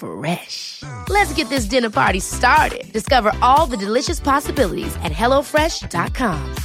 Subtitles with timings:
[0.00, 0.82] Fresh.
[1.08, 2.92] Let's get this dinner party started.
[2.92, 6.56] Discover all the delicious possibilities at hellofresh.com.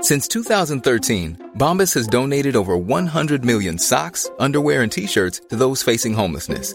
[0.00, 6.14] Since 2013, Bombas has donated over 100 million socks, underwear, and t-shirts to those facing
[6.14, 6.74] homelessness.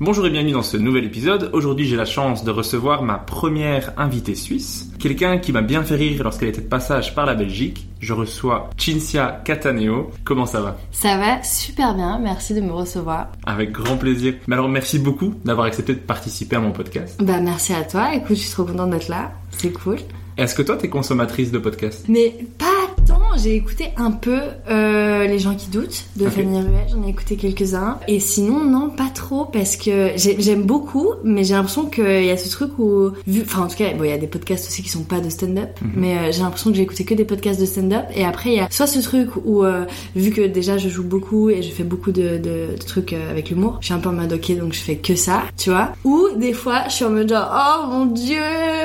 [0.00, 1.50] Bonjour et bienvenue dans ce nouvel épisode.
[1.52, 5.96] Aujourd'hui, j'ai la chance de recevoir ma première invitée suisse, quelqu'un qui m'a bien fait
[5.96, 7.88] rire lorsqu'elle était de passage par la Belgique.
[8.00, 10.10] Je reçois Cinzia Cataneo.
[10.24, 10.78] Comment ça va?
[10.92, 13.32] Ça va super bien, merci de me recevoir.
[13.44, 14.34] Avec grand plaisir.
[14.46, 17.22] Mais alors, merci beaucoup d'avoir accepté de participer à mon podcast.
[17.22, 19.98] Bah merci à toi, écoute, je suis trop contente d'être là, c'est cool.
[20.38, 22.77] Est-ce que toi, t'es consommatrice de podcasts Mais pas
[23.36, 24.38] j'ai écouté un peu
[24.70, 26.32] euh, Les gens qui doutent de Ok.
[26.32, 27.98] Fanny Ruel, j'en ai écouté quelques-uns.
[28.08, 32.30] Et sinon, non, pas trop, parce que j'ai- j'aime beaucoup, mais j'ai l'impression qu'il y
[32.30, 33.10] a ce truc où...
[33.26, 35.20] vu- Enfin, en tout cas, bon, il y a des podcasts aussi qui sont pas
[35.20, 38.04] de stand-up, mais euh, j'ai l'impression que j'ai écouté que des podcasts de stand-up.
[38.14, 39.84] Et après, il y a soit ce truc où, euh,
[40.16, 43.50] vu que déjà je joue beaucoup et je fais beaucoup de, de- de trucs avec
[43.50, 45.92] l'humour, je suis un peu en mode ok, donc je fais que ça, tu vois.
[46.04, 48.36] Ou des fois, je suis en mode genre, oh mon dieu,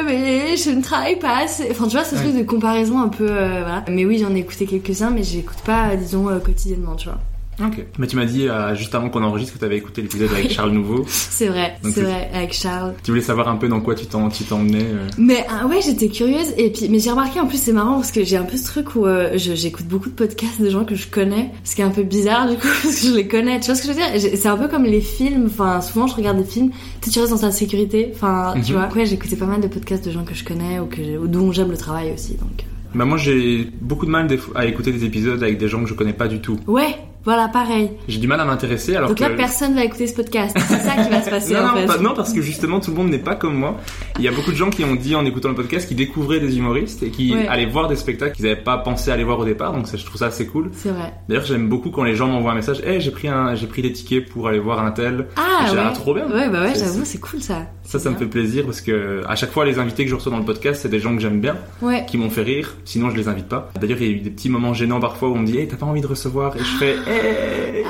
[0.05, 1.67] mais je ne travaille pas assez.
[1.71, 3.83] Enfin, tu vois, ce truc de comparaison un peu, voilà.
[3.89, 7.19] Mais oui, j'en ai écouté quelques-uns, mais j'écoute pas, disons, euh, quotidiennement, tu vois.
[7.63, 7.85] Ok.
[7.99, 10.49] Mais tu m'as dit euh, juste avant qu'on enregistre que tu avais écouté l'épisode avec
[10.49, 11.03] Charles Nouveau.
[11.07, 12.95] C'est vrai, c'est vrai, avec Charles.
[13.03, 14.79] Tu voulais savoir un peu dans quoi tu t'emmenais.
[14.81, 15.07] euh.
[15.19, 18.11] Mais ah ouais, j'étais curieuse et puis mais j'ai remarqué en plus c'est marrant parce
[18.11, 20.95] que j'ai un peu ce truc où euh, j'écoute beaucoup de podcasts de gens que
[20.95, 23.59] je connais, ce qui est un peu bizarre du coup parce que je les connais.
[23.59, 24.35] Tu vois ce que je veux dire?
[24.35, 25.45] C'est un peu comme les films.
[25.45, 26.71] Enfin, souvent je regarde des films,
[27.03, 28.11] tu restes dans ta sécurité.
[28.15, 28.79] Enfin, tu Mhm.
[28.79, 28.89] vois.
[28.95, 31.51] Ouais, j'écoutais pas mal de podcasts de gens que je connais ou que ou dont
[31.51, 32.33] j'aime le travail aussi.
[32.33, 32.65] Donc
[32.95, 35.93] Bah moi, j'ai beaucoup de mal à écouter des épisodes avec des gens que je
[35.93, 36.59] connais pas du tout.
[36.67, 36.95] ouais,
[37.25, 37.91] voilà, pareil.
[38.07, 39.23] J'ai du mal à m'intéresser alors Donc que...
[39.23, 40.55] là, personne va écouter ce podcast.
[40.67, 41.85] C'est ça qui va se passer Non, en non, fait.
[41.85, 43.77] pas- non, parce que justement, tout le monde n'est pas comme moi.
[44.19, 46.39] Il y a beaucoup de gens qui ont dit en écoutant le podcast qu'ils découvraient
[46.39, 47.47] des humoristes et qui Ouais.
[47.47, 49.73] allaient voir des spectacles qu'ils n'avaient pas pensé aller voir au départ.
[49.73, 50.69] Donc ça, je trouve ça assez cool.
[50.73, 51.13] C'est vrai.
[51.29, 52.81] D'ailleurs, j'aime beaucoup quand les gens m'envoient un message.
[52.85, 55.27] Hey, j'ai pris un, j'ai pris des tickets pour aller voir un tel.
[55.37, 55.93] Ah J'ai ouais.
[55.93, 56.25] trop bien.
[56.29, 57.67] Ouais, bah ouais, j'avoue, c'est cool ça.
[57.83, 60.31] Ça, ça me fait plaisir parce que à chaque fois, les invités que je reçois
[60.31, 62.05] dans le podcast, c'est des gens que j'aime bien, Ouais.
[62.07, 62.75] qui m'ont fait rire.
[62.85, 63.71] Sinon, je les invite pas.
[63.79, 65.67] D'ailleurs, il y a eu des petits moments gênants parfois où on me dit, hey,
[65.67, 66.55] t'as pas envie de recevoir?
[66.55, 67.85] Et je fais, hey.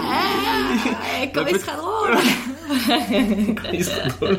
[1.23, 2.17] Eh, comme Bah, il sera drôle.
[3.73, 4.38] Ils sont drôles.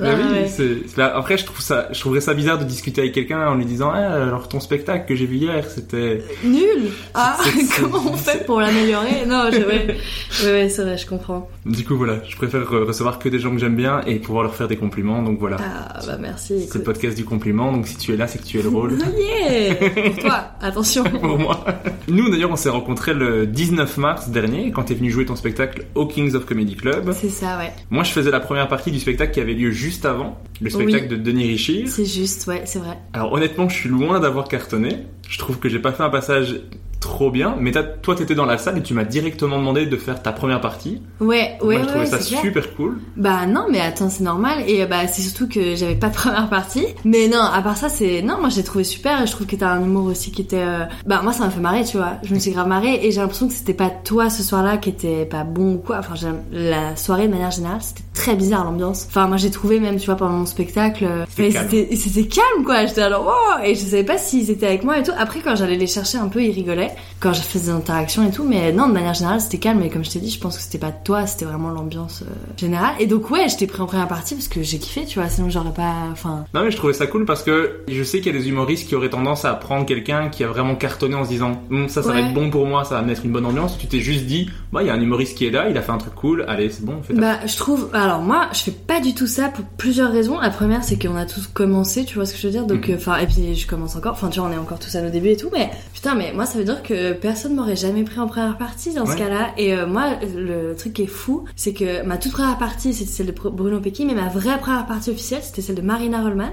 [0.00, 0.48] Bah oui, ouais.
[0.48, 3.54] c'est- c'est- après, je trouve ça, je trouverais ça bizarre de discuter avec quelqu'un en
[3.54, 6.22] lui disant, ah, alors ton spectacle que j'ai vu hier, c'était.
[6.44, 7.38] Nul Ah,
[7.80, 9.24] comment on fait pour l'améliorer?
[9.26, 9.96] Non, je, ouais,
[10.44, 11.48] ouais, ouais, c'est vrai, je comprends.
[11.64, 14.44] Du coup, voilà, je préfère euh, recevoir que des gens que j'aime bien et pouvoir
[14.44, 15.22] leur faire des compliments.
[15.22, 17.72] Donc voilà, Ah, bah merci, c'est le podcast du compliment.
[17.72, 18.96] Donc si tu es là, c'est que tu es drôle.
[19.16, 21.04] Yeah Pour toi, attention.
[21.04, 21.64] pour moi.
[22.08, 25.86] Nous d'ailleurs on s'est rencontrés le 19 mars dernier quand t'es venu jouer ton spectacle
[25.94, 27.12] au Kings of Comedy Club.
[27.12, 27.72] C'est ça, ouais.
[27.90, 31.08] Moi je faisais la première partie du spectacle qui avait lieu juste avant, le spectacle
[31.08, 31.88] de Denis Richir.
[31.88, 32.98] C'est juste, ouais, c'est vrai.
[33.12, 35.06] Alors honnêtement je suis loin d'avoir cartonné.
[35.28, 36.60] Je trouve que j'ai pas fait un passage
[36.98, 37.70] trop bien, mais
[38.02, 41.02] toi t'étais dans la salle et tu m'as directement demandé de faire ta première partie.
[41.20, 42.40] Ouais, Moi ouais, je ouais, trouvais ça c'est clair.
[42.40, 42.98] super cool.
[43.16, 44.64] Bah non, mais attends, c'est normal.
[44.66, 46.84] Et euh, bah c'est surtout que j'avais pas de première partie.
[47.04, 49.22] Mais non, à part ça, c'est non, moi j'ai trouvé super.
[49.22, 50.56] Et je trouve que t'as un humour aussi qui était.
[50.58, 52.14] euh, Bah moi ça m'a fait marrer, tu vois.
[52.24, 54.88] Je me suis grave marrée et j'ai l'impression que c'était pas toi ce soir-là qui
[54.88, 55.98] était pas bon ou quoi.
[56.00, 56.14] Enfin,
[56.50, 59.04] la soirée de manière générale, c'était très bizarre l'ambiance.
[59.08, 62.26] Enfin, moi j'ai trouvé même, tu vois, pendant mon spectacle, euh, C'était mais calme.
[62.28, 62.86] calme quoi.
[62.86, 65.12] J'étais alors wow et je savais pas s'ils étaient avec moi et tout.
[65.18, 68.30] Après quand j'allais les chercher un peu, ils rigolaient quand je faisais des interactions et
[68.30, 69.82] tout, mais non, de manière générale, c'était calme.
[69.82, 72.30] Et comme je t'ai dit, je pense que c'était pas toi, c'était vraiment l'ambiance euh,
[72.56, 72.94] générale.
[73.00, 75.28] Et donc ouais, j'étais pris en première partie parce que j'ai kiffé, tu vois.
[75.28, 76.44] Sinon j'aurais pas, enfin.
[76.54, 78.88] Non mais je trouvais ça cool parce que je sais qu'il y a des humoristes
[78.88, 82.02] qui auraient tendance à prendre quelqu'un qui a vraiment cartonné en se disant Hum, ça
[82.02, 83.78] ça va être bon pour moi, ça va mettre une bonne ambiance.
[83.78, 85.82] Tu t'es juste dit bah il y a un humoriste qui est là, il a
[85.82, 87.88] fait un truc cool, allez c'est bon, on fait Bah, je trouve.
[87.92, 90.38] Alors moi, je fais pas du tout ça pour plusieurs raisons.
[90.40, 92.66] La première, c'est qu'on a tous commencé, tu vois ce que je veux dire.
[92.66, 92.94] Donc, Mhm.
[92.94, 94.12] euh, enfin, et puis je commence encore.
[94.12, 95.50] Enfin, tu vois, on est encore tous à nos débuts et tout.
[95.52, 98.92] Mais putain, mais moi, ça veut dire que personne m'aurait jamais pris en première partie
[98.92, 99.52] dans ce cas-là.
[99.56, 103.10] Et euh, moi, le truc qui est fou, c'est que ma toute première partie, c'était
[103.10, 106.52] celle de Bruno Pecky, mais ma vraie première partie officielle, c'était celle de Marina Rollman.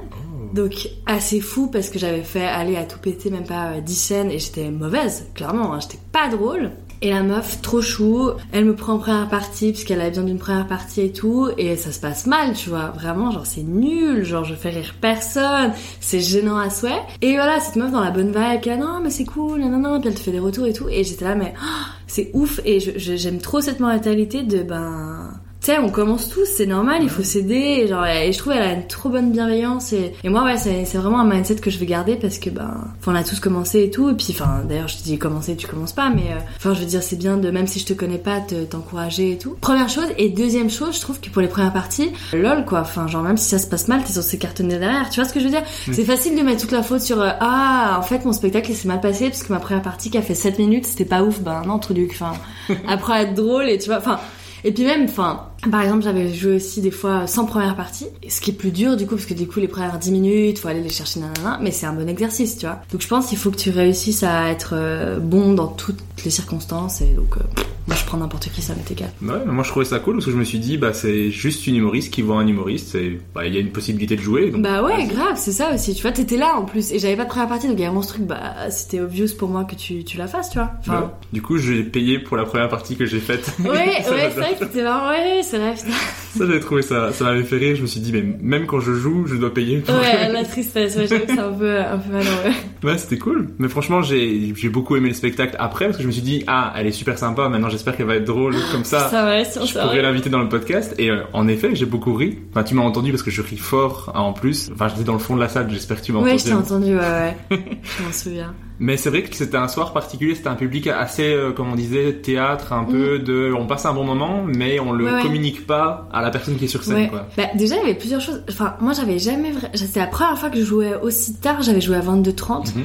[0.53, 3.95] Donc assez fou parce que j'avais fait aller à tout péter même pas euh, 10
[3.95, 6.69] scènes et j'étais mauvaise, clairement, hein, j'étais pas drôle.
[7.05, 10.23] Et la meuf, trop chou, elle me prend en première partie parce qu'elle a besoin
[10.23, 13.63] d'une première partie et tout, et ça se passe mal, tu vois, vraiment, genre c'est
[13.63, 17.01] nul, genre je fais rire personne, c'est gênant à souhait.
[17.21, 19.79] Et voilà, cette meuf dans la bonne vibe, qui a non mais c'est cool, non
[19.79, 22.31] non, puis elle te fait des retours et tout, et j'étais là mais oh, c'est
[22.33, 27.00] ouf, et j'aime trop cette mentalité de ben tu sais, on commence tous, c'est normal,
[27.04, 27.56] il faut s'aider.
[27.56, 29.94] Et, genre, et je trouve elle a une trop bonne bienveillance.
[29.94, 32.50] Et, et moi, ouais, c'est c'est vraiment un mindset que je vais garder parce que,
[32.50, 34.10] ben, on a tous commencé et tout.
[34.10, 36.81] Et puis, enfin, d'ailleurs, je te dis commencer, tu commences pas, mais, euh, enfin, je
[36.81, 39.56] veux dire, c'est bien de, même si je te connais pas, te- t'encourager et tout.
[39.62, 40.07] Première chose.
[40.18, 42.81] Et deuxième chose, je trouve que pour les premières parties, lol, quoi.
[42.81, 45.09] Enfin, genre, même si ça se passe mal, t'es censé cartonner derrière.
[45.09, 45.63] Tu vois ce que je veux dire?
[45.94, 48.75] C'est facile de mettre toute la faute sur, euh, ah, en fait, mon spectacle, il
[48.75, 51.24] s'est mal passé parce que ma première partie qui a fait 7 minutes, c'était pas
[51.24, 51.39] ouf.
[51.39, 52.09] Ben, non, truc.
[52.12, 52.33] Enfin,
[52.89, 54.19] après être drôle et tu vois, enfin,
[54.66, 58.42] et puis même, enfin, par exemple, j'avais joué aussi des fois sans première partie, ce
[58.42, 60.68] qui est plus dur du coup, parce que du coup, les premières 10 minutes, faut
[60.68, 62.81] aller les chercher, nanana, mais c'est un bon exercice, tu vois.
[62.92, 66.31] Donc je pense qu'il faut que tu réussisses à être euh, bon dans toutes les
[66.31, 69.10] circonstances, et donc, euh, moi je prends n'importe qui, ça m'est égal.
[69.21, 71.31] Ouais, mais moi je trouvais ça cool parce que je me suis dit bah c'est
[71.31, 74.21] juste une humoriste qui voit un humoriste et bah il y a une possibilité de
[74.21, 74.51] jouer.
[74.51, 77.16] Donc, Bah ouais, grave, c'est ça aussi, tu vois, t'étais là en plus, et j'avais
[77.18, 79.50] pas de première partie, donc il y a vraiment ce truc, bah c'était obvious pour
[79.50, 80.71] moi que tu, tu la fasses, tu vois.
[80.80, 81.07] Enfin, Ouais.
[81.33, 83.51] Du coup j'ai payé pour la première partie que j'ai faite.
[83.59, 85.91] ouais, ouais, c'est vrai que c'était marrant, ouais, c'est vrai, putain.
[86.35, 87.75] Ça j'avais trouvé ça, ça m'avait fait rire.
[87.75, 89.81] Je me suis dit mais même quand je joue je dois payer.
[89.81, 89.94] Pour...
[89.94, 92.55] Ouais, la tristesse, ouais, j'avoue que c'est un peu, un peu malheureux.
[92.83, 93.50] Ouais, c'était cool.
[93.59, 96.44] Mais franchement, j'ai j'ai beaucoup aimé le spectacle après parce que je me suis dit
[96.47, 97.50] ah, elle est super sympa.
[97.50, 99.09] Maintenant, j'espère qu'elle va être drôle comme ça.
[99.09, 102.15] Ça va, on je pourrais l'inviter dans le podcast et euh, en effet j'ai beaucoup
[102.15, 102.39] ri.
[102.49, 104.71] Enfin tu m'as entendu parce que je ris fort hein, en plus.
[104.73, 105.69] Enfin j'étais dans le fond de la salle.
[105.69, 106.39] J'espère que tu m'as Ouais, entendu.
[106.41, 107.38] je t'ai entendu, ouais, ouais.
[107.99, 108.56] je m'en souviens.
[108.79, 110.35] Mais c'est vrai que c'était un soir particulier.
[110.35, 113.93] C'était un public assez euh, comme on disait théâtre un peu de on passe un
[113.93, 115.07] bon moment mais on le Mm.
[115.07, 115.21] Ouais, ouais.
[115.21, 117.07] communique pas à la personne qui est sur scène Ouais.
[117.09, 117.27] quoi.
[117.37, 118.41] Bah, déjà, il y avait plusieurs choses.
[118.49, 119.51] Enfin, moi, j'avais jamais.
[119.75, 121.61] C'était la première fois que je jouais aussi tard.
[121.61, 122.75] J'avais joué à 22h30.
[122.75, 122.83] Mhm.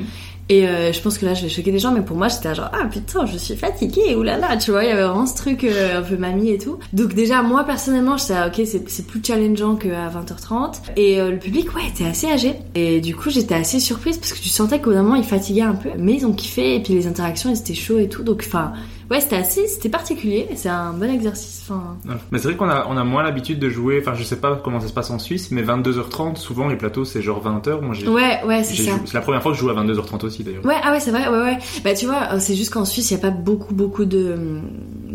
[0.48, 2.54] Et euh, je pense que là, je vais choquer des gens, mais pour moi, j'étais
[2.54, 5.62] genre, ah putain, je suis fatiguée, oulala, tu vois, il y avait vraiment ce truc
[5.64, 6.78] euh, un peu mamie et tout.
[6.94, 10.80] Donc déjà, moi, personnellement, j'étais là, ok, c'est plus challengeant qu'à 20h30.
[10.96, 12.54] Et euh, le public, ouais, était assez âgé.
[12.74, 15.74] Et du coup, j'étais assez surprise parce que tu sentais qu'au moment, ils fatiguaient un
[15.74, 15.90] peu.
[15.98, 18.22] Mais ils ont kiffé, et puis les interactions, ils étaient chauds et tout.
[18.22, 18.72] Donc, enfin,
[19.10, 20.48] ouais, c'était assez, c'était particulier.
[20.54, 21.62] C'est un bon exercice.
[21.68, 22.14] Enfin, Ouais.
[22.30, 24.60] Mais c'est vrai qu'on a, on a moins l'habitude de jouer, enfin je sais pas
[24.62, 27.80] comment ça se passe en Suisse, mais 22h30, souvent les plateaux c'est genre 20h.
[27.80, 28.92] Moi j'ai, ouais, ouais, c'est ça.
[29.04, 30.64] c'est la première fois que je joue à 22h30 aussi d'ailleurs.
[30.64, 31.58] Ouais, ah ouais, c'est vrai, ouais, ouais.
[31.84, 34.60] Bah, tu vois, euh, c'est juste qu'en Suisse, il n'y a pas beaucoup, beaucoup de,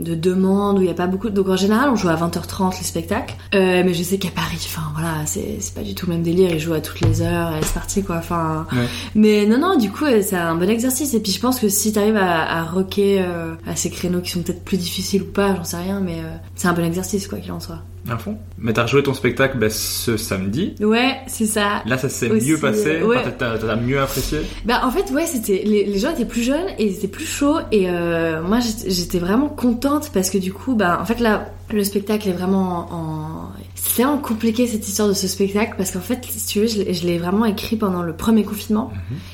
[0.03, 1.29] de demandes, ou il n'y a pas beaucoup.
[1.29, 3.35] Donc, en général, on joue à 20h30 les spectacles.
[3.55, 6.51] Euh, mais je sais qu'à Paris, enfin, voilà, c'est, pas du tout le même délire.
[6.51, 8.17] Ils jouent à toutes les heures, et c'est parti, quoi.
[8.17, 8.67] Enfin.
[8.71, 8.87] Ouais.
[9.15, 11.13] Mais non, non, du coup, euh, c'est un bon exercice.
[11.13, 14.31] Et puis, je pense que si t'arrives à, à rocker euh, à ces créneaux qui
[14.31, 17.27] sont peut-être plus difficiles ou pas, j'en sais rien, mais euh, c'est un bon exercice,
[17.27, 17.79] quoi qu'il en soit.
[18.09, 18.37] À fond.
[18.57, 20.75] Mais t'as rejoué ton spectacle bah, ce samedi.
[20.81, 21.81] Ouais, c'est ça.
[21.85, 23.17] Là ça s'est mieux passé, euh, ouais.
[23.19, 24.39] Enfin, t'as, mieux apprécié.
[24.65, 27.25] Bah en fait ouais c'était les, les gens étaient plus jeunes et ils étaient plus
[27.25, 31.19] chauds et euh, moi j'étais- j'étais vraiment contente parce que du coup bah en fait
[31.21, 35.91] là le spectacle est vraiment en, c'est vraiment compliqué cette histoire de ce spectacle parce
[35.91, 38.91] qu'en fait si tu veux je, l'ai- vraiment écrit pendant le premier confinement.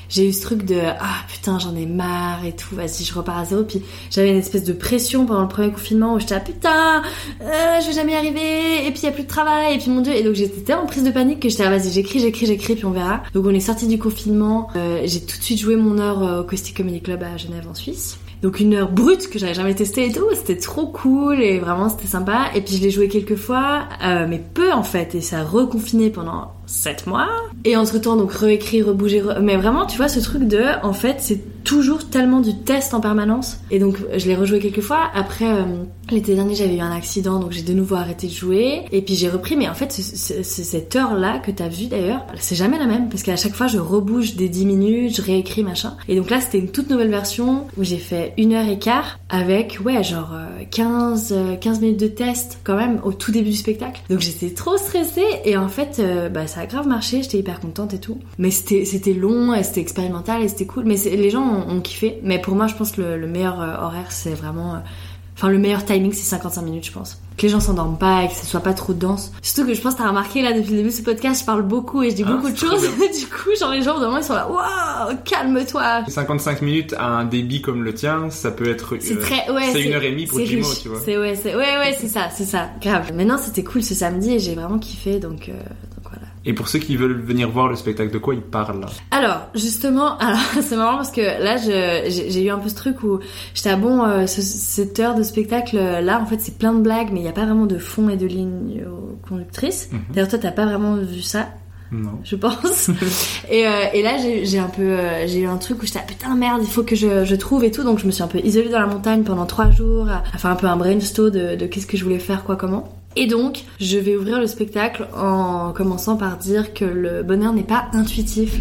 [0.10, 3.38] J'ai eu ce truc de ah putain j'en ai marre et tout vas-y je repars
[3.38, 3.64] à zéro.
[3.64, 3.82] Puis
[4.12, 7.04] j'avais une espèce de pression pendant le premier confinement où j'étais ah putain
[7.42, 9.78] euh, je vais jamais y arriver et puis il y a plus de travail et
[9.78, 10.14] puis mon dieu.
[10.14, 12.86] Et donc j'étais tellement prise de panique que j'étais ah, vas-y j'écris j'écris j'écris puis
[12.86, 13.22] on verra.
[13.34, 14.68] Donc on est sorti du confinement.
[14.76, 17.68] Euh, j'ai tout de suite joué mon heure euh, au Caustic Comedy Club à Genève
[17.70, 20.28] en Suisse donc une heure brute que j'avais jamais testée et tout.
[20.34, 22.52] C'était trop cool et vraiment c'était sympa.
[22.56, 25.16] Et puis je l'ai joué quelques fois euh, mais peu en fait.
[25.16, 27.28] Et ça a reconfiné pendant 7 mois
[27.66, 30.94] et entre temps donc réécrire rebouger re- mais vraiment tu vois ce truc de en
[30.94, 33.60] fait c'est toujours tellement du test en permanence.
[33.70, 35.10] Et donc, je l'ai rejoué quelques fois.
[35.14, 35.66] Après, euh,
[36.10, 38.86] l'été dernier, j'avais eu un accident, donc j'ai de nouveau arrêté de jouer.
[38.92, 42.80] Et puis j'ai repris, mais en fait, cette heure-là que t'as vu d'ailleurs, c'est jamais
[42.80, 45.96] la même, parce qu'à chaque fois, je rebouge des 10 minutes, je réécris, machin.
[46.08, 49.20] Et donc là, c'était une toute nouvelle version où j'ai fait une heure et quart
[49.30, 50.34] avec, ouais, genre
[50.72, 54.02] 15, euh, 15 euh, minutes de test quand même au tout début du spectacle.
[54.10, 56.02] Donc j'étais trop stressée et en fait,
[56.34, 58.20] bah, ça a grave marché, j'étais hyper contente et tout.
[58.38, 60.86] Mais c'était long, c'était expérimental et c'était cool.
[60.86, 62.20] Mais les gens ont, kiffé.
[62.24, 64.76] Mais pour moi, je pense que le, meilleur euh, horaire, c'est vraiment.
[64.76, 64.80] Euh,
[65.36, 67.22] enfin, le meilleur timing, c'est 55 minutes, je pense.
[67.38, 69.32] Que les gens s'endorment pas et que ce soit pas trop dense.
[69.42, 71.46] Surtout que je pense que t'as remarqué là depuis le début de ce podcast, je
[71.46, 72.82] parle beaucoup et je dis ah, beaucoup de choses.
[72.98, 76.04] du coup, genre les gens vraiment ils sont là, waouh, calme-toi.
[76.10, 78.98] 55 minutes à un débit comme le tien, ça peut être.
[79.00, 79.70] C'est euh, très, ouais.
[79.72, 81.00] C'est une heure et demie pour Jimo, tu vois.
[81.00, 83.14] C'est ouais, c'est ouais, ouais, c'est ça, c'est ça, grave.
[83.16, 85.50] Maintenant, c'était cool ce samedi et j'ai vraiment kiffé, donc.
[86.46, 90.18] Et pour ceux qui veulent venir voir le spectacle, de quoi il parle Alors, justement,
[90.20, 93.20] alors c'est marrant parce que là, j'ai eu un peu ce truc où
[93.54, 97.10] j'étais à bon, euh, cette heure de spectacle, là, en fait, c'est plein de blagues,
[97.12, 98.84] mais il n'y a pas vraiment de fond et de ligne
[99.28, 99.90] conductrice.
[99.92, 100.00] Mhm.
[100.14, 101.50] D'ailleurs, toi, t'as pas vraiment vu ça
[101.92, 102.20] non.
[102.24, 102.90] Je pense.
[103.50, 106.06] et, euh, et là, j'ai un peu, euh, j'ai eu un truc où j'étais ah,
[106.08, 107.84] putain merde, il faut que je, je, trouve et tout.
[107.84, 110.38] Donc je me suis un peu isolée dans la montagne pendant trois jours, à, à
[110.38, 112.99] faire un peu un brainstorm de, de qu'est-ce que je voulais faire, quoi, comment.
[113.16, 117.64] Et donc, je vais ouvrir le spectacle en commençant par dire que le bonheur n'est
[117.64, 118.60] pas intuitif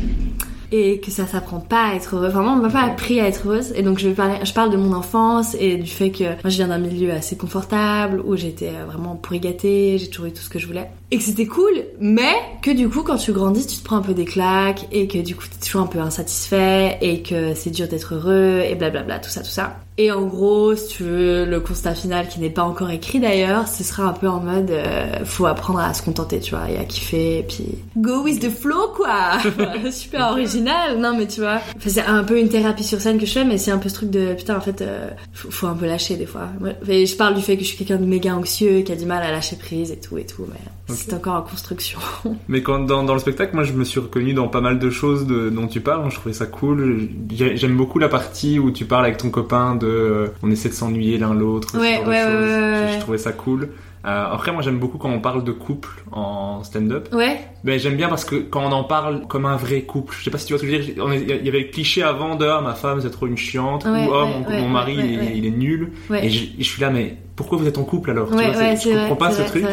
[0.72, 2.28] et que ça s'apprend pas à être heureux.
[2.28, 3.72] Vraiment, on m'a pas appris à être heureuse.
[3.74, 6.46] Et donc, je, vais parler, je parle de mon enfance et du fait que moi,
[6.46, 10.42] je viens d'un milieu assez confortable où j'étais vraiment pourri gâtée, j'ai toujours eu tout
[10.42, 10.90] ce que je voulais.
[11.10, 14.02] Et que c'était cool, mais que du coup, quand tu grandis, tu te prends un
[14.02, 17.70] peu des claques et que du coup, t'es toujours un peu insatisfait et que c'est
[17.70, 19.78] dur d'être heureux et blablabla, tout ça, tout ça.
[19.96, 23.66] Et en gros, si tu veux, le constat final qui n'est pas encore écrit d'ailleurs,
[23.66, 26.76] ce sera un peu en mode euh, faut apprendre à se contenter, tu vois, et
[26.76, 29.38] à kiffer, et puis go with the flow, quoi
[29.90, 33.32] Super original Non, mais tu vois, c'est un peu une thérapie sur scène que je
[33.32, 35.86] fais, mais c'est un peu ce truc de putain, en fait, euh, faut, un peu
[35.86, 36.48] lâcher des fois.
[36.82, 39.22] Je parle du fait que je suis quelqu'un de méga anxieux, qui a du mal
[39.22, 41.98] à lâcher prise et tout, et tout, mais c'est encore en construction.
[42.48, 44.90] mais quand dans, dans, le spectacle, moi je me suis reconnu dans pas mal de
[44.90, 47.08] choses de, dont tu parles, je trouvais ça cool.
[47.30, 50.74] J'aime beaucoup la partie où tu parles avec ton copain de euh, on essaie de
[50.74, 51.78] s'ennuyer l'un l'autre.
[51.78, 53.68] Ouais, ouais, ouais, Je, trouvais ça cool.
[54.04, 57.08] Euh, après, moi, j'aime beaucoup quand on parle de couple en stand-up.
[57.12, 57.40] Ouais.
[57.64, 60.30] Ben, j'aime bien parce que quand on en parle comme un vrai couple, je sais
[60.30, 61.38] pas si tu vois ce que je veux dire.
[61.38, 63.88] Il y avait le cliché avant de ah, ma femme c'est trop une chiante ou
[63.88, 64.96] oh, mon, mari
[65.34, 65.92] il est, nul.
[66.22, 68.28] Et je, suis là, mais pourquoi vous êtes en couple alors?
[68.28, 69.64] Tu vois, Je comprends pas ce truc.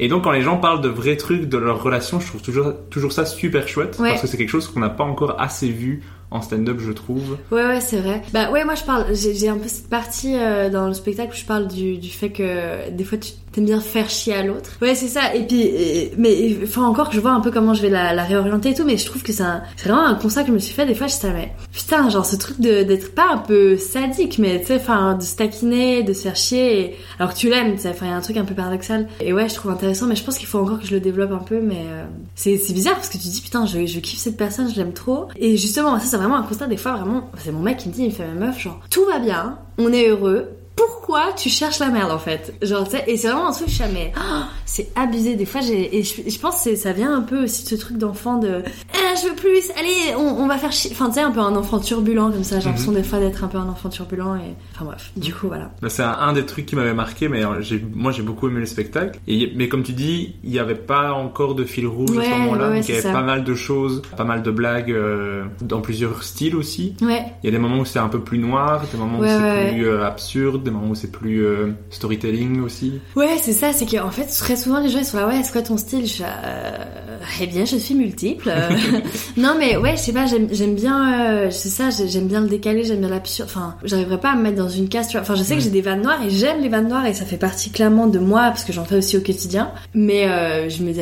[0.00, 2.72] Et donc, quand les gens parlent de vrais trucs de leur relation, je trouve toujours,
[2.90, 6.02] toujours ça super chouette parce que c'est quelque chose qu'on n'a pas encore assez vu
[6.32, 7.36] en stand-up, je trouve.
[7.50, 8.22] Ouais, ouais, c'est vrai.
[8.32, 11.36] Bah ouais, moi je parle, j'ai un peu cette partie euh, dans le spectacle où
[11.36, 14.78] je parle du, du fait que des fois tu t'aimes bien faire chier à l'autre.
[14.80, 15.34] Ouais, c'est ça.
[15.34, 15.70] Et puis,
[16.16, 18.70] mais il faut encore que je vois un peu comment je vais la, la réorienter
[18.70, 19.44] et tout, mais je trouve que c'est
[19.84, 20.86] vraiment un constat que je me suis fait.
[20.86, 24.68] Des fois, je savais, putain, genre ce truc d'être pas un peu sadique, mais tu
[24.68, 27.90] sais, enfin, de se taquiner, de se faire chier, alors que tu l'aimes, tu sais,
[27.90, 29.08] enfin, il y a un truc un peu paradoxal.
[29.20, 31.32] Et ouais, je trouve intéressant, mais je pense qu'il faut encore que je le développe
[31.32, 32.04] un peu, mais euh,
[32.34, 35.28] c'est bizarre parce que tu dis, putain, je, je kiffe cette personne, je l'aime trop.
[35.36, 37.94] Et justement, ça, c'est vraiment un constat des fois, vraiment, c'est mon mec qui me
[37.94, 41.48] dit, il me fait ma meuf, genre, tout va bien, on est heureux, pourquoi tu
[41.48, 44.12] cherches la merde en fait Genre, tu sais, et c'est vraiment un truc, je mais
[44.16, 45.34] oh, c'est abusé.
[45.34, 47.98] Des fois, j'ai, et je, pense que ça vient un peu aussi de ce truc
[47.98, 48.62] d'enfant de,
[48.94, 50.90] eh, je veux plus, allez, on, va faire chier.
[50.92, 52.58] Enfin, tu sais, un peu un enfant turbulent comme ça.
[52.60, 52.98] J'ai l'impression mhm.
[52.98, 55.70] des fois d'être un peu un enfant turbulent et, enfin bref, du coup, voilà.
[55.82, 58.60] Bah, c'est un, des trucs qui m'avait marqué, mais euh, j'ai, moi j'ai beaucoup aimé
[58.60, 59.18] le spectacle.
[59.26, 62.30] Et, mais comme tu dis, il n'y avait pas encore de fil rouge à ce
[62.30, 66.22] moment-là, il y avait pas mal de choses, pas mal de blagues euh, dans plusieurs
[66.22, 66.94] styles aussi.
[67.02, 67.24] Ouais.
[67.42, 69.72] Il y a des moments où c'est un peu plus noir, des moments où c'est
[69.72, 73.00] plus euh, absurde, moments où c'est plus euh, storytelling aussi.
[73.16, 75.52] Ouais, c'est ça, c'est qu'en fait, très souvent les gens ils sont là, ouais, c'est
[75.52, 76.06] quoi ton style?
[76.06, 78.52] Je, euh, Eh bien, je suis multiple.
[79.36, 82.84] non, mais ouais, je sais pas, j'aime bien, euh, c'est ça, j'aime bien le décalé,
[82.84, 83.48] j'aime bien l'absurde.
[83.50, 85.22] Enfin, j'arriverais pas à me mettre dans une case, tu vois.
[85.22, 87.24] Enfin, je sais que j'ai des vannes noires et j'aime les vannes noires et ça
[87.24, 89.70] fait partie clairement de moi parce que j'en fais aussi au quotidien.
[89.94, 90.26] Mais
[90.68, 90.92] je me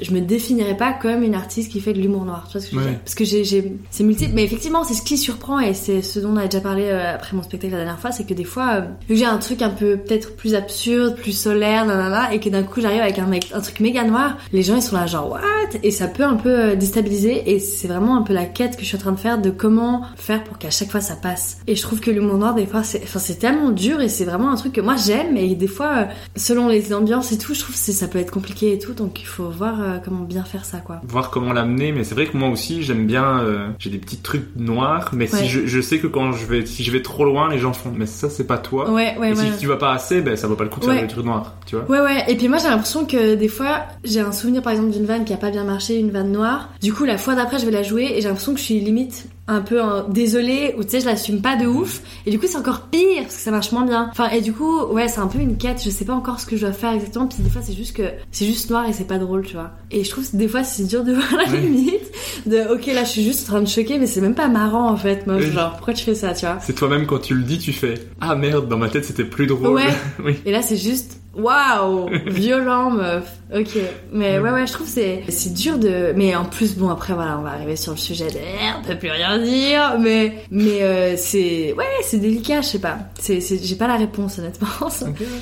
[0.00, 2.70] je me définirais pas comme une artiste qui fait de l'humour noir, tu vois ce
[2.70, 2.98] que je veux dire?
[3.00, 3.44] Parce que j'ai,
[3.90, 6.60] c'est multiple, mais effectivement, c'est ce qui surprend et c'est ce dont on a déjà
[6.60, 9.70] parlé après mon spectacle la dernière fois, c'est que des fois, j'ai un truc un
[9.70, 13.50] peu peut-être plus absurde, plus solaire, nanana, et que d'un coup j'arrive avec un mec,
[13.54, 15.40] un truc méga noir, les gens ils sont là genre what?
[15.82, 18.82] Et ça peut un peu euh, déstabiliser et c'est vraiment un peu la quête que
[18.82, 21.58] je suis en train de faire de comment faire pour qu'à chaque fois ça passe.
[21.66, 24.24] Et je trouve que l'humour noir des fois c'est, enfin c'est tellement dur et c'est
[24.24, 26.04] vraiment un truc que moi j'aime et des fois euh,
[26.36, 29.20] selon les ambiances et tout, je trouve que ça peut être compliqué et tout, donc
[29.20, 31.00] il faut voir euh, comment bien faire ça quoi.
[31.06, 33.44] Voir comment l'amener, mais c'est vrai que moi aussi j'aime bien,
[33.78, 36.84] j'ai des petits trucs noirs, mais si je, je, sais que quand je vais, si
[36.84, 38.89] je vais trop loin, les gens font mais ça c'est pas toi.
[38.90, 41.00] Ouais, ouais, ouais tu vas pas assez, ben ça vaut pas le coup de faire
[41.00, 41.84] des trucs noirs, tu vois.
[41.88, 42.24] Ouais, ouais.
[42.28, 45.24] Et puis moi, j'ai l'impression que des fois, j'ai un souvenir par exemple d'une vanne
[45.24, 46.70] qui a pas bien marché, une vanne noire.
[46.80, 48.80] Du coup, la fois d'après, je vais la jouer et j'ai l'impression que je suis
[48.80, 52.38] limite un peu un désolé ou tu sais je l'assume pas de ouf et du
[52.38, 54.08] coup c'est encore pire parce que ça marche moins bien.
[54.10, 55.82] Enfin et du coup ouais c'est un peu une quête.
[55.84, 57.26] Je sais pas encore ce que je dois faire exactement.
[57.26, 59.72] Puis des fois c'est juste que c'est juste noir et c'est pas drôle tu vois.
[59.90, 62.10] Et je trouve que des fois c'est dur de voir la limite
[62.46, 64.90] de ok là je suis juste en train de choquer mais c'est même pas marrant
[64.90, 65.26] en fait.
[65.26, 66.58] Moi genre pourquoi tu fais ça tu vois?
[66.60, 69.46] C'est toi-même quand tu le dis, tu fais Ah merde, dans ma tête c'était plus
[69.46, 69.74] drôle.
[69.74, 69.94] Ouais.
[70.24, 70.36] oui.
[70.44, 73.39] Et là, c'est juste waouh, violent, meuf.
[73.54, 73.76] Ok,
[74.12, 76.12] mais ouais, ouais, je trouve c'est c'est dur de.
[76.16, 78.38] Mais en plus, bon, après, voilà, on va arriver sur le sujet de
[78.78, 82.98] on peut plus rien dire, mais mais euh, c'est ouais, c'est délicat, je sais pas.
[83.18, 84.68] C'est c'est j'ai pas la réponse honnêtement.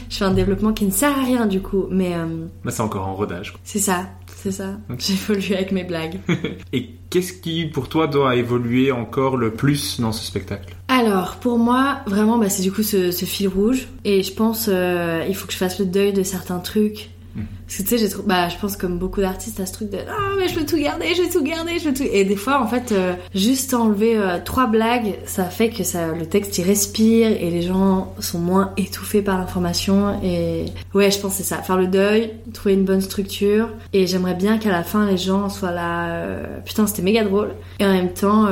[0.08, 2.82] Je fais un développement qui ne sert à rien du coup, mais euh, Mais c'est
[2.82, 3.52] encore en rodage.
[3.52, 3.60] quoi.
[3.64, 4.76] c'est ça, c'est ça.
[4.98, 6.18] J'évolue avec mes blagues.
[6.72, 10.74] Et qu'est-ce qui, pour toi, doit évoluer encore le plus dans ce spectacle?
[10.88, 13.88] Alors, pour moi, vraiment, bah, c'est du coup ce, ce fil rouge.
[14.04, 17.10] Et je pense, euh, il faut que je fasse le deuil de certains trucs.
[17.68, 19.98] Parce que tu sais, j'ai bah, je pense comme beaucoup d'artistes à ce truc de
[20.08, 22.06] ah mais je veux tout garder, je veux tout garder, je veux tout.
[22.10, 26.14] Et des fois, en fait, euh, juste enlever euh, trois blagues, ça fait que ça,
[26.14, 30.18] le texte il respire et les gens sont moins étouffés par l'information.
[30.22, 33.68] Et ouais, je pense c'est ça, faire le deuil, trouver une bonne structure.
[33.92, 37.50] Et j'aimerais bien qu'à la fin les gens soient là, euh, putain c'était méga drôle.
[37.80, 38.48] Et en même temps,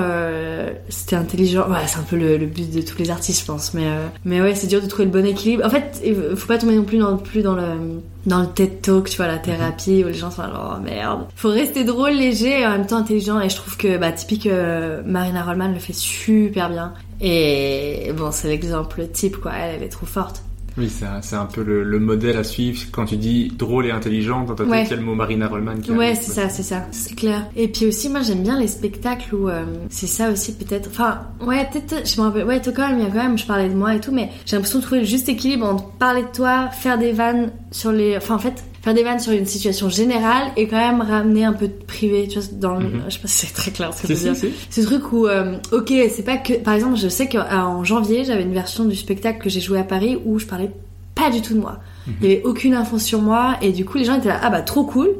[0.91, 1.67] c'était intelligent.
[1.71, 3.73] Ouais, c'est un peu le, but de tous les artistes, je pense.
[3.73, 3.87] Mais
[4.27, 5.65] mais ouais, c'est dur de trouver le bon équilibre.
[5.65, 6.03] En fait,
[6.37, 9.27] faut pas tomber non plus dans, plus dans le dans le TED Talk, tu vois,
[9.27, 11.27] la thérapie où les gens sont là, oh merde.
[11.37, 13.41] Faut rester drôle, léger et en même temps intelligent.
[13.41, 16.95] Et je trouve que, bah, typique, euh, Marina Rollman le fait super bien.
[17.21, 19.53] Et bon, c'est l'exemple type, quoi.
[19.55, 20.43] Elle, elle est trop forte.
[20.79, 22.79] Oui, c'est un, un peu le, le modèle à suivre.
[22.93, 25.49] Quand tu dis drôle et intelligent, dans ta tête, il y a le mot Marina
[25.49, 27.47] Rollman qui Ouais, c'est ça, c'est ça, c'est clair.
[27.57, 30.91] Et puis aussi, moi, j'aime bien les spectacles où euh, c'est ça aussi, peut-être.
[30.91, 33.71] Enfin, ouais, peut-être, je me rappelle, ouais, Stockholm, il y a quand même, je parlais
[33.71, 36.29] de moi et tout, mais j'ai l'impression de trouver le juste équilibre entre parler de
[36.35, 38.17] toi, faire des vannes sur les.
[38.19, 41.53] Enfin, en fait, faire des vannes sur une situation générale et quand même ramener un
[41.53, 42.87] peu de privé, tu vois, dans le.
[43.09, 44.51] Je sais pas si c'est très clair ce que je veux dire.
[44.71, 46.53] Ce truc où, euh, ok, c'est pas que.
[46.53, 49.83] Par exemple, je sais qu'en janvier, j'avais une version du spectacle que j'ai joué à
[49.83, 50.71] Paris où je parlais
[51.17, 51.81] pas du tout de moi.
[52.23, 54.51] Il y avait aucune info sur moi et du coup, les gens étaient là, ah
[54.51, 55.11] bah trop cool.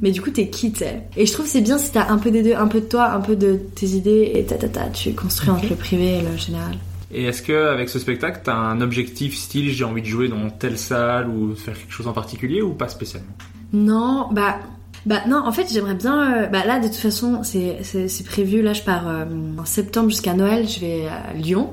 [0.00, 1.04] Mais du coup, t'es qui, tu sais?
[1.16, 3.12] Et je trouve c'est bien si t'as un peu des deux, un peu de toi,
[3.12, 6.22] un peu de tes idées et ta ta ta, tu construis entre le privé et
[6.22, 6.74] le général.
[7.12, 10.48] Et est-ce que avec ce spectacle, t'as un objectif style j'ai envie de jouer dans
[10.50, 13.32] telle salle ou de faire quelque chose en particulier ou pas spécialement?
[13.72, 14.58] Non, bah.
[15.04, 16.44] Bah non, en fait j'aimerais bien...
[16.44, 19.24] euh, bah là de toute façon c'est prévu, là je pars euh,
[19.58, 21.70] en septembre jusqu'à Noël, je vais à Lyon.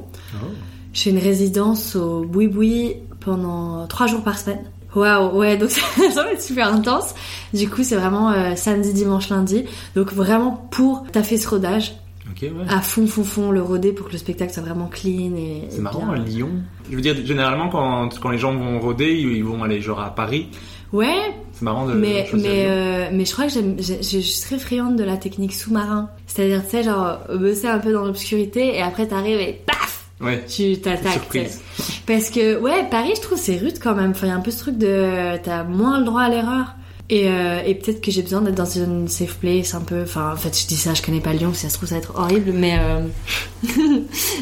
[0.93, 4.63] Je fais une résidence au Boui Boui pendant trois jours par semaine.
[4.95, 5.69] Waouh, ouais, donc
[6.13, 7.13] ça va être super intense.
[7.53, 9.65] Du coup, c'est vraiment euh, samedi, dimanche, lundi.
[9.95, 11.93] Donc vraiment pour taffer ce rodage
[12.41, 12.51] Ouais.
[12.69, 15.63] à fond, fond, fond, le roder pour que le spectacle soit vraiment clean et.
[15.69, 16.13] C'est marrant, bien.
[16.13, 16.49] à Lyon.
[16.89, 20.13] Je veux dire, généralement, quand, quand les gens vont rôder, ils vont aller genre à
[20.15, 20.47] Paris.
[20.91, 24.57] Ouais, C'est marrant de mais mais euh, mais je crois que j'aime, je suis très
[24.57, 26.09] friande de la technique sous-marin.
[26.25, 30.43] C'est-à-dire, tu sais, genre bosser un peu dans l'obscurité et après t'arrives et paf, Ouais.
[30.47, 31.29] tu t'attaques.
[32.07, 34.11] Parce que ouais, Paris, je trouve c'est rude quand même.
[34.11, 36.73] Enfin, il y a un peu ce truc de t'as moins le droit à l'erreur.
[37.11, 40.03] Et, euh, et peut-être que j'ai besoin d'être dans une safe place un peu.
[40.03, 41.95] Enfin, en fait, je dis ça, je connais pas Lyon, si ça se trouve ça
[41.95, 43.01] va être horrible, mais euh...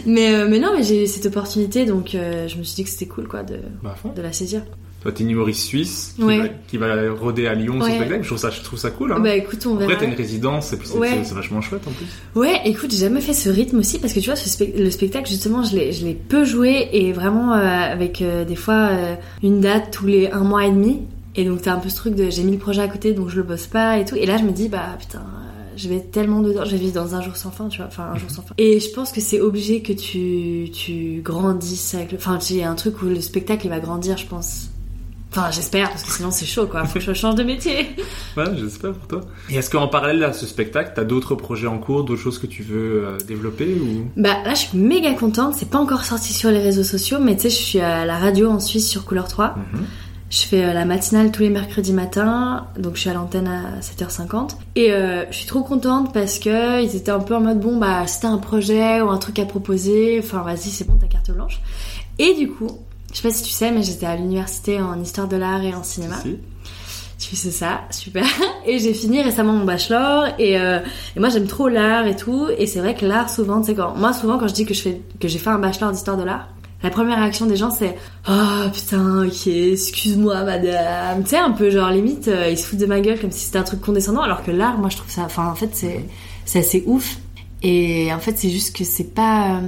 [0.05, 2.83] mais euh, mais non, mais j'ai eu cette opportunité, donc euh, je me suis dit
[2.83, 4.63] que c'était cool quoi de Bah, de la saisir.
[5.01, 6.37] Toi, t'es une humoriste suisse qui, Ouais.
[6.39, 7.95] va, qui va rôder à Lyon Ouais.
[7.95, 8.23] spectacle.
[8.23, 9.13] Je trouve ça, je trouve ça cool.
[9.13, 9.19] Hein.
[9.19, 9.93] Bah écoute, on verra.
[9.93, 11.21] Après, t'as une résidence, c'est Ouais.
[11.33, 12.07] vachement chouette en plus.
[12.35, 15.29] Ouais, écoute, j'ai jamais fait ce rythme aussi parce que tu vois, ce le spectacle
[15.29, 19.15] justement, je l'ai, je l'ai peu joué et vraiment euh, avec euh, des fois euh,
[19.43, 21.01] une date tous les un mois et demi.
[21.37, 23.29] Et donc t'as un peu ce truc de j'ai mis le projet à côté donc
[23.29, 24.15] je le bosse pas et tout.
[24.15, 25.21] Et là je me dis bah putain,
[25.75, 27.87] je vais être tellement dedans, je vais vivre dans un jour sans fin, tu vois,
[27.87, 28.55] enfin un jour sans fin.
[28.57, 32.75] Et je pense que c'est obligé que tu tu grandisses avec le, enfin a un
[32.75, 34.69] truc où le spectacle il va grandir, je pense.
[35.29, 37.87] Enfin j'espère parce que sinon c'est chaud quoi, faut que je change de métier.
[38.35, 39.21] Ouais, j'espère pour toi.
[39.49, 42.45] Et est-ce qu'en parallèle à ce spectacle, t'as d'autres projets en cours, d'autres choses que
[42.45, 44.05] tu veux euh, développer ou?
[44.15, 47.35] Bah là je suis méga contente, c'est pas encore sorti sur les réseaux sociaux, mais
[47.35, 49.55] tu sais je suis à la radio en Suisse sur Couleur 3.
[50.29, 53.79] Je fais euh, la matinale tous les mercredis matins, donc je suis à l'antenne à
[53.79, 54.57] 7h50.
[54.75, 57.77] Et euh, je suis trop contente parce que ils étaient un peu en mode bon
[57.77, 61.07] bah si t'as un projet ou un truc à proposer, enfin vas-y c'est bon ta
[61.07, 61.61] carte blanche.
[62.19, 62.67] Et du coup,
[63.13, 65.73] je sais pas si tu sais mais j'étais à l'université en histoire de l'art et
[65.73, 66.17] en cinéma.
[66.21, 66.37] Si.
[67.19, 68.25] Tu fais ça, super.
[68.67, 70.79] Et j'ai fini récemment mon bachelor et, euh,
[71.15, 72.47] et moi j'aime trop l'art et tout.
[72.57, 74.75] Et c'est vrai que l'art souvent, tu sais quand moi souvent quand je dis que
[74.75, 76.49] je fais que j'ai fait un bachelor d'histoire de l'art,
[76.83, 77.95] la première réaction des gens c'est
[78.29, 81.23] oh putain ok excuse-moi madame.
[81.23, 83.45] Tu sais un peu genre limite euh, ils se foutent de ma gueule comme si
[83.45, 85.75] c'était un truc condescendant alors que l'art moi je trouve ça, enfin en fait
[86.45, 87.17] c'est assez ouf.
[87.63, 89.61] Et en fait c'est juste que c'est pas euh,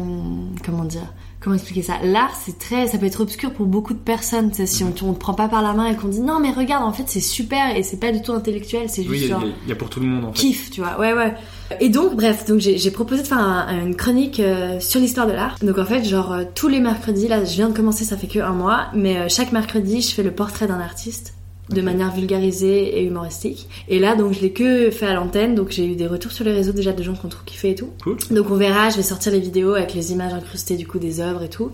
[0.63, 1.93] comment dire comment expliquer ça?
[2.03, 4.51] L'art, c'est très, ça peut être obscur pour beaucoup de personnes.
[4.53, 6.83] Si on, on te prend pas par la main et qu'on dit non mais regarde,
[6.83, 9.71] en fait c'est super et c'est pas du tout intellectuel, c'est juste Oui, il y,
[9.71, 10.39] a- y pour tout le monde en fait.
[10.39, 10.99] kiff, tu vois.
[10.99, 11.33] Ouais, ouais.
[11.79, 15.27] Et donc, bref, donc j'ai j'ai proposé de faire un- une chronique euh, sur l'histoire
[15.27, 15.55] de l'art.
[15.61, 18.27] Donc en fait, genre euh, tous les mercredis, là, je viens de commencer, ça fait
[18.27, 21.35] que un mois, mais euh, chaque mercredi, je fais le portrait d'un artiste
[21.69, 23.67] de manière vulgarisée et humoristique.
[23.87, 26.45] Et là, donc je l'ai que fait à l'antenne, donc j'ai eu des retours sur
[26.45, 27.89] les réseaux déjà de gens qui ont trop kiffé et tout.
[28.03, 28.17] Cool.
[28.31, 31.19] Donc on verra, je vais sortir les vidéos avec les images incrustées du coup des
[31.19, 31.71] œuvres et tout.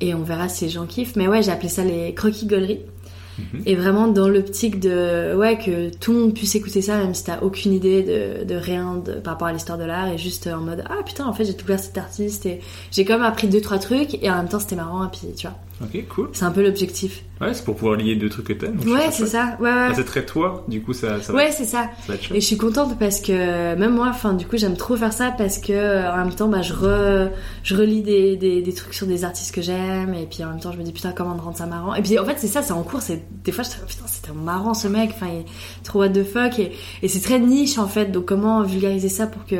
[0.00, 1.16] Et on verra si les gens kiffent.
[1.16, 2.80] Mais ouais, j'ai appelé ça les croquis gauleries.
[3.66, 7.24] Et vraiment dans l'optique de ouais que tout le monde puisse écouter ça même si
[7.24, 10.48] t'as aucune idée de, de rien de, par rapport à l'histoire de l'art et juste
[10.48, 13.46] en mode ah putain en fait j'ai découvert cet artiste et j'ai quand même appris
[13.46, 16.28] deux trois trucs et en même temps c'était marrant et puis tu vois Ok, cool.
[16.32, 17.22] c'est un peu l'objectif.
[17.40, 18.80] Ouais, c'est pour pouvoir lier deux trucs que t'aimes.
[18.84, 19.56] ouais c'est ça.
[19.60, 19.94] Ouais ouais.
[19.94, 21.88] C'est très toi, du coup ça, ça va, ouais c'est ça.
[22.34, 25.32] Et je suis contente parce que même moi, enfin du coup j'aime trop faire ça
[25.38, 27.30] parce que euh, en même temps bah je re,
[27.62, 30.58] je relis des, des, des trucs sur des artistes que j'aime et puis en même
[30.58, 31.94] temps je me dis putain comment rendre ça marrant.
[31.94, 34.06] Et puis en fait c'est ça c'est en cours c'est des fois je suis putain
[34.08, 35.46] c'était marrant ce mec enfin il est
[35.84, 38.06] trop what the fuck et, et c'est très niche en fait.
[38.06, 39.54] Donc comment vulgariser ça pour que,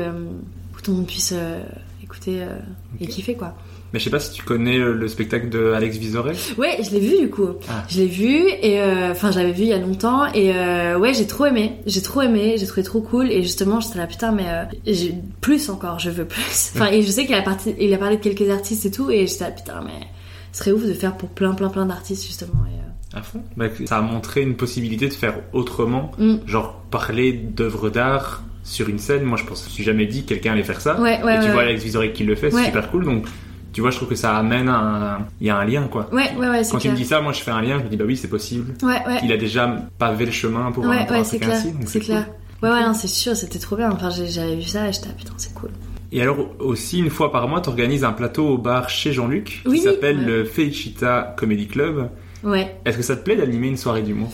[0.73, 1.61] pour que tout le monde puisse euh,
[2.03, 2.57] écouter euh,
[2.99, 3.53] et kiffer quoi.
[3.93, 6.37] Mais je sais pas si tu connais euh, le spectacle de Alex Vizorek.
[6.57, 7.47] Ouais, je l'ai vu du coup.
[7.69, 7.83] Ah.
[7.89, 11.13] Je l'ai vu et euh, enfin j'avais vu il y a longtemps et euh, ouais
[11.13, 14.31] j'ai trop aimé, j'ai trop aimé, j'ai trouvé trop cool et justement j'étais là putain
[14.31, 14.93] mais euh,
[15.41, 16.71] plus encore, je veux plus.
[16.75, 19.09] Enfin et je sais qu'il a parti, il a parlé de quelques artistes et tout
[19.09, 20.05] et j'étais là putain mais
[20.51, 22.65] ce serait ouf de faire pour plein plein plein d'artistes justement.
[22.71, 22.75] Et,
[23.15, 23.41] euh, À fond.
[23.57, 26.35] Bah, ça a montré une possibilité de faire autrement, Mm.
[26.45, 29.23] genre parler d'œuvres d'art sur une scène.
[29.23, 30.99] Moi, je pense, je me suis jamais dit que quelqu'un allait faire ça.
[31.01, 31.61] Ouais, ouais, Et tu ouais, vois.
[31.63, 33.05] Alex Vizorek qui le fait, c'est super cool.
[33.05, 33.25] Donc,
[33.73, 36.07] tu vois, je trouve que ça amène un, il y a un lien, quoi.
[36.11, 36.93] Ouais ouais ouais Quand tu clair.
[36.93, 37.77] me dis ça, moi, je fais un lien.
[37.79, 38.73] Je me dis, bah oui, c'est possible.
[38.83, 39.19] Ouais ouais.
[39.23, 42.01] Il a déjà pavé le chemin pour Ouais ouais c'est clair, c'est cool.
[42.01, 42.25] clair.
[42.61, 43.89] Ouais ouais c'est sûr c'était trop bien.
[43.91, 45.69] Enfin j'avais vu ça et j'étais là putain c'est cool.
[46.11, 49.61] Et alors aussi une fois par mois, tu organises un plateau au bar chez Jean-Luc
[49.65, 50.25] Oui, qui s'appelle ouais.
[50.25, 52.09] le Felicita Comedy Club.
[52.43, 52.75] Ouais.
[52.85, 54.31] Est-ce que ça te plaît d'animer une soirée d'humour?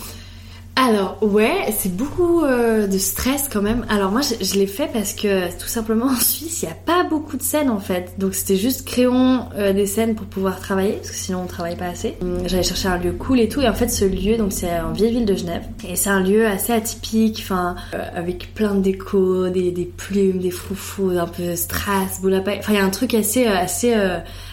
[0.78, 3.86] Alors ouais, c'est beaucoup euh, de stress quand même.
[3.88, 7.02] Alors moi je, l'ai fait parce que tout simplement en Suisse il n'y a pas
[7.02, 8.12] beaucoup de scènes en fait.
[8.18, 11.76] Donc c'était juste créons euh, des scènes pour pouvoir travailler parce que sinon on travaille
[11.76, 12.16] pas assez.
[12.20, 14.78] Hum, J'allais chercher un lieu cool et tout et en fait ce lieu donc c'est
[14.78, 18.74] en vieille ville de Genève et c'est un lieu assez atypique, enfin euh, avec plein
[18.74, 22.58] de déco, des, plumes, des froufous, un peu strass, boule à paille.
[22.58, 23.94] Enfin il y a un truc assez assez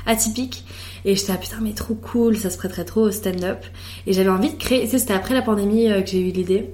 [0.06, 0.64] atypique.
[1.06, 3.66] Et j'étais là, putain, mais trop cool, ça se prêterait trop au stand-up.
[4.08, 6.70] Et j'avais envie de créer, c'était après la pandémie euh, que j'ai eu l'idée.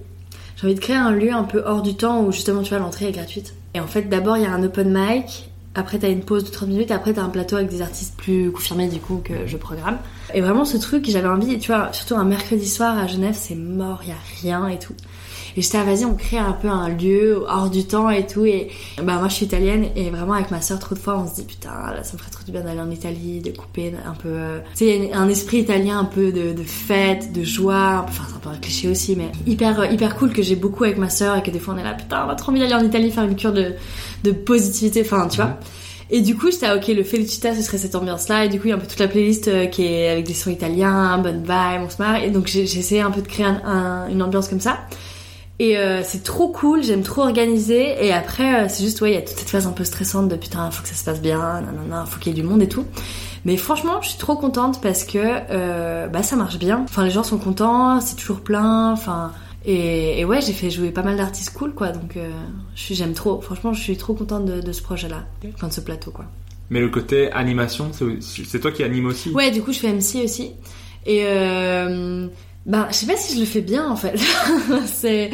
[0.58, 2.80] J'ai envie de créer un lieu un peu hors du temps où justement, tu vois,
[2.80, 3.54] l'entrée est gratuite.
[3.74, 5.50] Et en fait, d'abord, il y a un open mic.
[5.76, 6.92] Après, t'as une pause de 30 minutes.
[6.92, 9.98] Après, t'as un plateau avec des artistes plus confirmés, du coup, que je programme.
[10.34, 13.56] Et vraiment, ce truc, j'avais envie, tu vois, surtout un mercredi soir à Genève, c'est
[13.56, 14.94] mort, y a rien et tout.
[15.58, 18.46] Et j'étais, ah, vas-y, on crée un peu un lieu hors du temps et tout.
[18.46, 21.28] Et bah, moi, je suis italienne et vraiment, avec ma soeur, trop de fois, on
[21.28, 23.94] se dit, putain, là, ça me ferait trop du bien d'aller en Italie, de couper
[24.06, 24.30] un peu.
[24.30, 28.06] euh, Tu sais, un esprit italien un peu de, de fête, de joie.
[28.08, 30.84] Enfin, c'est un peu un cliché aussi, mais hyper, euh, hyper cool que j'ai beaucoup
[30.84, 32.60] avec ma soeur et que des fois, on est là, putain, on va trop envie
[32.60, 33.74] d'aller en Italie faire une cure de,
[34.24, 35.02] de positivité.
[35.02, 35.58] Enfin, tu vois.
[36.12, 38.46] Et du coup, j'étais ah, ok, le Felicita, ce serait cette ambiance-là.
[38.46, 40.26] Et du coup, il y a un peu toute la playlist euh, qui est avec
[40.26, 42.24] des sons italiens, bonne vibe, on se marre.
[42.24, 44.80] Et donc, j'ai j'ai essayé un peu de créer un- un- une ambiance comme ça.
[45.60, 48.06] Et euh, c'est trop cool, j'aime trop organiser.
[48.06, 50.30] Et après, euh, c'est juste, ouais, il y a toute cette phase un peu stressante
[50.30, 52.62] de putain, faut que ça se passe bien, nanana, faut qu'il y ait du monde
[52.62, 52.86] et tout.
[53.44, 56.86] Mais franchement, je suis trop contente parce que euh, bah ça marche bien.
[56.86, 58.92] Enfin, les gens sont contents, c'est toujours plein.
[58.92, 59.34] Enfin,
[59.66, 61.90] et, et ouais, j'ai fait jouer pas mal d'artistes cool, quoi.
[61.90, 62.18] Donc,
[62.76, 63.42] j'aime trop.
[63.42, 66.26] Franchement, je suis trop contente de, de ce projet-là, enfin de ce plateau, quoi.
[66.70, 67.92] Mais le côté animation,
[68.22, 70.52] c'est toi qui anime aussi Ouais, du coup, je fais MC aussi.
[71.06, 72.28] Et euh,
[72.66, 74.18] ben, je sais pas si je le fais bien en fait.
[74.86, 75.32] c'est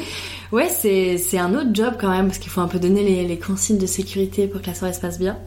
[0.51, 3.25] ouais, c'est c'est un autre job quand même parce qu'il faut un peu donner les,
[3.25, 5.37] les consignes de sécurité pour que la soirée se passe bien.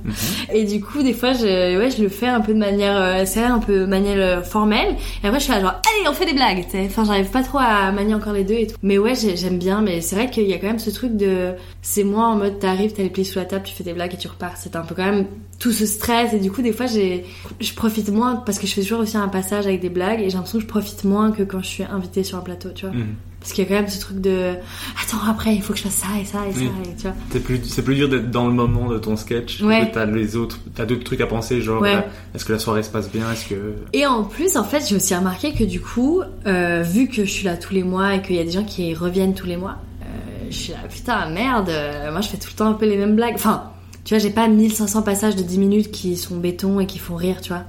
[0.52, 3.22] Et du coup, des fois, je ouais, je le fais un peu de manière euh,
[3.26, 4.96] c'est vrai, un peu manière euh, formelle.
[5.22, 6.64] Et après, je suis là genre allez, on fait des blagues.
[6.64, 6.84] tu sais.
[6.87, 8.76] Enfin, j'arrive pas trop à manier encore les deux et tout.
[8.82, 9.80] Mais ouais, j'ai- j'aime bien.
[9.80, 12.58] Mais c'est vrai qu'il y a quand même ce truc de c'est moi en mode
[12.58, 14.52] t'arrives, t'as les pieds sous la table, tu fais des blagues et tu repars.
[14.56, 15.26] C'est un peu quand même
[15.58, 17.24] tout ce stress et du coup des fois j'ai
[17.61, 20.30] je profite moins parce que je fais toujours aussi un passage avec des blagues et
[20.30, 22.87] j'ai l'impression que je profite moins que quand je suis invitée sur un plateau tu
[22.87, 23.06] vois Mhm.
[23.48, 24.56] Parce qu'il y a quand même ce truc de
[25.02, 27.14] attends après il faut que je fasse ça et ça et ça et tu vois
[27.32, 29.62] C'est plus, c'est plus dur d'être dans le moment de ton sketch.
[29.62, 29.88] Ouais.
[29.88, 31.94] que T'as les autres, t'as d'autres trucs à penser, genre, Ouais.
[31.96, 32.00] euh,
[32.34, 33.74] est-ce que la soirée se passe bien, est-ce que...
[33.94, 37.30] et en plus en fait j'ai aussi remarqué que du coup euh, vu que je
[37.30, 39.56] suis là tous les mois et qu'il y a des gens qui reviennent tous les
[39.56, 42.74] mois euh, je suis là putain merde euh, moi je fais tout le temps un
[42.74, 43.70] peu les mêmes blagues enfin
[44.04, 47.16] tu vois j'ai pas 1500 passages de 10 minutes qui sont béton et qui font
[47.16, 47.64] rire tu vois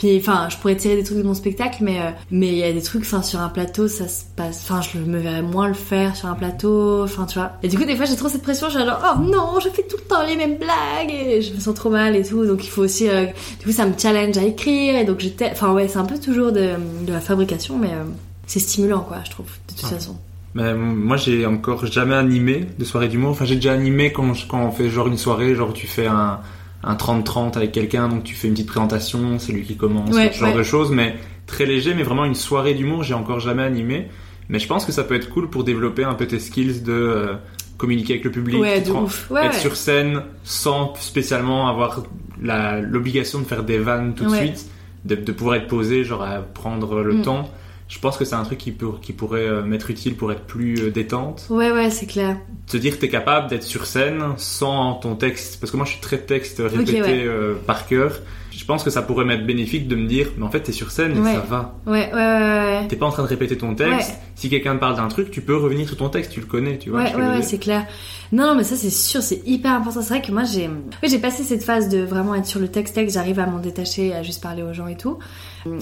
[0.00, 2.62] Puis enfin, je pourrais tirer des trucs de mon spectacle, mais euh, mais il y
[2.62, 4.62] a des trucs, enfin sur un plateau, ça se passe.
[4.62, 7.02] Enfin, je me verrais moins le faire sur un plateau.
[7.04, 7.52] Enfin, tu vois.
[7.62, 8.68] Et du coup, des fois, j'ai trop cette pression.
[8.70, 11.52] Je suis genre, oh non, je fais tout le temps les mêmes blagues et je
[11.52, 12.46] me sens trop mal et tout.
[12.46, 13.10] Donc il faut aussi.
[13.10, 13.26] euh,
[13.58, 15.50] du coup, ça me challenge à écrire et donc j'étais.
[15.52, 16.70] Enfin ouais, c'est un peu toujours de,
[17.06, 18.04] de la fabrication, mais euh,
[18.46, 20.16] c'est stimulant quoi, je trouve, de toute façon.
[20.54, 23.32] Mais moi, j'ai encore jamais animé de soirée d'humour.
[23.32, 26.40] Enfin, j'ai déjà animé quand, quand on fait genre une soirée, genre tu fais un,
[26.82, 30.30] un 30-30 avec quelqu'un, donc tu fais une petite présentation, c'est lui qui commence, Ouais,
[30.32, 30.56] ce genre ouais.
[30.58, 31.16] de choses, mais
[31.46, 34.08] très léger, mais vraiment une soirée d'humour, j'ai encore jamais animé.
[34.48, 36.92] Mais je pense que ça peut être cool pour développer un peu tes skills de
[36.92, 37.34] euh,
[37.76, 39.30] communiquer avec le public, Ouais, de tran- ouf.
[39.30, 42.02] Ouais, être sur scène sans spécialement avoir
[42.42, 44.66] l'obligation de faire des vannes tout de suite,
[45.04, 47.22] de, de pouvoir être posé, genre à prendre le Mm.
[47.22, 47.50] temps.
[47.90, 50.44] Je pense que c'est un truc qui, peut, qui pourrait euh, m'être utile pour être
[50.44, 51.46] plus euh, détente.
[51.50, 52.36] Ouais, ouais, c'est clair.
[52.68, 55.58] Te dire que t'es capable d'être sur scène sans ton texte.
[55.58, 57.24] Parce que moi, je suis très texte répété ouais.
[57.26, 58.20] euh, par cœur.
[58.52, 60.92] Je pense que ça pourrait m'être bénéfique de me dire, mais en fait, t'es sur
[60.92, 61.34] scène et Ouais.
[61.34, 61.74] ça va.
[61.86, 62.86] Ouais, ouais, ouais, ouais.
[62.88, 64.14] T'es pas en train de répéter ton texte.
[64.36, 66.78] Si quelqu'un te parle d'un truc, tu peux revenir sur ton texte, tu le connais,
[66.78, 67.02] tu vois.
[67.02, 67.86] Ouais, ouais, ouais, c'est clair.
[68.30, 70.00] Non, non, mais ça, c'est sûr, c'est hyper important.
[70.00, 72.68] C'est vrai que moi, j'ai, oui, j'ai passé cette phase de vraiment être sur le
[72.68, 75.18] texte-texte, j'arrive à m'en détacher, à juste parler aux gens et tout.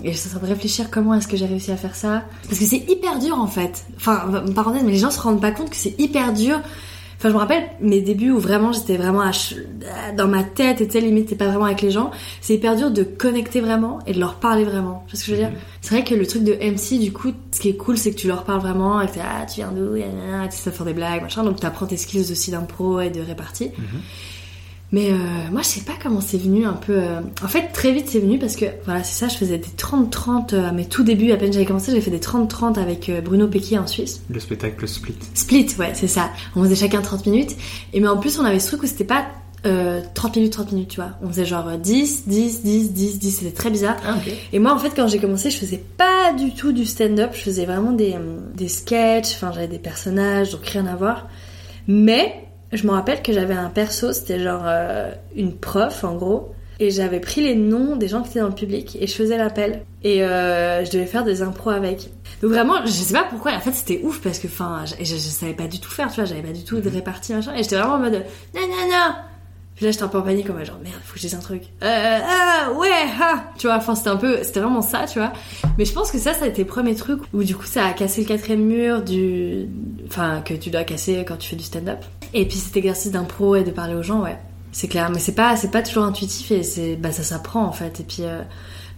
[0.04, 2.24] Et je suis en train de réfléchir comment est-ce que j'ai réussi à faire ça.
[2.48, 3.84] Parce que c'est hyper dur, en fait.
[3.96, 6.60] Enfin, parenthèse, mais les gens se rendent pas compte que c'est hyper dur.
[7.16, 9.28] Enfin, je me rappelle mes débuts où vraiment j'étais vraiment
[10.16, 12.12] dans ma tête et tu sais, limite, t'es pas vraiment avec les gens.
[12.40, 15.02] C'est hyper dur de connecter vraiment et de leur parler vraiment.
[15.08, 15.58] Tu vois ce que je veux dire?
[15.80, 18.16] C'est vrai que le truc de MC, du coup, ce qui est cool, c'est que
[18.16, 20.04] tu leur parles vraiment et que t'es, ah, tu viens d'où, et
[20.48, 21.42] tu sais faire des blagues, machin.
[21.42, 23.72] Donc t'apprends tes skills aussi d'impro et de répartie.
[24.90, 25.16] Mais euh,
[25.53, 26.94] moi, je sais pas comment c'est venu un peu.
[26.94, 29.68] euh, En fait, très vite, c'est venu parce que, voilà, c'est ça, je faisais des
[29.77, 33.11] 30-30 euh, à mes tout débuts, à peine j'avais commencé, j'ai fait des 30-30 avec
[33.11, 34.22] euh, Bruno Pecky en Suisse.
[34.31, 35.14] Le spectacle split.
[35.35, 36.31] Split, ouais, c'est ça.
[36.57, 37.55] On faisait chacun 30 minutes.
[37.92, 39.27] Et mais en plus, on avait ce truc où c'était pas
[39.66, 41.11] euh, 30 minutes, 30 minutes, tu vois.
[41.22, 43.31] On faisait genre euh, 10, 10, 10, 10, 10.
[43.31, 43.96] C'était très bizarre.
[44.07, 44.33] Ah, ok.
[44.55, 47.33] Et moi, en fait, quand j'ai commencé, je faisais pas du tout du stand-up.
[47.35, 49.35] Je faisais vraiment des, euh, des sketchs.
[49.35, 51.27] Enfin, j'avais des personnages, donc rien à voir.
[51.88, 56.54] Mais je me rappelle que j'avais un perso, c'était genre euh, une prof, en gros.
[56.81, 59.37] Et j'avais pris les noms des gens qui étaient dans le public et je faisais
[59.37, 59.83] l'appel.
[60.04, 62.11] Et euh, je devais faire des impros avec.
[62.40, 63.52] Donc vraiment, je sais pas pourquoi.
[63.52, 66.09] En fait, c'était ouf parce que, enfin, je, je, je savais pas du tout faire,
[66.09, 66.24] tu vois.
[66.24, 67.52] J'avais pas du tout de répartie, machin.
[67.54, 69.14] Et j'étais vraiment en mode, non, non, non.
[69.78, 71.38] Puis là, j'étais un peu en panique, en genre, merde, faut que je dise un
[71.38, 71.62] truc.
[71.84, 73.44] Euh, ah, ouais, ah.
[73.56, 75.32] Tu vois, enfin, c'était un peu, c'était vraiment ça, tu vois.
[75.78, 77.86] Mais je pense que ça, ça a été le premier truc où du coup, ça
[77.86, 79.68] a cassé le quatrième mur du,
[80.08, 82.00] enfin, que tu dois casser quand tu fais du stand-up.
[82.34, 84.36] Et puis cet exercice d'impro et de parler aux gens, ouais.
[84.72, 87.72] C'est clair, mais c'est pas, c'est pas toujours intuitif et c'est, bah, ça s'apprend, en
[87.72, 88.00] fait.
[88.00, 88.42] Et puis, euh,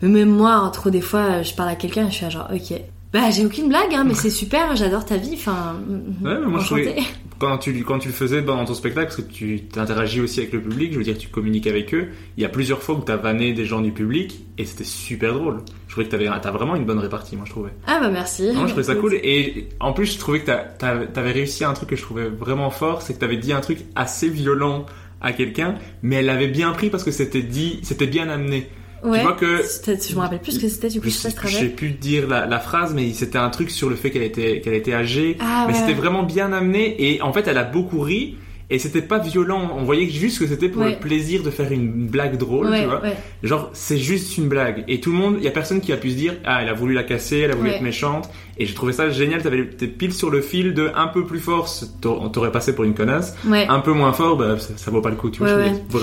[0.01, 2.81] même moi, trop des fois, je parle à quelqu'un et je suis genre, ok.
[3.13, 5.75] Bah, j'ai aucune blague, hein, mais c'est super, j'adore ta vie, enfin.
[6.23, 6.95] Ouais, mais moi, je trouvais-
[7.41, 10.53] Quand tu, quand tu le faisais dans ton spectacle, parce que tu interagis aussi avec
[10.53, 13.01] le public, je veux dire, tu communiques avec eux, il y a plusieurs fois où
[13.01, 15.63] t'as vanné des gens du public, et c'était super drôle.
[15.89, 17.71] Je trouvais que t'avais, t'as vraiment une bonne répartie, moi, je trouvais.
[17.87, 18.53] Ah, bah, merci.
[18.53, 19.15] Non, je trouvais ça cool.
[19.15, 23.01] Et en plus, je trouvais que t'avais réussi un truc que je trouvais vraiment fort,
[23.03, 24.85] c'est que t'avais dit un truc assez violent
[25.23, 28.69] à quelqu'un, mais elle l'avait bien pris parce que c'était dit, c'était bien amené.
[29.03, 29.23] Ouais.
[29.23, 31.69] vois que- Je me rappelle plus ce que c'était, du coup, Je sais je sais
[31.69, 34.75] plus dire la, la phrase, mais c'était un truc sur le fait qu'elle était, qu'elle
[34.75, 35.37] était âgée.
[35.41, 35.99] Ah, mais ouais, c'était ouais.
[35.99, 38.37] vraiment bien amené et en fait, elle a beaucoup ri.
[38.73, 40.93] Et c'était pas violent, on voyait juste que c'était pour Ouais.
[40.93, 43.03] le plaisir de faire une blague drôle, Ouais, tu vois.
[43.03, 43.17] ouais.
[43.43, 44.85] Genre, c'est juste une blague.
[44.87, 46.69] Et tout le monde, il y a personne qui a pu se dire, ah, elle
[46.69, 48.31] a voulu la casser, elle a voulu être méchante.
[48.59, 51.41] Et j'ai trouvé ça génial, t'avais t'es pile sur le fil de un peu plus
[51.41, 51.69] fort,
[52.01, 53.35] t'aurais- on t'aurait passé pour une connasse.
[53.47, 53.67] Ouais.
[53.69, 55.57] Un peu moins fort, bah, ça, ça vaut pas le coup, tu vois.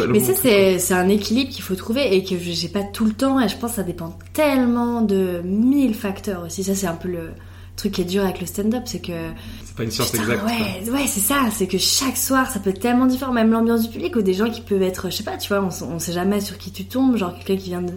[0.09, 3.11] Mais ça, c'est c'est un équilibre qu'il faut trouver et que j'ai pas tout le
[3.13, 3.39] temps.
[3.39, 6.63] Et je pense que ça dépend tellement de mille facteurs aussi.
[6.65, 7.29] Ça, c'est un peu le
[7.77, 9.13] truc qui est dur avec le stand-up, c'est que
[9.77, 10.43] pas une science Putain, exacte.
[10.45, 11.43] ouais, ouais, c'est ça.
[11.51, 13.31] C'est que chaque soir, ça peut être tellement différent.
[13.31, 15.61] Même l'ambiance du public ou des gens qui peuvent être, je sais pas, tu vois,
[15.63, 17.15] on, on sait jamais sur qui tu tombes.
[17.15, 17.93] Genre quelqu'un qui vient de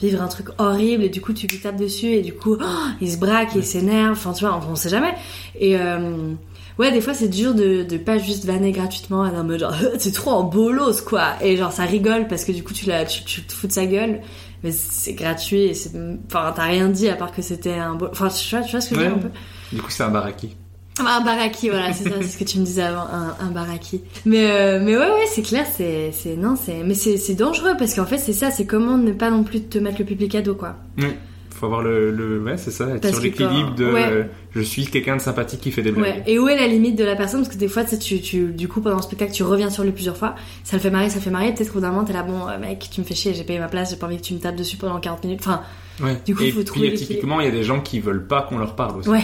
[0.00, 2.64] vivre un truc horrible et du coup tu lui tapes dessus et du coup oh,
[3.00, 4.12] il se braque, il s'énerve.
[4.12, 5.14] Enfin, tu vois, on, on sait jamais.
[5.58, 6.32] Et euh,
[6.78, 9.74] ouais, des fois c'est dur de, de pas juste vanner gratuitement et en mode genre
[9.98, 11.34] c'est trop en bolos quoi.
[11.42, 13.72] Et genre ça rigole parce que du coup tu la, tu, tu te fous de
[13.72, 14.20] sa gueule.
[14.62, 15.90] Mais c'est gratuit et c'est,
[16.26, 18.80] enfin t'as rien dit à part que c'était un beau, enfin tu vois, tu vois
[18.80, 19.30] ce que je veux dire un peu.
[19.72, 20.56] Du coup, c'est un baraki.
[21.00, 23.50] Ah, Un baraki, voilà, c'est ça, c'est ce que tu me disais avant, un, un
[23.50, 24.00] baraki.
[24.26, 27.72] Mais euh, mais ouais ouais, c'est clair, c'est c'est non, c'est mais c'est c'est dangereux
[27.78, 30.34] parce qu'en fait c'est ça, c'est comment ne pas non plus te mettre le public
[30.36, 30.76] à dos quoi.
[30.98, 31.06] Oui.
[31.50, 34.04] Faut avoir le, le ouais, c'est ça, être Parce sur l'équilibre de ouais.
[34.10, 34.24] euh,
[34.56, 36.16] je suis quelqu'un de sympathique qui fait des blagues.
[36.16, 36.22] Ouais.
[36.26, 37.42] Et où est la limite de la personne?
[37.42, 39.82] Parce que des fois tu sais, tu du coup pendant le spectacle tu reviens sur
[39.84, 41.90] lui plusieurs fois, ça le fait marrer, ça le fait marrer, peut-être qu'au bout d'un
[41.90, 43.96] moment t'es là bon euh, mec, tu me fais chier, j'ai payé ma place, j'ai
[43.96, 45.40] pas envie que tu me tapes dessus pendant 40 minutes.
[45.42, 45.62] Enfin,
[46.02, 46.20] Ouais.
[46.26, 48.42] Du coup, Et faut puis trouver typiquement, il y a des gens qui veulent pas
[48.42, 49.08] qu'on leur parle aussi.
[49.08, 49.22] ouais.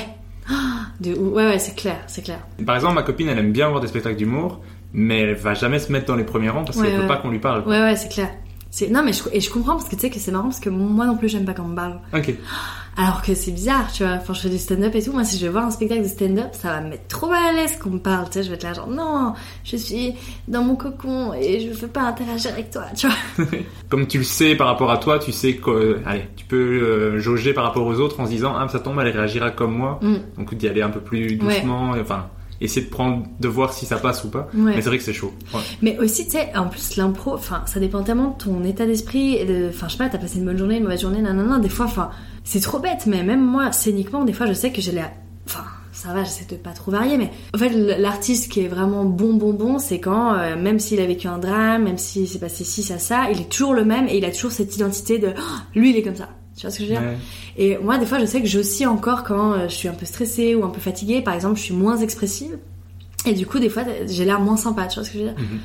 [1.01, 2.41] De, ouais ouais, c'est clair, c'est clair.
[2.67, 4.61] Par exemple, ma copine, elle aime bien voir des spectacles d'humour,
[4.93, 7.09] mais elle va jamais se mettre dans les premiers rangs parce Ouais, qu'elle veut ouais.
[7.09, 7.67] pas qu'on lui parle.
[7.67, 8.29] Ouais ouais, c'est clair.
[8.91, 10.71] Non mais je, et je comprends parce que tu sais que c'est marrant parce que
[10.71, 12.01] moi non plus j'aime pas quand on me parle.
[12.15, 12.35] Ok.
[12.97, 14.19] Alors que c'est bizarre, tu vois.
[14.19, 16.09] Quand je fais du stand-up et tout, moi si je vais voir un spectacle de
[16.09, 18.27] stand-up, ça va me mettre trop mal à l'aise qu'on me parle.
[18.27, 20.15] Tu sais, je vais être là genre non, je suis
[20.49, 23.47] dans mon cocon et je veux pas interagir avec toi, tu vois.
[23.89, 26.57] Comme tu le sais par rapport à toi, tu sais que, euh, allez, tu peux
[26.57, 29.75] euh, jauger par rapport aux autres en se disant, ah, ça tombe, elle réagira comme
[29.75, 29.99] moi.
[30.03, 30.17] Mm.
[30.39, 32.29] Donc d'y aller un peu plus doucement, et, enfin,
[32.61, 34.49] essayer de prendre, de voir si ça passe ou pas.
[34.55, 34.75] Ouais.
[34.77, 35.33] Mais c'est vrai que c'est chaud.
[35.55, 35.61] Ouais.
[35.83, 39.37] Mais aussi, tu sais, en plus, l'impro, enfin, ça dépend tellement de ton état d'esprit.
[39.37, 41.59] et de- Enfin, je sais pas, t'as passé une bonne journée, une mauvaise journée, nanana.
[41.59, 42.11] Des fois, enfin,
[42.45, 45.11] c'est trop bête, mais même moi, scéniquement, des fois, je sais que j'ai la.
[45.47, 49.05] Enfin, ça va, j'essaie de pas trop varier, mais en fait, l'artiste qui est vraiment
[49.05, 52.39] bon, bon, bon, c'est quand, euh, même s'il a vécu un drame, même s'il s'est
[52.39, 55.19] passé ci, ça, ça, il est toujours le même et il a toujours cette identité
[55.19, 55.41] de Oh,
[55.75, 56.29] lui, il est comme ça.
[56.57, 57.17] Tu vois ce que je veux dire Ouais.
[57.57, 60.05] Et moi, des fois, je sais que j'oscille encore quand euh, je suis un peu
[60.07, 61.23] stressée ou un peu fatiguée.
[61.23, 62.59] Par exemple, je suis moins expressive.
[63.27, 64.87] Et du coup, des fois, j'ai l'air moins sympa.
[64.87, 65.59] Tu vois ce que je veux dire Mhm.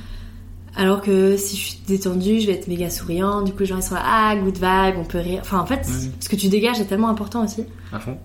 [0.78, 3.41] Alors que si je suis détendue, je vais être méga souriant.
[3.43, 5.39] Du coup, les gens ils sont là, ah, good vibe, on peut rire.
[5.41, 6.12] Enfin, en fait, Ouais.
[6.19, 7.63] ce que tu dégages est tellement important aussi.
[7.93, 8.17] À fond.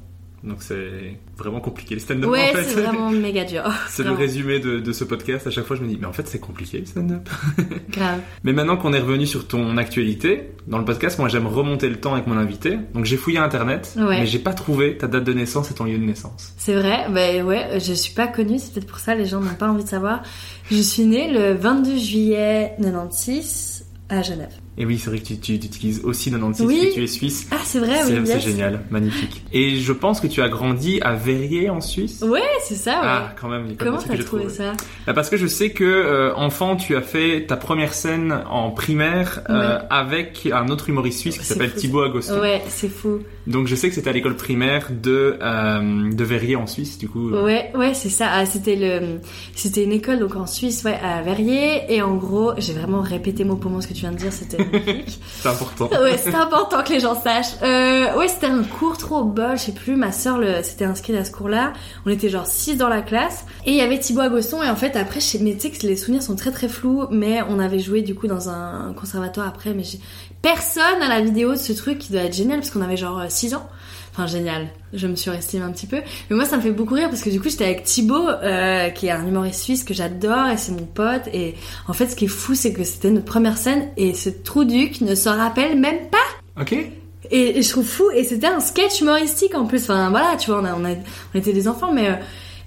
[0.42, 1.94] Donc c'est vraiment compliqué.
[1.94, 2.64] Le stand-up, Ouais, en fait.
[2.64, 3.62] c'est vraiment méga dur.
[3.88, 5.46] C'est le résumé de, de ce podcast.
[5.46, 7.28] À chaque fois, je me dis, mais en fait, c'est compliqué le stand-up.
[7.90, 8.20] Grave.
[8.44, 11.96] Mais maintenant qu'on est revenu sur ton actualité, dans le podcast, moi j'aime remonter le
[12.00, 12.78] temps avec mon invité.
[12.94, 14.20] Donc j'ai fouillé internet, Ouais.
[14.20, 16.54] mais j'ai pas trouvé ta date de naissance et ton lieu de naissance.
[16.56, 19.54] C'est vrai, bah ouais, je suis pas connue, c'est peut-être pour ça les gens n'ont
[19.54, 20.22] pas envie de savoir.
[20.70, 24.52] Je suis née le 22 juillet 96 à Genève.
[24.80, 26.88] Et oui, c'est vrai que tu, tu, tu utilises aussi 96 Oui.
[26.88, 27.46] que tu es suisse.
[27.50, 28.42] Ah, c'est vrai, oui, c'est yes.
[28.44, 29.42] génial, magnifique.
[29.52, 32.22] Et je pense que tu as grandi à Verrier en Suisse.
[32.22, 32.98] Ouais, c'est ça, ouais.
[33.02, 34.72] Ah, quand même, Comment t'as trouvé ça
[35.06, 38.70] Bah, Parce que je sais que euh, enfant, tu as fait ta première scène en
[38.70, 39.84] primaire euh, Ouais.
[39.90, 42.40] avec un autre humoriste suisse qui s'appelle Thibaut Agoston.
[42.40, 43.20] Ouais, c'est fou.
[43.46, 47.08] Donc je sais que c'était à l'école primaire de euh, de Verrier en Suisse, du
[47.08, 47.30] coup.
[47.34, 48.28] euh, Ouais, ouais, c'est ça.
[48.32, 49.18] Ah, c'était le,
[49.54, 51.92] c'était une école donc en Suisse, ouais, à Verrier.
[51.92, 54.32] Et en gros, j'ai vraiment répété mot pour mot ce que tu viens de dire.
[54.32, 55.20] C'était magnifique.
[55.40, 55.88] C'est important.
[56.02, 57.54] ouais, c'est important que les gens sachent.
[57.62, 59.96] Euh, ouais, c'était un cours trop bol, je sais plus.
[59.96, 61.72] Ma sœur le, s'était inscrite à ce cours-là.
[62.06, 63.46] On était genre 6 dans la classe.
[63.66, 64.60] Et il y avait Thibaut Agoston.
[64.64, 66.68] Et en fait, après, je sais, mais tu sais que les souvenirs sont très très
[66.68, 67.04] flous.
[67.10, 69.72] Mais on avait joué du coup dans un conservatoire après.
[69.72, 69.98] Mais j'ai
[70.42, 73.22] personne à la vidéo de ce truc qui doit être génial parce qu'on avait genre
[73.28, 73.68] 6 ans.
[74.12, 74.66] Enfin, génial.
[74.92, 75.98] Je me surestime un petit peu.
[76.28, 78.88] Mais moi, ça me fait beaucoup rire parce que du coup, j'étais avec Thibaut, euh,
[78.90, 81.28] qui est un humoriste suisse que j'adore et c'est mon pote.
[81.32, 81.54] Et
[81.86, 84.64] en fait, ce qui est fou, c'est que c'était notre première scène et ce trou
[84.64, 86.60] duc ne s'en rappelle même pas.
[86.62, 86.72] Ok.
[86.72, 88.10] Et, et je trouve fou.
[88.12, 89.82] Et c'était un sketch humoristique en plus.
[89.84, 90.96] Enfin, voilà, tu vois, on, a, on, a-
[91.34, 92.08] on était des enfants, mais.
[92.08, 92.14] euh,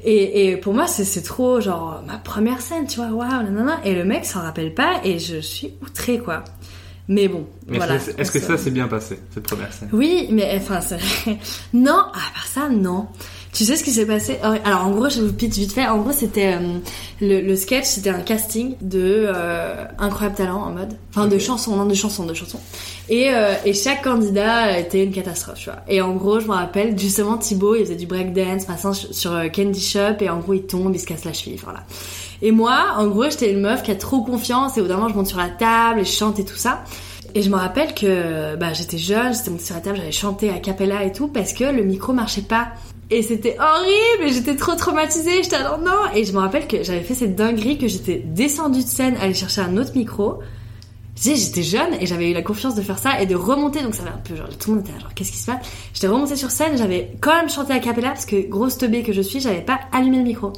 [0.05, 3.79] et, et pour moi, c'est c'est trop genre ma première scène, tu vois, waouh, nanana.
[3.85, 6.43] Et le mec s'en rappelle pas et je suis outrée, quoi.
[7.09, 7.95] Mais bon, Mais voilà.
[7.95, 9.89] est-ce que ça se- s'est bien passé, cette première scène?
[9.91, 10.79] Oui, mais enfin,
[11.73, 13.07] non, à part ça, non.
[13.53, 15.85] Tu sais ce qui s'est passé Oh, Alors en gros, je vous pitch vite fait.
[15.85, 16.79] En gros, c'était euh,
[17.21, 21.75] le, le sketch, c'était un casting de euh, incroyable talent en mode, enfin de chansons,
[21.75, 22.59] non de chansons, de chansons.
[23.09, 25.79] Et, euh, et chaque candidat était une catastrophe, tu vois.
[25.87, 29.49] Et en gros, je me rappelle justement Thibaut, il faisait du breakdance, passant sur euh,
[29.49, 31.83] Candy Shop, et en gros, il tombe, il se casse la cheville, voilà.
[32.41, 35.09] Et moi, en gros, j'étais une meuf qui a trop confiance, et au d'un moment,
[35.09, 36.83] je monte sur la table et je chante et tout ça.
[37.35, 40.49] Et je me rappelle que bah, j'étais jeune, j'étais montée sur la table, j'avais chanté
[40.49, 42.73] a cappella et tout parce que le micro marchait pas.
[43.13, 46.15] Et c'était horrible, j'étais trop traumatisée, j'étais là, non.
[46.15, 49.35] Et je me rappelle que j'avais fait cette dinguerie que j'étais descendue de scène, aller
[49.35, 50.39] chercher un autre micro.
[51.15, 54.01] J'étais jeune et j'avais eu la confiance de faire ça et de remonter, donc ça
[54.01, 55.63] avait un peu genre, tout le monde était genre, qu'est-ce qui se passe?
[55.93, 59.13] J'étais remontée sur scène, j'avais quand même chanté a cappella parce que grosse teubée que
[59.13, 60.51] je suis, j'avais pas allumé le micro.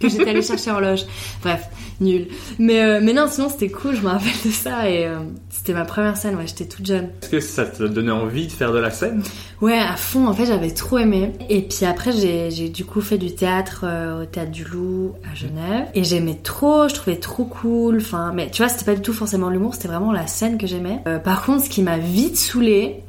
[0.00, 1.04] Que j'étais allée chercher en loge.
[1.42, 1.68] Bref,
[2.00, 2.28] nul.
[2.58, 5.72] Mais, euh, mais non, sinon c'était cool, je me rappelle de ça et euh, c'était
[5.72, 7.10] ma première scène, ouais, j'étais toute jeune.
[7.22, 9.22] Est-ce que ça te donnait envie de faire de la scène?
[9.60, 11.32] Ouais, à fond, en fait, j'avais trop aimé.
[11.48, 15.34] Et puis après, j'ai du coup fait du théâtre euh, au Théâtre du Loup à
[15.34, 15.86] Genève.
[15.94, 17.98] Et j'aimais trop, je trouvais trop cool.
[17.98, 20.66] Enfin, mais tu vois, c'était pas du tout forcément l'humour, c'était vraiment la scène que
[20.66, 21.00] j'aimais.
[21.22, 23.00] Par contre, ce qui m'a vite saoulée,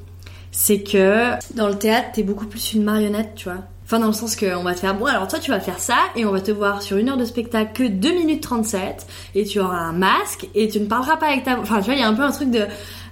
[0.51, 3.63] c'est que dans le théâtre, t'es beaucoup plus une marionnette, tu vois.
[3.85, 5.97] Enfin, dans le sens qu'on va te faire, bon, alors toi, tu vas faire ça,
[6.15, 9.45] et on va te voir sur une heure de spectacle que 2 minutes 37, et
[9.45, 11.59] tu auras un masque, et tu ne parleras pas avec ta...
[11.59, 12.61] Enfin, tu vois, il y a un peu un truc de...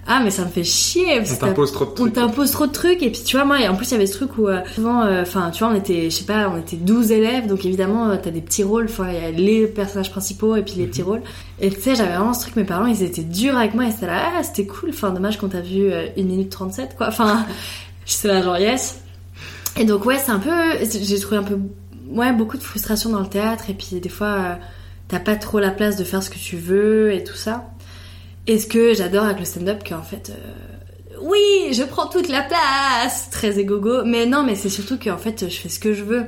[0.05, 1.19] Ah, mais ça me fait chier.
[1.19, 2.13] parce On t'impose trop de on trucs.
[2.13, 4.05] t'impose trop de trucs et puis tu vois moi et en plus il y avait
[4.05, 6.57] ce truc où euh, souvent euh, enfin tu vois on était je sais pas on
[6.59, 9.65] était 12 élèves donc évidemment euh, t'as des petits rôles enfin il y a les
[9.65, 11.21] personnages principaux et puis les petits rôles
[11.62, 13.91] et tu sais j'avais vraiment ce truc mes parents ils étaient durs avec moi et
[13.91, 17.07] c'était là ah c'était cool enfin dommage qu'on t'a vu euh, 1 minute 37 quoi
[17.07, 17.45] enfin
[18.05, 18.99] j'étais là genre yes
[19.77, 20.51] et donc ouais c'est un peu
[20.83, 21.57] j'ai trouvé un peu
[22.09, 24.53] ouais beaucoup de frustration dans le théâtre et puis des fois euh,
[25.07, 27.69] t'as pas trop la place de faire ce que tu veux et tout ça
[28.47, 32.41] et ce que j'adore avec le stand-up, qu'en fait, euh, oui, je prends toute la
[32.41, 36.03] place, très égogo, mais non, mais c'est surtout qu'en fait, je fais ce que je
[36.03, 36.25] veux.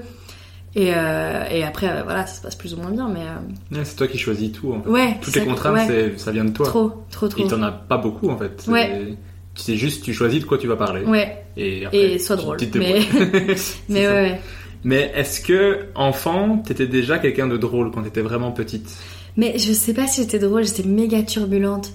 [0.76, 3.98] Et, euh, et après, voilà, ça se passe plus ou moins bien, mais Ouais, c'est
[3.98, 4.72] toi qui choisis tout.
[4.72, 4.90] en fait.
[4.90, 5.18] ouais.
[5.22, 6.14] Toutes les contraintes, ouais.
[6.16, 6.66] ça vient de toi.
[6.68, 7.44] Trop, trop, trop.
[7.44, 8.64] Et t'en as pas beaucoup en fait.
[8.70, 9.18] Ouais.
[9.56, 11.04] C'est juste, tu choisis de quoi tu vas parler.
[11.06, 13.00] Ouais, Et, après, Et tu- drôle, mais-
[13.90, 14.40] ouais, ouais.
[14.84, 18.96] Mais est-ce que, enfant, t'étais déjà quelqu'un de drôle quand t'étais vraiment petite?
[19.38, 21.92] Mais je sais pas si j'étais drôle, j'étais méga turbulente.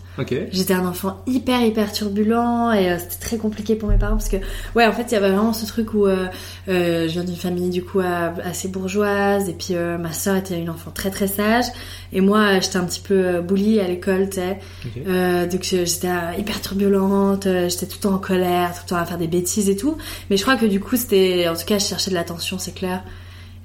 [0.53, 4.29] J'étais un enfant hyper hyper turbulent et euh, c'était très compliqué pour mes parents parce
[4.29, 4.37] que
[4.74, 6.26] ouais en fait il y avait vraiment ce truc où euh,
[6.68, 10.58] euh, je viens d'une famille du coup assez bourgeoise et puis euh, ma soeur était
[10.60, 11.64] une enfant très très sage
[12.12, 15.02] et moi j'étais un petit peu euh, bully à l'école tu sais Ok.
[15.06, 18.88] Euh, donc j'étais euh, hyper turbulente euh, j'étais tout le temps en colère tout le
[18.90, 19.96] temps à faire des bêtises et tout
[20.29, 22.75] mais je crois que du coup c'était en tout cas je cherchais de l'attention c'est
[22.75, 23.02] clair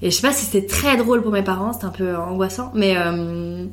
[0.02, 2.72] et je sais pas si c'était très drôle pour mes parents c'était un peu angoissant
[2.76, 3.66] mais euh,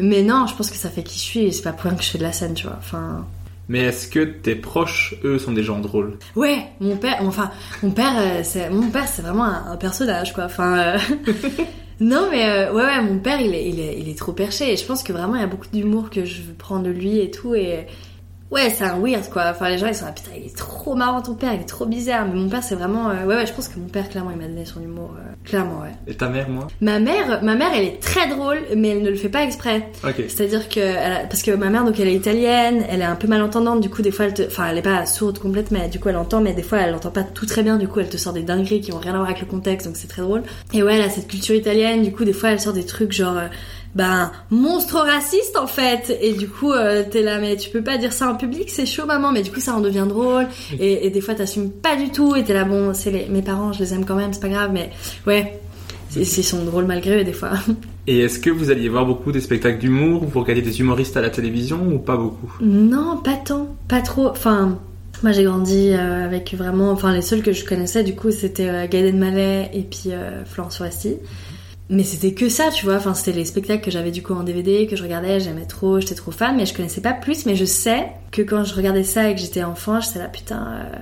[0.00, 1.96] mais non, je pense que ça fait qui je suis et c'est pas pour rien
[1.96, 2.76] que je fais de la scène, tu vois.
[2.78, 3.26] Enfin,
[3.68, 6.18] Mais est-ce que tes proches, eux, sont des gens drôles?
[6.36, 7.50] Ouais, mon père, enfin,
[7.82, 10.44] mon père, euh, c'est, mon père, c'est vraiment un, un personnage, quoi.
[10.44, 10.98] Enfin, euh,
[12.00, 14.72] non, mais euh, ouais, ouais, mon père, il est, il est, il est trop perché
[14.72, 17.18] et je pense que vraiment il y a beaucoup d'humour que je prends de lui
[17.18, 17.86] et tout et
[18.50, 19.44] ouais, c'est un weird, quoi.
[19.50, 21.64] Enfin, les gens ils sont là, putain, il est trop marrant ton père, il est
[21.64, 22.26] trop bizarre.
[22.26, 24.36] Mais mon père, c'est vraiment, euh, ouais, ouais, je pense que mon père, clairement, il
[24.38, 25.92] m'a donné son humour, euh, clairement, ouais.
[26.06, 26.66] Et ta mère, moi?
[26.80, 29.88] Ma mère, ma mère, elle est très drôle, mais elle ne le fait pas exprès.
[30.04, 30.14] Ok.
[30.28, 33.16] C'est-à-dire que, elle a- parce que ma mère, donc elle est italienne, elle est un
[33.16, 35.88] peu malentendante, du coup des fois elle te, enfin elle est pas sourde complète, mais
[35.88, 38.00] du coup elle entend, mais des fois elle entend pas tout très bien, du coup
[38.00, 40.08] elle te sort des dingueries qui ont rien à voir avec le contexte, donc c'est
[40.08, 40.42] très drôle.
[40.72, 43.12] Et ouais, elle a cette culture italienne, du coup des fois elle sort des trucs
[43.12, 43.46] genre, euh,
[43.98, 47.98] ben monstre raciste en fait, et du coup euh, t'es là, mais tu peux pas
[47.98, 50.46] dire ça en public, c'est chaud maman, mais du coup ça en devient drôle,
[50.78, 53.42] et, et des fois t'assumes pas du tout, et t'es là bon, c'est les, mes
[53.42, 54.90] parents, je les aime quand même, c'est pas grave, mais
[55.26, 55.60] ouais.
[56.16, 57.50] Ils sont drôles malgré eux des fois.
[58.06, 61.20] Et est-ce que vous alliez voir beaucoup des spectacles d'humour Vous regardiez des humoristes à
[61.20, 62.50] la télévision ou pas beaucoup?
[62.62, 64.28] Non, pas tant, pas trop.
[64.28, 64.78] Enfin,
[65.22, 68.68] moi j'ai grandi euh, avec vraiment, enfin les seuls que je connaissais du coup c'était
[68.68, 71.16] euh, Gad Elmaleh et puis euh, Florence Foresti.
[71.90, 72.96] Mais c'était que ça, tu vois.
[72.96, 76.00] Enfin, c'était les spectacles que j'avais du coup en DVD, que je regardais, j'aimais trop,
[76.00, 77.46] j'étais trop fan, mais je connaissais pas plus.
[77.46, 80.68] Mais je sais que quand je regardais ça et que j'étais enfant, j'étais là, putain,
[80.68, 80.98] euh,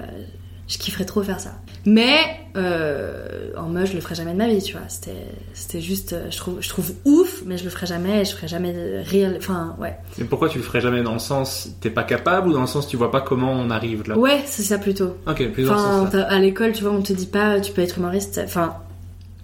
[0.68, 1.54] je kifferais trop faire ça.
[1.86, 2.18] Mais
[2.56, 4.86] euh, en mode, je le ferais jamais de ma vie, tu vois.
[4.88, 8.48] C'était, juste, euh, je trouve, je trouve ouf, mais je le ferais jamais, je ferais
[8.48, 9.34] jamais rire.
[9.36, 9.96] Enfin, ouais.
[10.20, 12.66] Et pourquoi tu le ferais jamais dans le sens t'es pas capable ou dans le
[12.68, 14.16] sens tu vois pas comment on arrive là?
[14.16, 15.16] Ouais, c'est ça plutôt.
[15.26, 17.82] Ok, plus dans le sens à l'école, tu vois, on te dit pas, tu peux
[17.82, 18.40] être humoriste.
[18.44, 18.76] Enfin,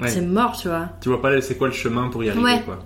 [0.02, 0.10] Ouais.
[0.10, 0.90] c'est mort, tu vois.
[1.00, 2.62] Tu vois pas c'est quoi le chemin pour y arriver Ouais.
[2.64, 2.82] quoi.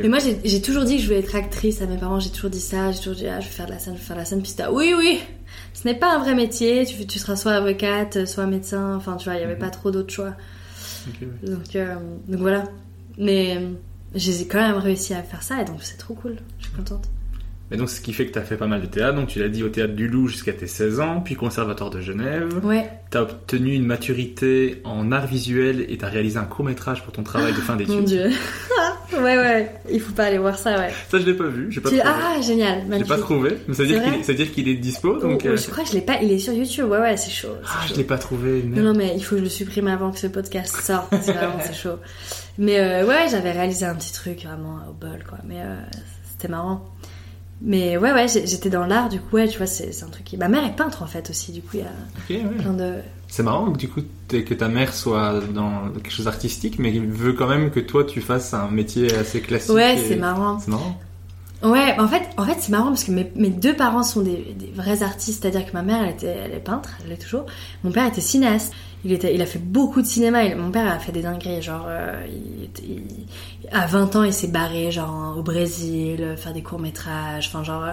[0.00, 2.18] Mais moi, j'ai toujours dit que je voulais être actrice à mes parents.
[2.18, 2.90] J'ai toujours dit ça.
[2.90, 4.24] J'ai toujours dit, ah, je vais faire de la scène, je vais faire de la
[4.24, 4.40] scène.
[4.40, 5.20] Puis c'était, oui, oui,
[5.74, 6.86] ce n'est pas un vrai métier.
[6.86, 8.96] Tu, tu seras soit avocate, soit médecin.
[8.96, 10.34] Enfin, tu vois, il y avait pas trop d'autres choix.
[11.20, 11.28] Ouais.
[11.50, 11.94] Donc, euh,
[12.28, 12.64] donc voilà.
[13.18, 13.70] Mais euh,
[14.14, 16.36] j'ai quand même réussi à faire ça et donc c'est trop cool.
[16.58, 17.08] Je suis contente.
[17.74, 19.16] Et donc, ce qui fait que tu as fait pas mal de théâtre.
[19.16, 22.00] Donc, tu l'as dit au théâtre du Loup jusqu'à tes 16 ans, puis Conservatoire de
[22.00, 22.64] Genève.
[22.64, 22.88] Ouais.
[23.10, 27.12] Tu as obtenu une maturité en art visuel et tu as réalisé un court-métrage pour
[27.12, 27.94] ton travail de fin d'études.
[27.96, 28.30] Mon dieu.
[29.12, 29.70] ouais, ouais.
[29.90, 30.90] Il faut pas aller voir ça, ouais.
[31.10, 32.12] Ça, je l'ai pas vu, j'ai pas Tu- trouvé.
[32.14, 32.80] Ah, génial.
[32.82, 33.08] J'ai Magnifique.
[33.08, 35.18] pas trouvé, mais ça veut C'est dire qu'il est, ça veut dire qu'il est dispo,
[35.18, 35.42] donc.
[35.44, 36.18] Oh, euh, Je crois que je l'ai pas.
[36.22, 36.88] Il est sur YouTube.
[36.90, 37.48] Ouais, ouais, c'est chaud.
[37.62, 37.94] c'est Ah, chaud.
[37.94, 38.62] je l'ai pas trouvé.
[38.64, 41.10] Non, non, mais il faut que je le supprime avant que ce podcast sorte.
[41.10, 41.98] que vraiment, c'est chaud.
[42.58, 45.38] Mais euh, ouais, j'avais réalisé un petit truc vraiment au bol, quoi.
[45.44, 45.74] Mais euh,
[46.30, 46.84] c'était marrant.
[47.62, 50.36] Mais ouais, ouais, j'étais dans l'art, du coup, ouais, tu vois, c'est un truc qui.
[50.36, 52.54] Ma mère est peintre en fait aussi, du coup, il y a ouais.
[52.56, 52.94] plein de.
[53.28, 57.32] C'est marrant que du coup que ta mère soit dans quelque chose d'artistique, mais veut
[57.32, 59.74] quand même que toi tu fasses un métier assez classique.
[59.74, 60.58] Ouais, et- c'est marrant.
[60.60, 60.98] C'est marrant.
[61.62, 64.54] Ouais, en fait, en fait c'est marrant parce que mes, mes deux parents sont des,
[64.58, 67.46] des vrais artistes, c'est-à-dire que ma mère, elle, était, elle est peintre, elle est toujours.
[67.82, 68.72] Mon père était cinéaste.
[69.06, 70.54] Il, a fait beaucoup de cinéma.
[70.54, 71.60] Mon père a fait des dingueries.
[71.60, 72.24] Genre, euh,
[73.70, 77.48] à 20 ans, il s'est barré genre au Brésil, euh, faire des courts métrages.
[77.48, 77.92] Enfin, genre, euh,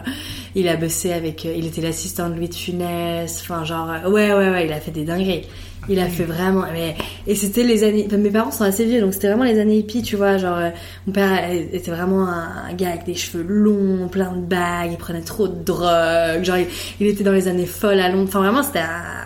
[0.55, 1.43] il a bossé avec.
[1.43, 3.39] il était l'assistant de Louis de Funès.
[3.41, 5.41] Enfin, genre, ouais, ouais, ouais, il a fait des dingueries.
[5.89, 6.64] Il a fait vraiment.
[6.72, 6.95] Mais,
[7.28, 8.07] et c'était les années.
[8.09, 10.38] mes parents sont assez vieux, donc c'était vraiment les années hippies, tu vois.
[10.38, 10.59] Genre,
[11.07, 14.91] mon père était vraiment un, gars avec des cheveux longs, plein de bagues.
[14.91, 16.43] Il prenait trop de drogue.
[16.43, 16.57] Genre,
[17.01, 18.30] il, était dans les années folles à Londres.
[18.30, 18.84] Enfin, vraiment, c'était.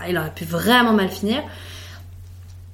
[0.09, 1.43] il aurait pu vraiment mal finir.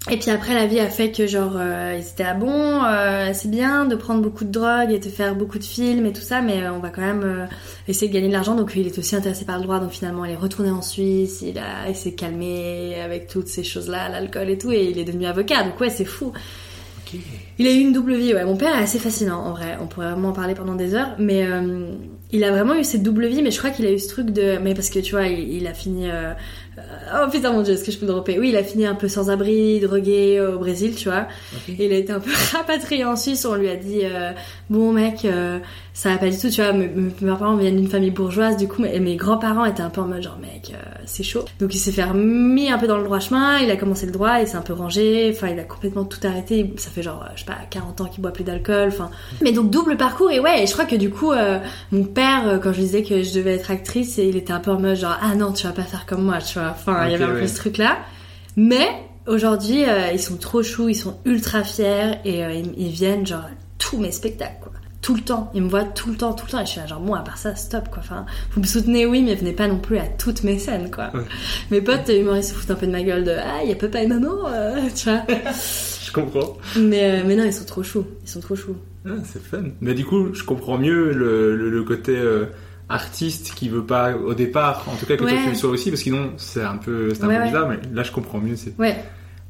[0.09, 3.29] Et puis après, la vie a fait que genre, euh, ils étaient à bon, euh,
[3.33, 6.21] c'est bien de prendre beaucoup de drogue et de faire beaucoup de films et tout
[6.21, 7.45] ça, mais euh, on va quand même euh,
[7.87, 8.55] essayer de gagner de l'argent.
[8.55, 11.43] Donc il est aussi intéressé par le droit, donc finalement il est retourné en Suisse,
[11.43, 15.05] il a, il s'est calmé avec toutes ces choses-là, l'alcool et tout, et il est
[15.05, 15.63] devenu avocat.
[15.63, 16.33] Donc ouais, c'est fou.
[17.59, 18.45] Il a eu une double vie, ouais.
[18.45, 19.77] Mon père est assez fascinant, en vrai.
[19.81, 21.45] On pourrait vraiment en parler pendant des heures, mais
[22.31, 23.41] il a vraiment eu cette double vie.
[23.41, 25.51] Mais je crois qu'il a eu ce truc de, mais parce que tu vois, il,
[25.51, 26.07] il a fini
[26.77, 28.39] Oh putain mon dieu, est-ce que je peux le dropper?
[28.39, 31.27] Oui, il a fini un peu sans abri, drogué au Brésil, tu vois.
[31.67, 33.45] Il a été un peu rapatrié en Suisse.
[33.45, 34.31] On lui a dit euh,
[34.69, 35.59] bon mec, euh,
[35.93, 36.71] ça va pas du tout, tu vois.
[36.73, 40.01] Mes, mes parents viennent d'une famille bourgeoise, du coup, mes, mes grands-parents étaient un peu
[40.01, 41.43] en mode genre mec, euh, c'est chaud.
[41.59, 43.59] Donc il s'est fait remis un peu dans le droit chemin.
[43.59, 45.31] Il a commencé le droit, il s'est un peu rangé.
[45.35, 46.73] Enfin, il a complètement tout arrêté.
[46.77, 48.87] Ça fait genre, je sais pas, 40 ans qu'il boit plus d'alcool.
[48.87, 49.11] Enfin,
[49.41, 50.31] mais donc double parcours.
[50.31, 51.59] Et ouais, et je crois que du coup, euh,
[51.91, 54.59] mon père, euh, quand je disais que je devais être actrice, et il était un
[54.59, 56.69] peu en mode genre ah non, tu vas pas faire comme moi, tu vois.
[56.71, 57.97] Enfin, il y avait un peu ce truc là.
[58.57, 58.87] Mais
[59.27, 63.25] aujourd'hui, euh, ils sont trop choux, ils sont ultra fiers et euh, ils, ils viennent
[63.25, 63.45] genre
[63.77, 64.70] tous mes spectacles quoi.
[65.01, 66.59] Tout le temps, ils me voient tout le temps, tout le temps.
[66.61, 67.99] Et je suis là, genre, bon, à part ça, stop, quoi.
[67.99, 71.09] Enfin, vous me soutenez, oui, mais venez pas non plus à toutes mes scènes, quoi.
[71.13, 71.23] Ouais.
[71.71, 74.03] Mes potes humoristes se foutent un peu de ma gueule de, ah, y a papa
[74.03, 75.23] et maman, euh, tu vois.
[76.05, 76.57] Je comprends.
[76.77, 78.05] mais, euh, mais non, ils sont trop choux.
[78.23, 78.75] Ils sont trop choux.
[79.07, 79.63] Ah, c'est fun.
[79.81, 82.45] Mais du coup, je comprends mieux le, le, le côté euh,
[82.89, 85.43] artiste qui veut pas au départ, en tout cas que toi Ouais.
[85.43, 87.47] tu le sois aussi, parce que sinon c'est un peu, c'est un Ouais, peu ouais.
[87.47, 88.55] bizarre, mais là je comprends mieux.
[88.55, 88.95] c'est- Ouais.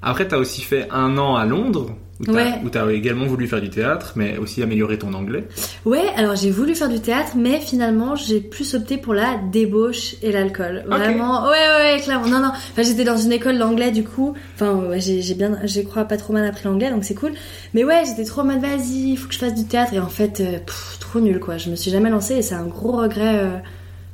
[0.04, 1.96] Après, t'as aussi fait un an à Londres,
[2.28, 2.60] où Ouais.
[2.64, 5.48] où t'as également voulu faire du théâtre, mais aussi améliorer ton anglais.
[5.86, 10.16] Ouais, alors j'ai voulu faire du théâtre, mais finalement j'ai plus opté pour la débauche
[10.22, 10.84] et l'alcool.
[10.88, 12.28] Vraiment, ouais, ouais, ouais, clairement.
[12.28, 12.50] Non, non.
[12.50, 14.34] Enfin, j'étais dans une école d'anglais du coup.
[14.56, 17.32] Enfin, ouais, j'ai bien, je crois pas trop mal appris l'anglais, donc c'est cool.
[17.74, 19.94] Mais ouais, j'étais trop en mode vas-y, faut que je fasse du théâtre.
[19.94, 21.58] Et en fait, euh, pff, trop nul quoi.
[21.58, 23.40] Je me suis jamais lancée et c'est un gros regret.
[23.40, 23.58] euh,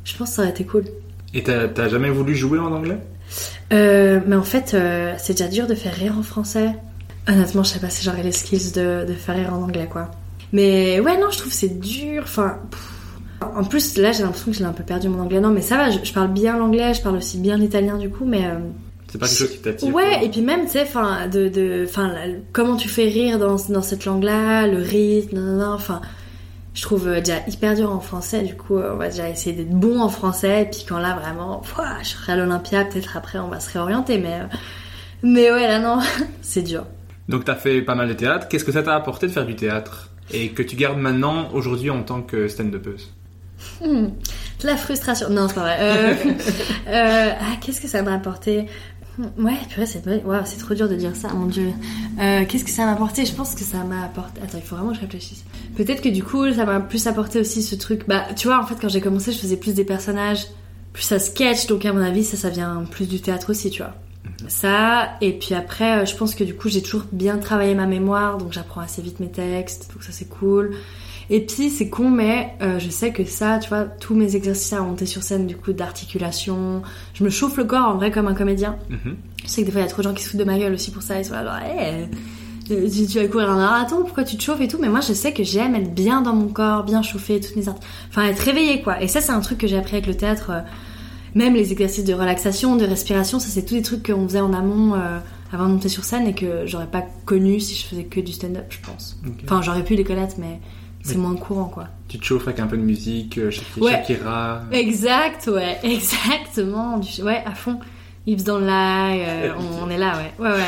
[0.05, 0.85] je pense que ça aurait été cool.
[1.33, 2.97] Et t'as t'as jamais voulu jouer en anglais?
[3.73, 6.69] Euh, mais en fait, euh, c'est déjà dur de faire rire en français.
[7.27, 10.11] Honnêtement, je sais pas si j'aurais les skills de, de faire rire en anglais, quoi.
[10.53, 12.23] Mais ouais, non, je trouve que c'est dur.
[12.23, 13.49] Enfin, pff.
[13.55, 15.41] en plus, là, j'ai l'impression que j'ai un peu perdu mon anglais.
[15.41, 18.09] Non, mais ça va, je, je parle bien l'anglais, je parle aussi bien l'italien, du
[18.09, 18.45] coup, mais...
[18.45, 18.59] euh,
[19.11, 20.23] C'est pas quelque chose qui t'attire Ouais, quoi.
[20.23, 23.81] et puis même, tu sais, enfin, de, de, la- comment tu fais rire dans, dans
[23.81, 25.99] cette langue-là, le rythme, enfin,
[26.73, 29.53] je trouve euh, déjà hyper dur en français, du coup, euh, on va déjà essayer
[29.53, 33.17] d'être bon en français, et puis quand là, vraiment, ouah, je serai à l'Olympia, peut-être
[33.17, 34.39] après, on va se réorienter, mais,
[35.23, 35.99] mais ouais, là, non,
[36.41, 36.85] c'est dur.
[37.29, 38.47] Donc t'as fait pas mal de théâtre.
[38.47, 41.89] Qu'est-ce que ça t'a apporté de faire du théâtre et que tu gardes maintenant aujourd'hui
[41.89, 43.11] en tant que stand-upeuse
[43.81, 44.07] Hmm,
[44.61, 45.29] de la frustration.
[45.29, 45.77] Non, c'est pas vrai.
[45.79, 46.13] Euh,
[46.87, 48.67] euh, ah, qu'est-ce que ça m'a apporté?
[49.39, 51.71] Ouais, purée, c'est trop dur de dire ça, mon dieu.
[52.19, 53.25] Euh, qu'est-ce que ça m'a apporté?
[53.25, 54.41] Je pense que ça m'a apporté.
[54.43, 55.43] Attends, il faut vraiment que je réfléchisse.
[55.75, 58.07] Peut-être que du coup, ça m'a plus apporté aussi ce truc.
[58.07, 60.45] Bah, tu vois, en fait, quand j'ai commencé, je faisais plus des personnages,
[60.93, 63.81] plus à sketch, donc à mon avis, ça, ça vient plus du théâtre aussi, tu
[63.81, 63.95] vois.
[64.47, 67.87] Ça, et puis après, euh, je pense que du coup, j'ai toujours bien travaillé ma
[67.87, 70.75] mémoire, donc j'apprends assez vite mes textes, donc ça c'est cool.
[71.29, 74.73] Et puis c'est con, mais euh, je sais que ça, tu vois, tous mes exercices
[74.73, 76.83] à monter sur scène, du coup, d'articulation,
[77.13, 78.77] je me chauffe le corps en vrai comme un comédien.
[78.89, 79.17] Mhm.
[79.43, 80.45] Je sais que des fois il y a trop de gens qui se foutent de
[80.45, 82.07] ma gueule aussi pour ça, ils sont là genre, hey,
[82.69, 84.99] euh, tu, tu vas courir un marathon, pourquoi tu te chauffes et tout, mais moi
[84.99, 87.75] je sais que j'aime être bien dans mon corps, bien chauffé, toutes mes art...
[88.09, 89.01] enfin être réveillée quoi.
[89.01, 90.59] Et ça c'est un truc que j'ai appris avec le théâtre, euh,
[91.37, 94.53] même les exercices de relaxation, de respiration, ça c'est tous des trucs qu'on faisait en
[94.53, 95.19] amont euh,
[95.53, 98.31] avant de monter sur scène et que j'aurais pas connu si je faisais que du
[98.33, 99.17] stand-up, je pense.
[99.45, 100.59] Enfin j'aurais pu les connaître, mais
[101.03, 101.87] c'est moins courant quoi.
[102.09, 103.91] Tu te chauffes avec un peu de musique, euh, Shak- Ouais.
[103.91, 104.63] Shakira.
[104.71, 106.97] Exact, ouais, exactement.
[106.97, 107.79] Du- Ouais, à fond.
[108.25, 110.33] Yves dans le live, euh, on, on est là, ouais.
[110.43, 110.63] Ouais, ouais.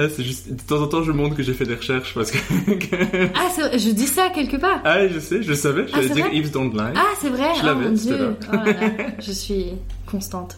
[0.00, 2.30] Ah, c'est juste, de temps en temps, je montre que j'ai fait des recherches parce
[2.30, 2.38] que.
[3.34, 4.80] Ah, je dis ça quelque part.
[4.84, 6.92] ah, je sais, je savais, Ah, j'allais c'est dire Yves Don't Lie.
[6.94, 7.48] Ah, c'est vrai.
[7.60, 8.36] Je oh mon dieu.
[8.52, 9.72] Oh là là, je suis
[10.06, 10.56] constante.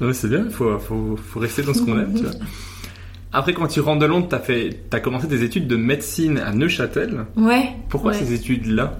[0.00, 2.32] Non, mais c'est bien, il faut, faut, faut rester dans ce qu'on aime, tu vois.
[3.32, 6.54] Après, quand tu rentres de Londres, t'as fait, t'as commencé des études de médecine à
[6.54, 7.26] Neuchâtel.
[7.36, 7.68] Ouais.
[7.90, 8.18] Pourquoi ouais.
[8.18, 8.98] ces études-là?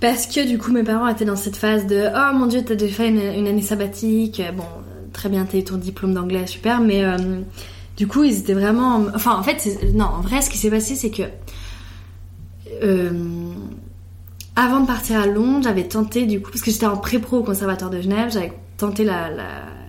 [0.00, 2.74] Parce que du coup, mes parents étaient dans cette phase de Oh mon dieu, t'as
[2.74, 4.42] déjà fait une, une année sabbatique.
[4.56, 4.64] Bon,
[5.12, 6.80] très bien, t'as eu ton diplôme d'anglais, super.
[6.80, 7.16] Mais euh,
[7.98, 8.94] du coup, ils étaient vraiment.
[8.96, 11.24] en- Enfin, en fait, non, en vrai, ce qui s'est passé, c'est que.
[12.82, 13.10] euh,
[14.56, 17.42] avant de partir à Londres, j'avais tenté du coup, parce que j'étais en pré-pro au
[17.44, 19.04] conservatoire de Genève, j'avais tenté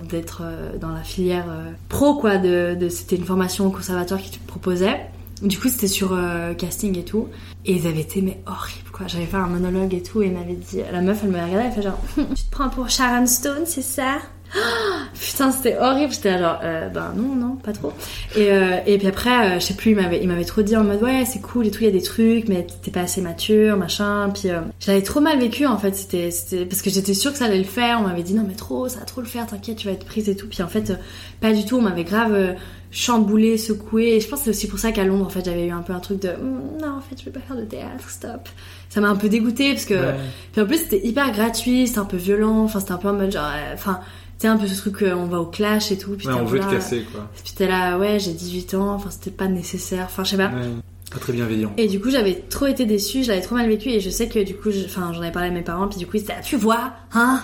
[0.10, 2.38] d'être euh, dans la filière euh, pro quoi.
[2.38, 5.00] De, c'était une formation au conservatoire qui te proposait.
[5.42, 6.18] Du coup, c'était sur
[6.58, 7.30] casting et tout.
[7.66, 9.08] Et ils avaient été mais horribles quoi.
[9.08, 11.66] J'avais fait un monologue et tout et ils m'avaient dit, la meuf elle me regardait,
[11.68, 12.00] elle fait genre,
[12.36, 14.18] tu te prends pour Sharon Stone, c'est ça?
[15.20, 16.14] Putain, c'était horrible.
[16.14, 17.94] J'étais genre, euh, ben non, non, pas trop.
[18.36, 20.76] Et, euh, et puis après, euh, je sais plus, il m'avait, il m'avait trop dit
[20.76, 23.02] en mode, ouais, c'est cool et tout, il y a des trucs, mais t'es pas
[23.02, 24.30] assez mature, machin.
[24.34, 25.96] Puis euh, j'avais trop mal vécu en fait.
[25.96, 27.98] C'était, c'était parce que j'étais sûre que ça allait le faire.
[28.00, 30.06] On m'avait dit, non, mais trop, ça va trop le faire, t'inquiète, tu vas être
[30.06, 30.48] prise et tout.
[30.48, 30.96] Puis en fait, euh,
[31.42, 31.78] pas du tout.
[31.78, 32.54] On m'avait grave euh,
[32.92, 34.16] chamboulé, secoué.
[34.16, 35.82] Et je pense que c'est aussi pour ça qu'à Londres, en fait, j'avais eu un
[35.82, 38.50] peu un truc de, Hum, non, en fait, je vais pas faire de théâtre, stop.
[38.90, 39.94] Ça m'a un peu dégoûté parce que.
[39.94, 40.16] Ouais.
[40.52, 43.14] Puis en plus, c'était hyper gratuit, c'était un peu violent, enfin, c'était un peu en
[43.14, 43.52] mode genre.
[43.74, 44.00] Enfin,
[44.40, 46.16] sais, un peu ce truc, euh, on va au clash et tout.
[46.18, 47.30] Puis Ouais, on veut te casser, quoi.
[47.44, 50.50] Puis t'es là, ouais, j'ai 18 ans, enfin, c'était pas nécessaire, enfin, je sais pas.
[50.50, 50.70] Ouais.
[51.12, 51.74] Pas très bienveillant.
[51.78, 54.30] Et du coup, j'avais trop été déçue, je l'avais trop mal vécu, et je sais
[54.30, 56.34] que du coup, enfin, j'en avais parlé à mes parents, puis du coup, ils étaient
[56.34, 57.42] là, tu vois, hein?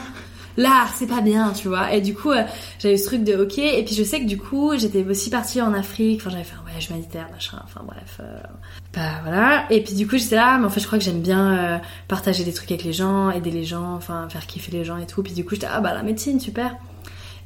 [0.57, 1.93] L'art c'est pas bien, tu vois.
[1.93, 2.43] Et du coup, euh,
[2.79, 3.57] j'avais ce truc de ok.
[3.57, 6.21] Et puis je sais que du coup, j'étais aussi partie en Afrique.
[6.21, 7.59] Enfin, j'avais fait un voyage humanitaire, machin.
[7.63, 8.37] Enfin bref, euh,
[8.93, 9.65] bah voilà.
[9.69, 11.77] Et puis du coup, j'étais là, mais en fait, je crois que j'aime bien euh,
[12.07, 15.05] partager des trucs avec les gens, aider les gens, enfin faire kiffer les gens et
[15.05, 15.23] tout.
[15.23, 16.75] Puis du coup, j'étais ah bah la médecine, super.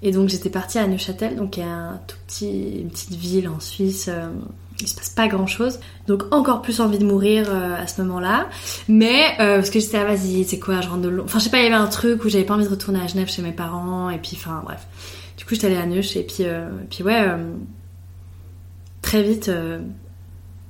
[0.02, 3.50] Et donc j'étais partie à Neuchâtel, donc y a un tout petit, une petite ville
[3.50, 4.10] en Suisse.
[4.82, 8.02] Il se passe pas grand chose, donc encore plus envie de mourir euh, à ce
[8.02, 8.48] moment-là.
[8.88, 11.26] Mais euh, parce que j'étais là, vas-y, c'est quoi, je rentre de Londres.
[11.26, 13.02] Enfin, je sais pas, il y avait un truc où j'avais pas envie de retourner
[13.02, 14.88] à Genève chez mes parents, et puis, enfin, bref.
[15.38, 17.52] Du coup, j'étais allée à Neuch, et puis, euh, et puis ouais, euh,
[19.02, 19.52] très vite.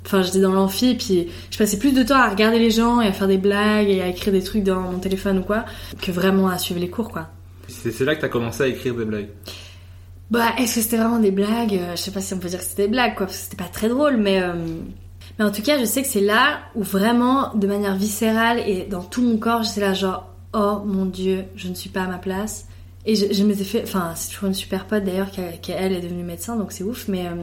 [0.06, 3.02] Enfin, j'étais dans l'amphi, et puis je passais plus de temps à regarder les gens
[3.02, 5.66] et à faire des blagues et à écrire des trucs dans mon téléphone ou quoi,
[6.02, 7.28] que vraiment à suivre les cours, quoi.
[7.68, 9.30] C'est là que t'as commencé à écrire des blagues.
[10.30, 11.74] Bah, est-ce que c'était vraiment des blagues?
[11.74, 13.44] Euh, Je sais pas si on peut dire que c'était des blagues, quoi, parce que
[13.46, 14.42] c'était pas très drôle, mais...
[14.42, 14.54] euh,
[15.40, 18.86] Mais en tout cas, je sais que c'est là où vraiment, de manière viscérale et
[18.86, 22.08] dans tout mon corps, j'étais là genre, oh mon dieu, je ne suis pas à
[22.08, 22.68] ma place.
[23.06, 23.82] Et je, je m'étais fait...
[23.84, 27.08] Enfin, c'est toujours une super pote d'ailleurs, qui, elle, est devenue médecin, donc c'est ouf,
[27.08, 27.26] mais...
[27.28, 27.34] euh,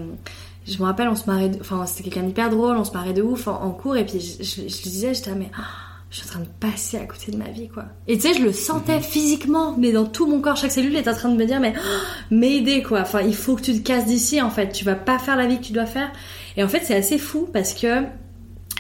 [0.67, 1.51] je me rappelle, on se marrait...
[1.61, 4.43] Enfin, c'était quelqu'un d'hyper drôle, on se marrait de ouf en, cours, et puis je,
[4.45, 5.51] je, je disais, j'étais mais...
[5.57, 5.63] ah,
[6.11, 7.87] je suis en train de passer à côté de ma vie, quoi.
[8.07, 11.09] Et tu sais, je le sentais physiquement, mais dans tout mon corps, chaque cellule est
[11.09, 13.01] en train de me dire, mais oh, m'aider, quoi.
[13.01, 14.71] Enfin, il faut que tu te casses d'ici, en fait.
[14.71, 16.11] Tu vas pas faire la vie que tu dois faire.
[16.57, 18.05] Et en fait, c'est assez fou parce que,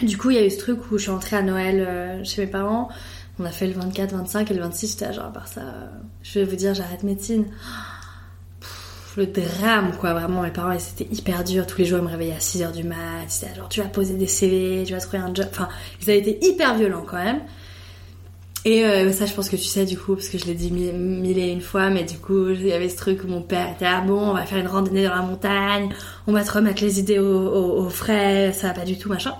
[0.02, 2.24] du coup, il y a eu ce truc où je suis entrée à Noël euh,
[2.24, 2.88] chez mes parents.
[3.38, 5.86] On a fait le 24, 25 et le 26, j'étais genre, à part ça, euh,
[6.22, 7.44] je vais vous dire, j'arrête médecine.
[7.44, 7.85] Pff,
[9.16, 10.42] Le drame, quoi, vraiment.
[10.42, 11.66] Mes parents, c'était hyper dur.
[11.66, 12.96] Tous les jours, ils me réveillaient à 6h du mat.
[13.28, 15.46] C'était genre, tu vas poser des CV, tu vas trouver un job.
[15.50, 15.68] Enfin,
[16.02, 17.40] ils avaient été hyper violents, quand même.
[18.64, 20.72] Et euh, ça, je pense que tu sais du coup, parce que je l'ai dit
[20.72, 23.70] mille, et une fois, mais du coup, il y avait ce truc où mon père
[23.70, 25.88] était ah bon, on va faire une randonnée dans la montagne,
[26.26, 29.34] on va te remettre les idées au frais, ça va pas du tout, machin.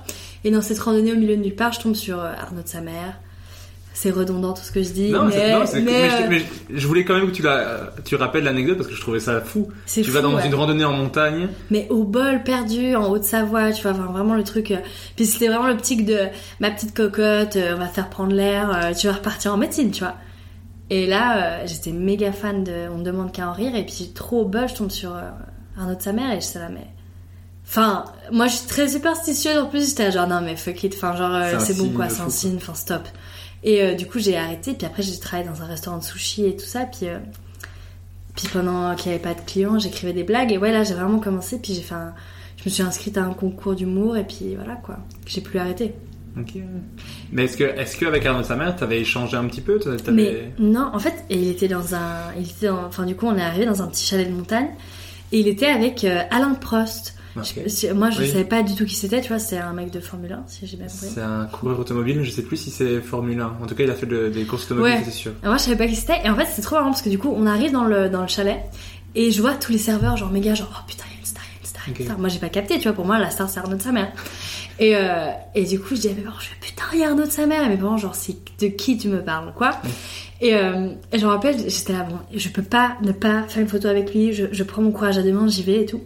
[0.47, 2.69] Et dans cette randonnée au milieu de nulle part, je tombe sur euh, Arnaud de
[2.69, 3.19] sa mère.
[3.99, 6.39] C'est redondant tout ce que je dis, Non, mais, non, mais, mais je- euh, mais
[6.41, 6.45] je,
[6.79, 9.41] je voulais quand même que tu, la, tu rappelles l'anecdote parce que je trouvais ça
[9.41, 9.69] fou.
[9.91, 10.47] Tu vas dans ouais.
[10.47, 11.49] une randonnée en montagne.
[11.71, 14.71] mais au bol perdu en Haute-Savoie, tu vois, enfin, vraiment le truc.
[14.71, 14.77] euh,
[15.17, 16.19] Puis c'était vraiment l'optique de
[16.61, 20.01] ma petite cocotte, euh, on va faire prendre l'air, tu vas repartir en médecine, tu
[20.01, 20.17] vois.
[20.91, 24.13] Et là, euh, j'étais méga fan de On me demande qu'à en rire, et puis
[24.15, 25.23] trop au bol, je tombe sur euh,
[25.81, 26.87] Arnaud de sa mère, et je sais là, mais.
[27.69, 31.17] Enfin, moi je suis très superstitieuse en plus, j'étais genre non mais fuck it, enfin
[31.17, 33.03] genre euh, C'est bon quoi, c'est un signe, enfin stop.
[33.67, 36.47] Et euh, du coup j'ai arrêté, puis après j'ai travaillé dans un restaurant de sushi
[36.47, 37.19] et tout ça, puis euh,
[38.35, 40.53] puis pendant qu'il n'y avait pas de clients, j'écrivais des blagues.
[40.53, 41.59] Et ouais, là, j'ai vraiment commencé.
[41.59, 42.13] Puis j'ai fait un...
[42.59, 44.19] Je me suis inscrite à un concours d'humour.
[44.19, 44.99] Et puis voilà, quoi.
[45.25, 45.95] J'ai plus arrêté.
[46.39, 46.53] Ok.
[47.33, 50.13] Mais est-ce que, est-ce qu'avec Arnaud sa mère, t'avais échangé un petit peu T'avais- t'avais-
[50.13, 52.35] Mais non, en fait, il était dans un...
[52.39, 52.85] Il était dans...
[52.85, 54.69] Enfin, du coup, on est arrivé dans un petit chalet de montagne.
[55.33, 57.16] Et il était avec euh, Alain Prost.
[57.45, 58.29] Je- moi, je Oui.
[58.29, 59.21] savais pas du tout qui c'était.
[59.21, 61.09] Tu vois, c'était un mec de Formule 1, si j'ai bien compris.
[61.15, 63.57] C'est un coureur automobile, mais je sais plus si c'est Formule 1.
[63.63, 65.03] En tout cas, il a fait de- des courses automobiles, Ouais.
[65.05, 65.33] c'est sûr.
[65.43, 66.21] Et moi, je savais pas qui c'était.
[66.25, 68.23] Et en fait, c'est trop marrant parce que du coup, on arrive dans le, dans
[68.23, 68.59] le chalet
[69.15, 71.27] et je vois tous les serveurs, genre méga, genre, oh putain, il y a une
[71.27, 72.19] star, il y a une star.
[72.19, 72.93] Moi, j'ai pas capté, tu vois.
[72.93, 74.13] Pour moi, la star, c'est Arnaud de sa mère.
[74.79, 77.05] Et, euh, et du coup, je dis à mes parents, je fais putain, il y
[77.05, 77.65] a Arnaud de sa mère.
[77.65, 79.71] Et mes parents, genre, c'est de qui tu me parles, quoi.
[80.43, 83.63] Et, euh, et je me rappelle, j'étais là, bon, je peux pas ne pas faire
[83.63, 84.35] une photo avec lui.
[84.35, 86.03] Je, je prends mon courage à deux mains, j'y vais et tout.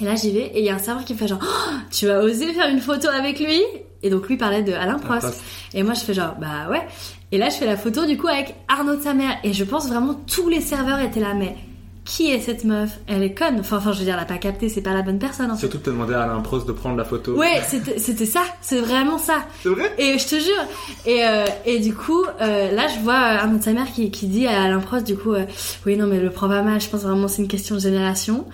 [0.00, 1.70] Et là, j'y vais et il y a un serveur qui me fait genre, Oh,
[1.90, 3.60] tu vas oser faire une photo avec lui?
[4.02, 5.20] Et donc lui parlait de Alain Prost.
[5.20, 5.40] Prost.
[5.74, 6.82] Et moi, je fais genre, bah ouais.
[7.32, 9.36] Et là, je fais la photo du coup avec Arnaud de sa mère.
[9.44, 11.54] Et je pense vraiment tous les serveurs étaient là, mais
[12.06, 12.98] qui est cette meuf?
[13.06, 13.60] Elle est conne.
[13.60, 15.56] Enfin, enfin, je veux dire, elle a pas capté, c'est pas la bonne personne en.
[15.56, 17.36] Surtout que t'as demandé à Alain Prost de prendre la photo.
[17.36, 17.60] Ouais,
[17.98, 19.44] c'était ça, c'est vraiment ça.
[19.62, 19.92] C'est vrai?
[19.98, 20.64] Et je te jure.
[21.06, 24.10] Et, euh, et du coup, euh, là, je vois euh, Arnaud de sa mère qui,
[24.10, 25.44] qui dit à Alain Prost, du coup, euh,
[25.86, 28.46] oui, non, mais le prends pas mal, je pense vraiment c'est une question de génération.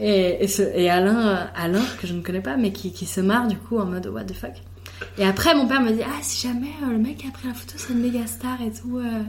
[0.00, 3.06] Et, et, ce- et Alain, euh, Alain, que je ne connais pas, mais qui, qui
[3.06, 4.52] se marre, du coup, en mode what the fuck.
[5.18, 7.48] Et après, mon père me dit, ah, si jamais euh, le mec qui a pris
[7.48, 8.98] la photo, c'est une méga star et tout.
[8.98, 9.22] euh.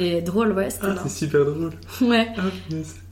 [0.00, 1.72] Et drôle, ouais, c'était Ah, c'est super drôle.
[2.00, 2.28] Ouais.
[2.38, 2.42] Ah.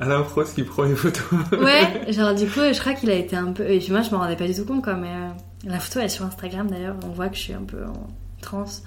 [0.00, 1.20] Alain Prost qui prend une photo.
[1.52, 3.68] Ouais, genre du coup, je crois qu'il a été un peu.
[3.68, 4.94] Et puis moi, je m'en rendais pas du tout compte, quoi.
[4.94, 5.28] Mais euh,
[5.70, 6.96] la photo elle est sur Instagram d'ailleurs.
[7.04, 8.06] On voit que je suis un peu en
[8.40, 8.82] transe.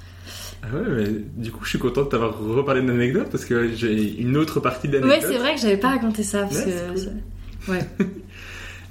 [0.63, 1.07] Ah ouais, mais
[1.43, 4.59] du coup, je suis content de t'avoir reparlé de l'anecdote parce que j'ai une autre
[4.59, 5.29] partie de Ouais, l'anecdote.
[5.31, 6.65] c'est vrai que j'avais pas raconté ça parce Ouais,
[6.95, 6.99] que.
[7.69, 7.87] Ouais.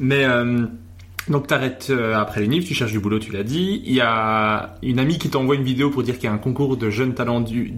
[0.01, 0.67] Mais euh,
[1.29, 3.83] donc t'arrêtes euh, après l'UNIF, tu cherches du boulot, tu l'as dit.
[3.85, 6.39] Il y a une amie qui t'envoie une vidéo pour dire qu'il y a un
[6.39, 7.75] concours de jeunes talents du.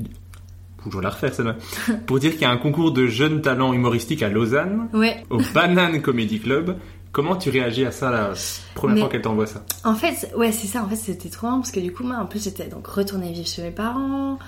[0.91, 1.57] Je la refaire celle-là.
[2.07, 5.25] pour dire qu'il y a un concours de jeunes talents humoristiques à Lausanne, Ouais.
[5.31, 6.77] au Banane Comedy Club.
[7.13, 8.33] Comment tu réagis à ça la
[8.75, 9.65] première Mais- fois qu'elle t'envoie ça?
[9.85, 10.83] En fait, ouais, c'est ça.
[10.85, 13.33] En fait, c'était trop marrant parce que du coup, moi, en plus, j'étais donc retournée
[13.33, 14.39] vivre chez mes parents.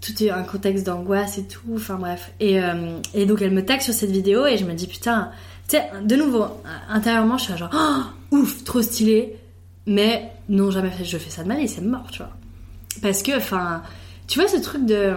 [0.00, 1.60] Tout est un contexte d'angoisse et tout.
[1.74, 2.32] Enfin bref.
[2.40, 5.30] Et, euh, et donc, elle me tag sur cette vidéo et je me dis putain.
[5.68, 6.46] Tu sais, de nouveau,
[6.88, 9.36] intérieurement, je suis genre oh, ouf, trop stylé.
[9.86, 11.04] Mais non, jamais fait.
[11.04, 12.30] Je fais ça de ma vie, c'est mort, tu vois.
[13.02, 13.82] Parce que, enfin,
[14.26, 15.12] tu vois ce truc de.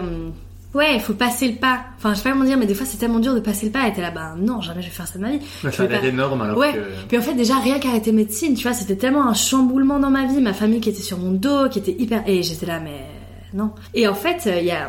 [0.74, 1.80] Ouais, il faut passer le pas.
[1.98, 3.72] Enfin, je sais pas comment dire, mais des fois c'est tellement dur de passer le
[3.72, 5.40] pas et t'es là, bah non, jamais je vais faire ça de ma vie.
[5.64, 6.72] Mais Je ça pas- énorme alors Ouais.
[6.72, 6.78] que.
[7.08, 10.24] Puis en fait, déjà, rien qu'arrêter médecine, tu vois, c'était tellement un chamboulement dans ma
[10.26, 12.22] vie, ma famille qui était sur mon dos, qui était hyper.
[12.26, 13.04] Et j'étais là, mais
[13.52, 13.72] non.
[13.92, 14.88] Et en fait, euh, il y a.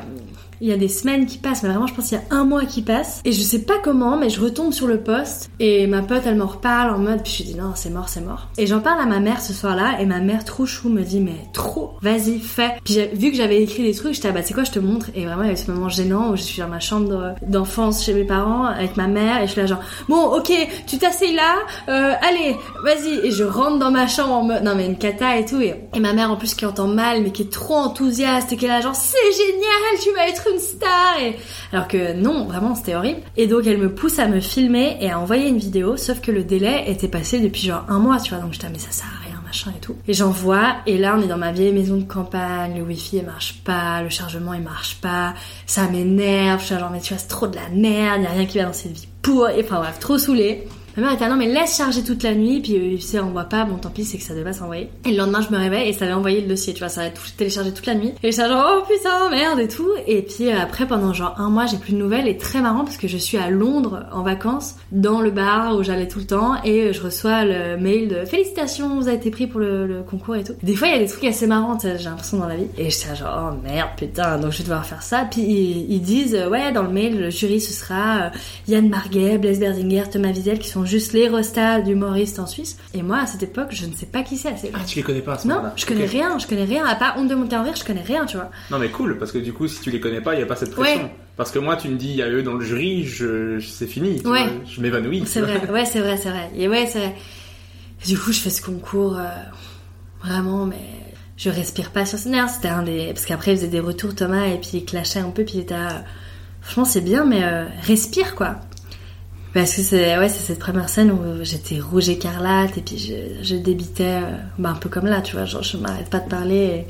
[0.61, 2.45] Il y a des semaines qui passent, mais vraiment, je pense qu'il y a un
[2.45, 3.21] mois qui passe.
[3.25, 5.49] Et je sais pas comment, mais je retombe sur le poste.
[5.59, 8.21] Et ma pote, elle m'en reparle en mode, puis je dis non, c'est mort, c'est
[8.21, 8.47] mort.
[8.57, 11.19] Et j'en parle à ma mère ce soir-là, et ma mère, trop chou, me dit,
[11.19, 12.73] mais trop, vas-y, fais.
[12.83, 15.07] Puis vu que j'avais écrit des trucs, j'étais, ah bah, c'est quoi, je te montre.
[15.15, 18.03] Et vraiment, il y avait ce moment gênant où je suis dans ma chambre d'enfance
[18.03, 20.51] chez mes parents, avec ma mère, et je suis là, genre, bon, ok,
[20.87, 21.55] tu t'asseyes là,
[21.89, 23.27] euh, allez, vas-y.
[23.27, 25.61] Et je rentre dans ma chambre en mode, non, mais une cata et tout.
[25.61, 28.57] Et, et ma mère, en plus, qui entend mal, mais qui est trop enthousiaste, et
[28.57, 31.17] qui est là, genre, c'est génial, tu vas être une star.
[31.21, 31.35] Et...
[31.71, 33.21] Alors que non, vraiment, c'était horrible.
[33.37, 36.31] Et donc, elle me pousse à me filmer et à envoyer une vidéo, sauf que
[36.31, 38.43] le délai était passé depuis genre un mois, tu vois.
[38.43, 39.95] Donc, j'étais, ah, mais ça sert à rien, machin et tout.
[40.07, 43.25] Et j'envoie, et là, on est dans ma vieille maison de campagne, le wifi, il
[43.25, 45.33] marche pas, le chargement, il marche pas,
[45.65, 48.29] ça m'énerve, je suis genre, mais tu vois, c'est trop de la merde, y a
[48.29, 50.67] rien qui va dans cette vie pour, et enfin bref, trop saoulée.
[50.95, 53.23] Ma mère était là, non mais laisse charger toute la nuit, puis euh, si ça
[53.23, 54.89] envoie pas, bon tant pis, c'est que ça devait pas s'envoyer.
[55.05, 57.01] Et le lendemain, je me réveille et ça avait envoyé le dossier, tu vois, ça
[57.01, 58.13] avait tout téléchargé toute la nuit.
[58.23, 59.89] Et j'étais genre, oh putain, merde et tout.
[60.07, 62.83] Et puis euh, après, pendant genre un mois, j'ai plus de nouvelles et très marrant
[62.83, 66.25] parce que je suis à Londres en vacances, dans le bar où j'allais tout le
[66.25, 69.87] temps, et euh, je reçois le mail de félicitations, vous avez été pris pour le,
[69.87, 70.53] le concours et tout.
[70.61, 72.67] Des fois, il y a des trucs assez marrants, j'ai l'impression dans la vie.
[72.77, 75.27] Et j'étais genre, oh merde, putain, donc je vais devoir faire ça.
[75.29, 78.29] Puis ils, disent, ouais, dans le mail, le jury, ce sera euh,
[78.67, 82.77] Yann Marguet, Blaise Berzinger, Thomas Wiesel, qui sont juste les restats d'humoristes en Suisse.
[82.93, 84.53] Et moi, à cette époque, je ne sais pas qui c'est.
[84.73, 86.85] Ah, tu les connais pas à ce Non, je connais rien, je connais rien.
[86.85, 88.49] À part Honte de mon calvaire, je connais rien, tu vois.
[88.71, 90.45] Non, mais cool, parce que du coup, si tu les connais pas, il y a
[90.45, 91.03] pas cette pression.
[91.03, 91.15] Ouais.
[91.37, 93.67] Parce que moi, tu me dis, il y a eux dans le jury, je, je-
[93.67, 94.21] c'est fini.
[94.21, 94.43] tu Ouais.
[94.43, 95.23] vois, je m'évanouis.
[95.25, 96.51] C'est vrai, ouais, c'est vrai, c'est vrai.
[96.55, 97.15] Et ouais, c'est vrai.
[98.03, 99.23] Et du coup, je fais ce concours, euh,
[100.23, 100.77] vraiment, mais
[101.37, 102.35] je respire pas sur scène.
[102.53, 103.07] C'était un des.
[103.13, 105.61] Parce qu'après, il faisait des retours, Thomas, et puis il clashait un peu, puis il
[105.61, 105.73] était.
[105.75, 106.03] là,
[106.61, 108.55] Franchement, c'est bien, mais euh, respire, quoi.
[109.53, 113.43] Parce que c'est ouais, c'est cette première scène où j'étais rouge écarlate, et puis je,
[113.43, 116.29] je débitais, euh, bah, un peu comme là, tu vois, genre je m'arrête pas de
[116.29, 116.55] parler.
[116.55, 116.87] Et...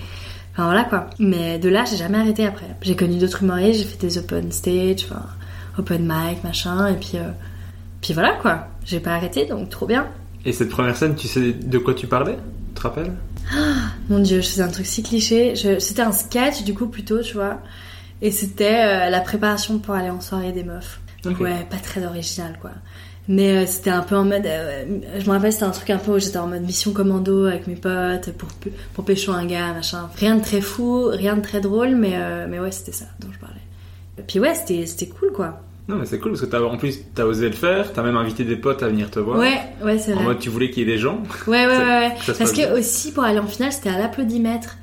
[0.54, 1.10] Enfin voilà quoi.
[1.20, 2.76] Mais de là, j'ai jamais arrêté après.
[2.82, 5.26] J'ai connu d'autres humoristes, j'ai fait des open stage, enfin,
[5.78, 7.14] open mic, machin, et puis.
[7.16, 7.32] euh,
[8.02, 10.08] puis voilà quoi, j'ai pas arrêté donc trop bien.
[10.44, 12.38] Et cette première scène, tu sais de quoi tu parlais?
[12.70, 13.14] Tu te rappelles?
[14.10, 15.56] Mon dieu, je faisais un truc si cliché.
[15.56, 15.80] Je...
[15.80, 17.60] C'était un sketch du coup plutôt, tu vois.
[18.22, 21.00] Et c'était euh, la préparation pour aller en soirée des meufs.
[21.24, 22.72] Donc ouais, pas très original quoi.
[23.30, 24.46] Mais euh, c'était un peu en mode.
[24.46, 24.84] euh,
[25.18, 27.68] je me rappelle, c'était un truc un peu où j'étais en mode mission commando avec
[27.68, 28.50] mes potes pour,
[28.94, 30.10] pour pécho un gars, machin.
[30.18, 33.30] Rien de très fou, rien de très drôle, mais, euh, mais ouais, c'était ça dont
[33.32, 33.56] je parlais.
[34.20, 35.62] Et puis ouais, c'était c'était cool quoi.
[35.88, 38.16] Non, mais c'est cool parce que t'as, en plus, t'as osé le faire, t'as même
[38.16, 39.38] invité des potes à venir te voir.
[39.38, 40.24] Ouais, ouais, c'est En vrai.
[40.26, 41.22] mode, tu voulais qu'il y ait des gens.
[41.48, 42.68] Ouais, ouais, ouais, Parce bien.
[42.68, 44.78] que aussi, pour aller en finale, c'était à l'applaudimètre.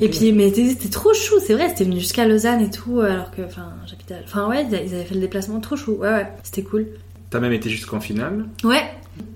[0.00, 3.30] Et puis, mais c'était trop chou, c'est vrai, c'était venu jusqu'à Lausanne et tout, alors
[3.30, 6.26] que, enfin, j'habitais à- Enfin, ouais, ils avaient fait le déplacement trop chou, ouais, ouais,
[6.42, 6.86] c'était cool.
[7.30, 8.44] T'as même été jusqu'en finale.
[8.64, 8.82] Ouais,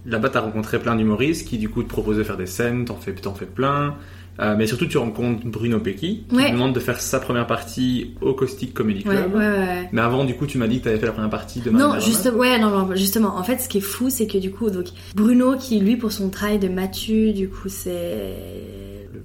[0.05, 2.97] Là-bas, t'as rencontré plein d'humoristes qui, du coup, te proposent de faire des scènes, t'en
[2.97, 3.95] fais, t'en fais plein.
[4.39, 6.47] Euh, mais surtout, tu rencontres Bruno Pecky, qui Ouais.
[6.49, 9.35] te demande de faire sa première partie au Caustic Comedy Club.
[9.35, 9.39] ouais.
[9.41, 9.89] ouais.
[9.93, 11.99] Mais avant, du coup, tu m'as dit que t'avais fait la première partie de Non,
[11.99, 13.37] juste, ouais, non, non, justement.
[13.39, 16.13] En fait, ce qui est fou, c'est que du coup, donc, Bruno, qui lui, pour
[16.13, 18.35] son travail de Mathieu, du coup, c'est.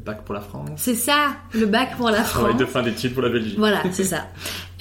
[0.05, 0.69] Bac pour la France.
[0.77, 2.61] C'est ça, le bac pour la Travail France.
[2.61, 3.55] de fin d'études pour la Belgique.
[3.57, 4.27] Voilà, c'est ça.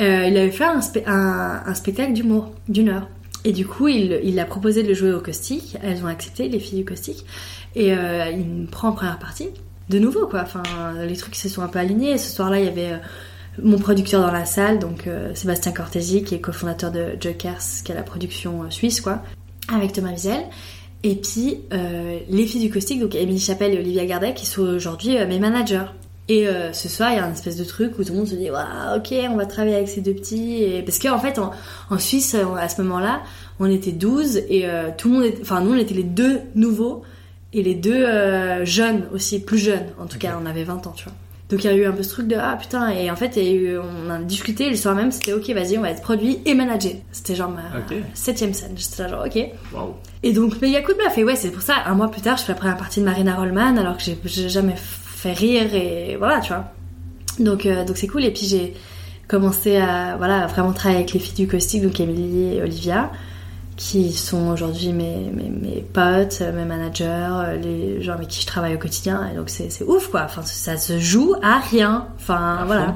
[0.00, 3.08] Euh, il avait fait un, spe- un- un spectacle d'humour d'une heure.
[3.46, 5.76] Et du coup, il, il a proposé de le jouer au caustique.
[5.82, 7.24] Elles ont accepté, les filles du caustique.
[7.74, 9.48] Et euh, il me prend en première partie.
[9.90, 10.40] De nouveau, quoi.
[10.42, 10.62] Enfin,
[11.06, 12.16] les trucs se sont un peu alignés.
[12.18, 12.96] Ce soir-là, il y avait euh,
[13.62, 17.92] mon producteur dans la salle, donc euh, Sébastien Cortési, qui est cofondateur de Jokers, qui
[17.92, 19.22] est la production euh, suisse, quoi,
[19.72, 20.42] avec Thomas Wiesel.
[21.04, 24.62] Et puis, euh, les filles du caustique, donc Émilie Chapelle et Olivia Gardet, qui sont
[24.62, 25.84] aujourd'hui euh, mes managers.
[26.28, 28.26] Et euh, ce soir, il y a un espèce de truc où tout le monde
[28.28, 30.62] se dit Waouh, ok, on va travailler avec ces deux petits.
[30.62, 30.82] Et...
[30.82, 31.50] Parce qu'en fait, en,
[31.90, 33.20] en Suisse, à ce moment-là,
[33.60, 34.64] on était 12 et
[34.96, 35.24] tout le monde.
[35.24, 37.02] était- Enfin, nous, on était les deux nouveaux
[37.52, 38.06] et les deux
[38.64, 39.84] jeunes aussi, plus jeunes.
[40.00, 41.12] En tout cas, on avait 20 ans, tu vois.
[41.54, 43.36] Donc il y a eu un peu ce truc de Ah putain, et en fait,
[43.36, 45.90] il y a eu, on a discuté le soir même, c'était ok, vas-y, on va
[45.90, 47.02] être produit et managé.
[47.12, 47.94] C'était genre ma Ok.
[48.12, 48.72] septième scène.
[48.74, 49.36] J'étais là, genre ok.
[50.24, 51.16] Et donc, méga coup de bluff.
[51.16, 53.04] Et ouais, c'est pour ça, un mois plus tard, je fais la première partie de
[53.04, 56.72] Marina Rollman, alors que j'ai- jamais fait rire, et voilà, tu vois.
[57.38, 58.24] Donc, euh, donc c'est cool.
[58.24, 58.74] Et puis, j'ai
[59.28, 63.12] commencé à, voilà, vraiment travailler avec les filles du caustique, donc Émilie et Olivia,
[63.76, 68.46] qui sont aujourd'hui mes, mes, mes potes, mes managers, euh, les gens avec qui je
[68.46, 69.28] travaille au quotidien.
[69.32, 70.22] Et donc, c'est ouf, quoi.
[70.24, 72.06] Enfin, ça se joue à rien.
[72.16, 72.86] Enfin, À voilà.
[72.86, 72.94] fond.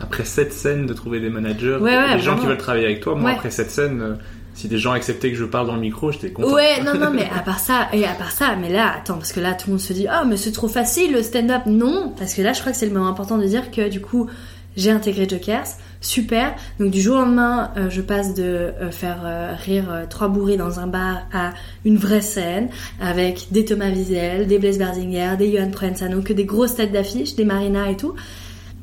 [0.00, 3.00] Après cette scène de trouver des managers, Ouais, ouais, des gens qui veulent travailler avec
[3.00, 3.36] toi, moi Ouais.
[3.36, 4.14] après cette scène, euh,
[4.54, 6.52] si des gens acceptaient que je parle dans le micro, j'étais content.
[6.54, 9.32] Ouais, non, non, mais à part ça, et à part ça, mais là, attends, parce
[9.32, 11.62] que là, tout le monde se dit, ah, mais c'est trop facile le stand-up.
[11.66, 14.00] Non, parce que là, je crois que c'est le moment important de dire que du
[14.00, 14.28] coup,
[14.76, 15.66] j'ai intégré Jokers,
[16.00, 16.54] super.
[16.78, 20.56] Donc du jour au lendemain, euh, je passe de euh, faire euh, rire trois bourrés
[20.56, 21.52] dans un bar à
[21.84, 22.68] une vraie scène
[23.00, 27.34] avec des Thomas Wiesel, des Blaise Berzinger, des Johan Provenzano, que des grosses têtes d'affiche,
[27.34, 28.14] des Marina et tout,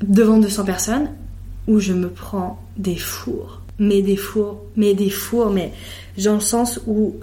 [0.03, 1.09] devant 200 personnes,
[1.67, 5.71] où je me prends des fours, mais des fours, mais des fours, mais
[6.23, 7.15] dans le sens où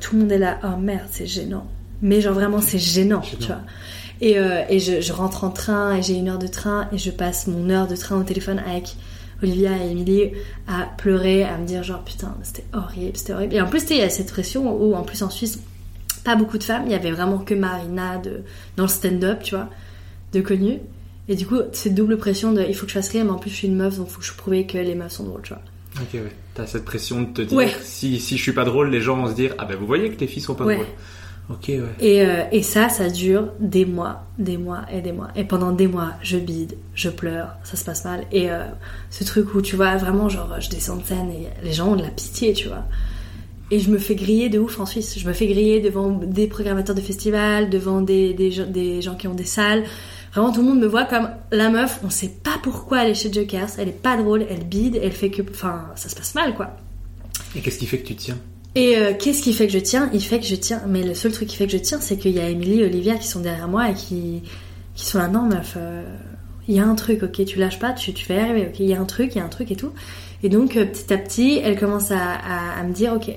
[0.00, 1.66] tout le monde est là, oh merde, c'est gênant.
[2.02, 3.60] Mais genre vraiment, c'est gênant, tu vois.
[4.20, 4.36] Et,
[4.68, 7.46] et je, je rentre en train et j'ai une heure de train et je passe
[7.46, 8.96] mon heure de train au téléphone avec
[9.44, 10.32] Olivia et Emily
[10.66, 13.54] à pleurer, à me dire genre putain c'était horrible, c'était horrible.
[13.54, 15.58] Et en plus il y a cette pression où en plus en Suisse
[16.24, 18.42] pas beaucoup de femmes, il y avait vraiment que Marina de,
[18.76, 19.68] dans le stand-up, tu vois,
[20.32, 20.78] de connues.
[21.28, 23.38] Et du coup cette double pression de il faut que je fasse rire mais en
[23.38, 25.42] plus je suis une meuf donc faut que je prouve que les meufs sont drôles,
[25.42, 25.62] tu vois.
[25.96, 26.32] Ok, ouais.
[26.54, 27.70] T'as cette pression de te dire, Ouais.
[27.82, 30.10] si, si je suis pas drôle, les gens vont se dire, ah ben vous voyez
[30.10, 30.74] que les filles sont pas Ouais.
[30.76, 30.86] drôles.
[31.50, 31.82] Ok, ouais.
[32.00, 35.28] Et, euh, et ça, ça dure des mois, des mois et des mois.
[35.36, 38.24] Et pendant des mois, je bide, je pleure, ça se passe mal.
[38.32, 38.64] Et euh,
[39.10, 41.96] ce truc où tu vois vraiment, genre, je descends de scène et les gens ont
[41.96, 42.84] de la pitié, tu vois.
[43.70, 45.18] Et je me fais griller de ouf en Suisse.
[45.18, 49.14] Je me fais griller devant des programmateurs de festivals, devant des, des, gens- des gens
[49.14, 49.84] qui ont des salles.
[50.32, 53.14] Vraiment, tout le monde me voit comme la meuf, on sait pas pourquoi elle est
[53.14, 55.42] chez Jokers, elle est pas drôle, elle bide, elle fait que.
[55.50, 56.76] Enfin, ça se passe mal, quoi.
[57.54, 58.38] Et qu'est-ce qui fait que tu tiens?
[58.74, 60.10] Et euh, qu'est-ce qui fait que je tiens?
[60.12, 60.82] Il fait que je tiens.
[60.88, 62.84] Mais le seul truc qui fait que je tiens, c'est qu'il y a Emily et
[62.84, 64.42] Olivia qui sont derrière moi et qui,
[64.94, 65.28] qui sont là.
[65.28, 66.02] Non, meuf, euh,
[66.66, 68.86] il y a un truc, ok, tu lâches pas, tu, tu y arriver, ok, il
[68.86, 69.92] y a un truc, il y a un truc et tout.
[70.42, 73.30] Et donc, euh, petit à petit, elle commence à, à, à me dire, ok,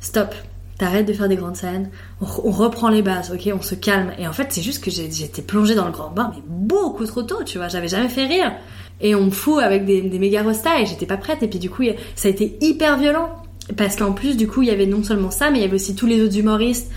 [0.00, 0.34] stop,
[0.78, 3.74] t'arrêtes de faire des grandes scènes, on, re- on reprend les bases, ok, on se
[3.74, 4.12] calme.
[4.18, 7.22] Et en fait, c'est juste que j'étais plongée dans le grand bain, mais beaucoup trop
[7.22, 8.52] tôt, tu vois, j'avais jamais fait rire.
[9.02, 11.42] Et on me fout avec des, des méga rostas et j'étais pas prête.
[11.42, 11.82] Et puis du coup,
[12.14, 13.39] ça a été hyper violent.
[13.76, 15.74] Parce qu'en plus, du coup, il y avait non seulement ça, mais il y avait
[15.74, 16.90] aussi tous les autres humoristes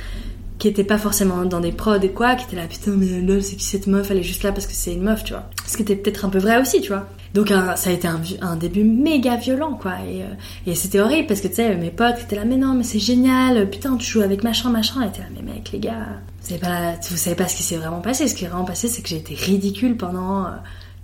[0.59, 3.43] qui étaient pas forcément dans des prods et quoi, qui étaient là, putain, mais lol,
[3.43, 5.49] c'est qui cette meuf, elle est juste là parce que c'est une meuf, tu vois.
[5.67, 7.07] Ce qui était peut-être un peu vrai aussi, tu vois.
[7.33, 9.93] Donc un- ça a été un, début méga violent, quoi.
[10.07, 10.27] Et, euh,
[10.67, 12.99] et c'était horrible parce que, tu sais, mes potes étaient là, mais non, mais c'est
[12.99, 15.01] génial, putain, tu joues avec machin, machin.
[15.01, 16.07] Et t'es là, mais mec, les gars,
[16.41, 18.27] vous savez pas, vous savez pas ce qui s'est vraiment passé.
[18.27, 20.49] Ce qui est vraiment passé, c'est que j'ai été ridicule pendant euh,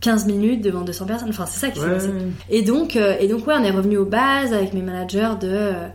[0.02, 1.30] 15 minutes devant 200 personnes.
[1.30, 1.93] Enfin, c'est ça qui s'est Ouais.
[1.93, 2.10] passé.
[2.50, 5.47] Et donc, euh, et donc ouais, on est revenu aux bases avec mes managers de
[5.52, 5.88] euh,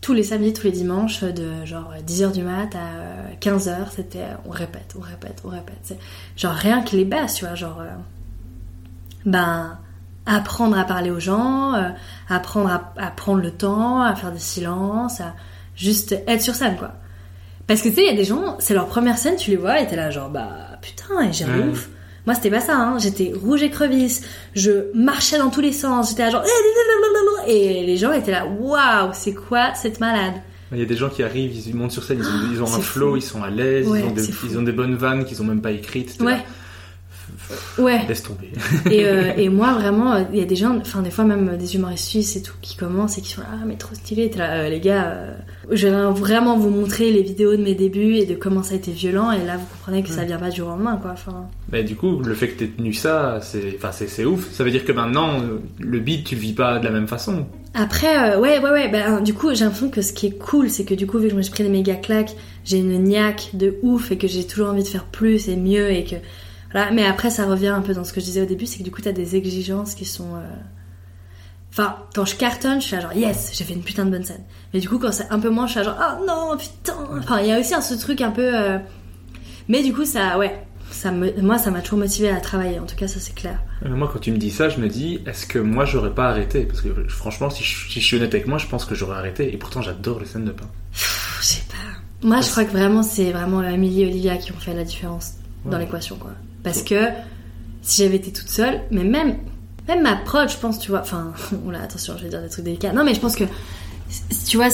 [0.00, 4.34] tous les samedis, tous les dimanches, de genre 10h du mat à 15h, c'était euh,
[4.46, 5.78] on répète, on répète, on répète.
[5.82, 5.98] C'est
[6.36, 7.86] genre rien que les bases, tu vois, genre euh,
[9.24, 9.78] ben
[10.26, 11.90] apprendre à parler aux gens, euh,
[12.28, 15.34] apprendre à, à prendre le temps, à faire des silences, à
[15.76, 16.92] juste être sur scène quoi.
[17.66, 19.56] Parce que tu sais, il y a des gens, c'est leur première scène, tu les
[19.56, 20.48] vois et t'es là genre bah
[20.82, 21.68] putain, et j'ai un Ouais.
[21.68, 21.88] ouf.
[22.26, 22.98] Moi c'était pas ça, hein.
[22.98, 24.22] j'étais rouge écrevisse,
[24.54, 26.42] je marchais dans tous les sens, j'étais genre
[27.46, 30.34] et les gens étaient là waouh, c'est quoi cette malade?
[30.72, 32.66] Il y a des gens qui arrivent, ils montent sur scène, ils ont, ils ont
[32.66, 33.16] c'est un flow, fou.
[33.16, 34.46] ils sont à l'aise, Ouais, ils, ont des, c'est fou.
[34.50, 36.16] ils ont des bonnes vannes qu'ils ont même pas écrites.
[36.18, 36.32] T'es Ouais.
[36.32, 36.38] là,
[37.78, 38.00] Ouais.
[38.08, 38.50] Laisse tomber.
[38.90, 41.76] Et, euh, et moi, vraiment, il y a des gens, enfin, des fois même des
[41.76, 44.30] humoristes suisses et tout, qui commencent et qui sont là, ah, mais trop stylé.
[44.36, 45.34] Là, euh, les gars, euh,
[45.70, 48.76] je vais vraiment vous montrer les vidéos de mes débuts et de comment ça a
[48.76, 49.30] été violent.
[49.32, 51.12] Et là, vous comprenez que ça vient pas du jour au lendemain, quoi.
[51.12, 54.52] Enfin, Mais du coup, le fait que t'aies tenu ça, c'est, enfin, c'est, c'est ouf.
[54.52, 55.40] Ça veut dire que maintenant,
[55.78, 57.46] le beat, tu le vis pas de la même façon.
[57.74, 58.88] Après, euh, ouais, ouais, ouais.
[58.88, 61.24] Bah, du coup, j'ai l'impression que ce qui est cool, c'est que du coup, vu
[61.24, 64.28] que je me suis pris des méga claques, j'ai une niaque de ouf et que
[64.28, 66.14] j'ai toujours envie de faire plus et mieux et que
[66.74, 66.90] voilà.
[66.90, 68.84] Mais après, ça revient un peu dans ce que je disais au début, c'est que
[68.84, 70.36] du coup, t'as des exigences qui sont.
[70.36, 70.40] euh,
[71.70, 74.22] Enfin, quand je cartonne, je suis là genre yes, j'ai fait une putain de bonne
[74.24, 74.44] scène.
[74.72, 76.94] Mais du coup, quand c'est un peu moins, je suis là genre oh non, putain.
[77.18, 78.54] Enfin, il y a aussi un, ce truc un peu.
[78.54, 78.78] euh,
[79.68, 82.78] Mais du coup, ça, ouais, ça me, moi, ça m'a toujours motivé à travailler.
[82.78, 83.60] En tout cas, ça c'est clair.
[83.84, 86.28] Euh, Moi, quand tu me dis ça, je me dis, est-ce que moi, j'aurais pas
[86.28, 86.60] arrêté?
[86.64, 89.16] Parce que franchement, si je, si je suis honnête avec moi, je pense que j'aurais
[89.16, 89.52] arrêté.
[89.52, 90.70] Et pourtant, j'adore les scènes de pain.
[90.92, 92.28] Pff, Je sais pas.
[92.28, 95.32] Moi, je crois que vraiment, c'est vraiment Amélie et Olivia qui ont fait la différence
[95.64, 96.30] dans l'équation, quoi.
[96.64, 97.08] Parce que
[97.82, 99.36] si j'avais été toute seule, mais même,
[99.86, 101.32] même ma prod, je pense, tu vois, enfin,
[101.64, 102.92] oula, attention, je vais dire des trucs délicats.
[102.92, 103.44] Non, mais je pense que,
[104.48, 104.68] tu vois,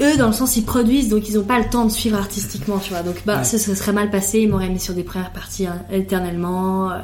[0.00, 2.78] eux, dans le sens, ils produisent, donc ils ont pas le temps de suivre artistiquement,
[2.78, 3.02] tu vois.
[3.02, 3.44] Donc, bah, Ouais.
[3.44, 6.90] ça, ça serait mal passé, ils m'auraient mis sur des premières parties hein, éternellement.
[6.92, 6.98] euh,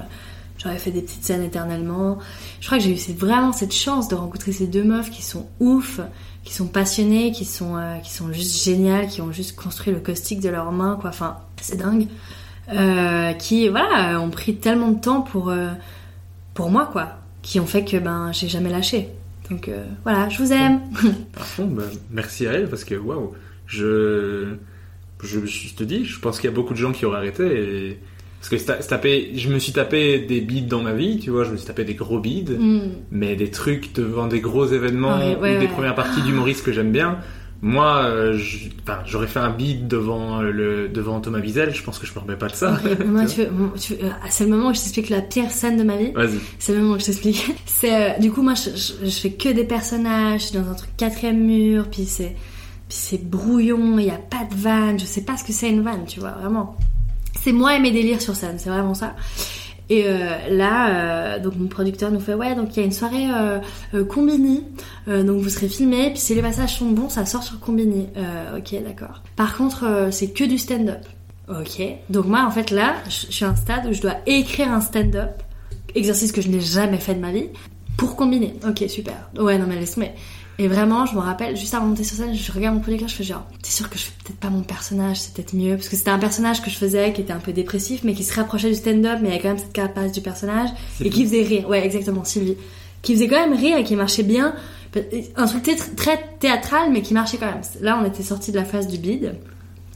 [0.58, 2.18] J'aurais fait des petites scènes éternellement.
[2.60, 5.46] Je crois que j'ai eu vraiment cette chance de rencontrer ces deux meufs qui sont
[5.60, 6.00] ouf,
[6.42, 10.00] qui sont passionnées, qui sont, euh, qui sont juste géniales, qui ont juste construit le
[10.00, 11.10] caustique de leurs mains, quoi.
[11.10, 12.08] Enfin, c'est dingue.
[12.72, 15.68] Euh, qui, voilà, euh, ont pris tellement de temps pour, euh,
[16.54, 17.18] pour moi, quoi.
[17.42, 19.08] Qui ont fait que, ben, j'ai jamais lâché.
[19.50, 20.80] Donc, euh, voilà, je vous aime.
[21.36, 23.32] À fond, bah, merci à elle parce que waouh,
[23.66, 24.54] je,
[25.22, 27.44] je, je te dis, je pense qu'il y a beaucoup de gens qui auraient arrêté.
[27.46, 27.98] Et...
[28.40, 31.42] Parce que se taper, je me suis tapé des bides dans ma vie, tu vois,
[31.44, 32.80] je me suis tapé des gros bides, Mm.
[33.10, 36.72] mais des trucs devant des gros événements Ouais, ouais, ou des premières parties d'humoristes que
[36.72, 37.18] j'aime bien.
[37.60, 41.74] Moi, euh, je- enfin, j'aurais fait un beat devant le devant Thomas Wiesel.
[41.74, 42.78] Je pense que je me remets pas de ça.
[43.04, 45.50] Moi, tu veux- bon, tu veux- euh, c'est le moment où je t'explique la pire
[45.50, 46.12] scène de ma vie.
[46.12, 46.38] Vas-y.
[46.60, 47.52] C'est le moment où je t'explique.
[47.66, 50.70] C'est euh, du coup moi je, je, je fais que des personnages, je suis dans
[50.70, 52.36] un truc quatrième mur, puis c'est
[52.88, 55.68] puis c'est brouillon, il y a pas de vanne, je sais pas ce que c'est
[55.68, 56.76] une vanne, tu vois vraiment.
[57.40, 59.14] C'est moi et mes délires sur scène, c'est vraiment ça.
[59.90, 62.92] Et euh, là, euh, donc mon producteur nous fait ouais, donc il y a une
[62.92, 63.26] soirée
[63.94, 64.64] euh, Combini,
[65.06, 68.08] donc vous serez filmé, puis si les passages sont bons, ça sort sur Combini.
[68.56, 69.22] Ok, d'accord.
[69.36, 71.04] Par contre, c'est que du stand-up.
[71.48, 71.82] Ok.
[72.10, 74.82] Donc moi, en fait, là, je suis à un stade où je dois écrire un
[74.82, 75.42] stand-up,
[75.94, 77.48] exercice que je n'ai jamais fait de ma vie,
[77.96, 78.54] pour combiner.
[78.66, 79.30] Ok, super.
[79.38, 80.08] Ouais, non mais laisse moi
[80.60, 83.08] Et vraiment, je me rappelle, juste avant de monter sur scène, je regarde mon producteur,
[83.08, 85.76] je fais genre, t'es sûr que je fais peut-être pas mon personnage, c'est peut-être mieux,
[85.76, 88.24] parce que c'était un personnage que je faisais qui était un peu dépressif, mais qui
[88.24, 91.10] se rapprochait du stand-up, mais il y avait quand même cette carapace du personnage, et
[91.10, 91.68] qui faisait rire.
[91.68, 92.56] Ouais, exactement, Sylvie.
[93.02, 94.52] Qui faisait quand même rire et qui marchait bien.
[95.36, 97.60] Un truc très- très théâtral, mais qui marchait quand même.
[97.80, 99.36] Là, on était sorti de la phase du bide.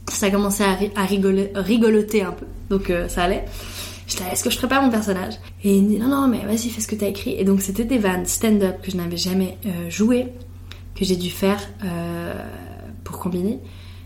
[0.09, 3.43] Ça a commencé à, ri- à rigoler, rigoloter un peu, donc euh, ça allait.
[4.07, 5.33] J'étais est-ce que je pas mon personnage?
[5.63, 7.35] Et il me dit, non, non, mais vas-y, fais ce que t'as écrit.
[7.37, 10.27] Et donc, c'était des vannes stand-up que je n'avais jamais euh, joué,
[10.95, 12.33] que j'ai dû faire euh,
[13.03, 13.59] pour combiner.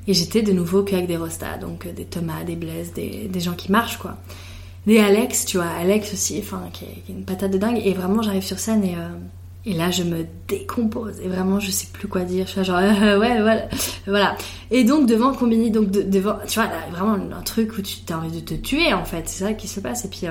[0.08, 3.40] Et j'étais de nouveau qu'avec des rostas, donc euh, des Thomas, des Blaise, des, des
[3.40, 4.18] gens qui marchent, quoi.
[4.86, 7.82] Des Alex, tu vois, Alex aussi, enfin, qui est, une patate de dingue.
[7.84, 9.10] Et vraiment, j'arrive sur scène et, euh,
[9.66, 11.20] et là, je me décompose.
[11.20, 12.48] Et vraiment, je sais plus quoi dire.
[12.48, 13.68] Je suis genre, ouais, voilà.
[14.08, 14.38] voilà.
[14.72, 18.18] Et donc, devant Combini, donc, de- devant, tu vois, vraiment un truc où tu as
[18.18, 19.28] envie de te tuer, en fait.
[19.28, 20.06] C'est ça qui se passe.
[20.06, 20.26] Et puis,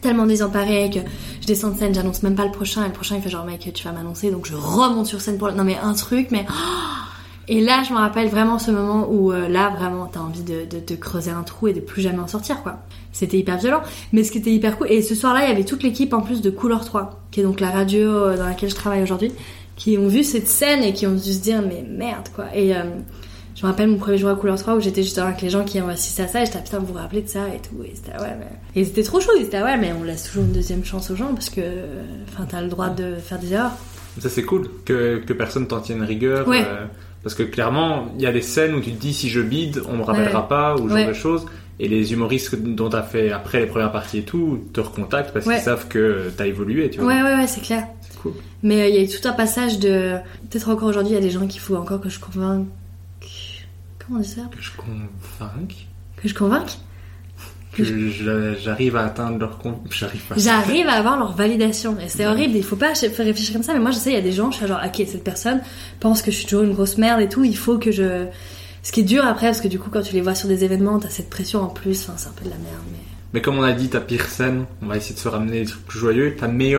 [0.00, 1.00] tellement désemparée que
[1.40, 2.84] je descends de scène, j'annonce même pas le prochain.
[2.84, 4.30] Et le prochain, il fait genre, mec, tu vas m'annoncer.
[4.30, 5.50] Donc, je remonte sur scène pour.
[5.52, 6.46] Non, mais un truc, mais...
[7.48, 10.64] Et là, je me rappelle vraiment ce moment où euh, là, vraiment, t'as envie de,
[10.64, 12.80] de, de creuser un trou et de plus jamais en sortir, quoi.
[13.12, 13.82] C'était hyper violent,
[14.12, 14.90] mais ce qui était hyper cool.
[14.90, 17.42] Et ce soir-là, il y avait toute l'équipe en plus de Couleur 3, qui est
[17.44, 19.30] donc la radio euh, dans laquelle je travaille aujourd'hui,
[19.76, 22.46] qui ont vu cette scène et qui ont dû se dire, mais merde, quoi.
[22.52, 22.82] Et euh,
[23.56, 25.64] je me rappelle mon premier jour à Couleur 3 où j'étais juste avec les gens
[25.64, 27.58] qui ont assisté à ça et j'étais, ah, putain, vous vous rappelez de ça et
[27.58, 27.82] tout.
[27.84, 28.80] Et c'était, ah ouais, mais...
[28.80, 31.10] Et c'était trop chaud, ils étaient, ah ouais, mais on laisse toujours une deuxième chance
[31.10, 31.62] aux gens parce que,
[32.28, 33.72] enfin, t'as le droit de faire des erreurs.
[34.20, 36.46] Ça c'est cool que, que personne t'en tienne rigueur.
[36.48, 36.64] Ouais.
[36.66, 36.84] euh,
[37.22, 39.82] parce que clairement, il y a des scènes où tu te dis si je bide,
[39.88, 40.48] on me rappellera Ouais.
[40.48, 41.06] pas ou genre Ouais.
[41.08, 41.44] de choses.
[41.78, 45.44] Et les humoristes dont t'as fait après les premières parties et tout te recontactent parce
[45.46, 47.08] qu'ils savent que t'as évolué, tu vois.
[47.14, 47.84] Ouais, ouais, ouais, c'est clair.
[48.00, 48.32] C'est cool.
[48.62, 50.16] Mais euh, il y a eu tout un passage de.
[50.50, 52.66] Peut-être encore aujourd'hui, il y a des gens qu'il faut encore que je convainque.
[54.06, 55.86] Comment on dit ça Que je convainque.
[56.16, 56.78] Que je convainque
[57.72, 57.84] Que
[58.62, 59.58] j'arrive à atteindre leur.
[59.90, 60.34] J'arrive pas.
[60.36, 61.98] J'arrive à avoir leur validation.
[62.00, 63.72] Et c'est horrible, il faut pas réfléchir comme ça.
[63.72, 65.60] Mais moi, je sais, il y a des gens, je suis genre, ok, cette personne
[66.00, 68.26] pense que je suis toujours une grosse merde et tout, il faut que je.
[68.82, 70.62] Ce qui est dur après, parce que du coup, quand tu les vois sur des
[70.62, 72.84] événements, t'as cette pression en plus, enfin, c'est un peu de la merde.
[72.92, 72.98] Mais...
[73.34, 75.66] Mais comme on a dit, ta pire scène, on va essayer de se ramener des
[75.66, 76.36] trucs plus joyeux.
[76.36, 76.78] Ta meilleure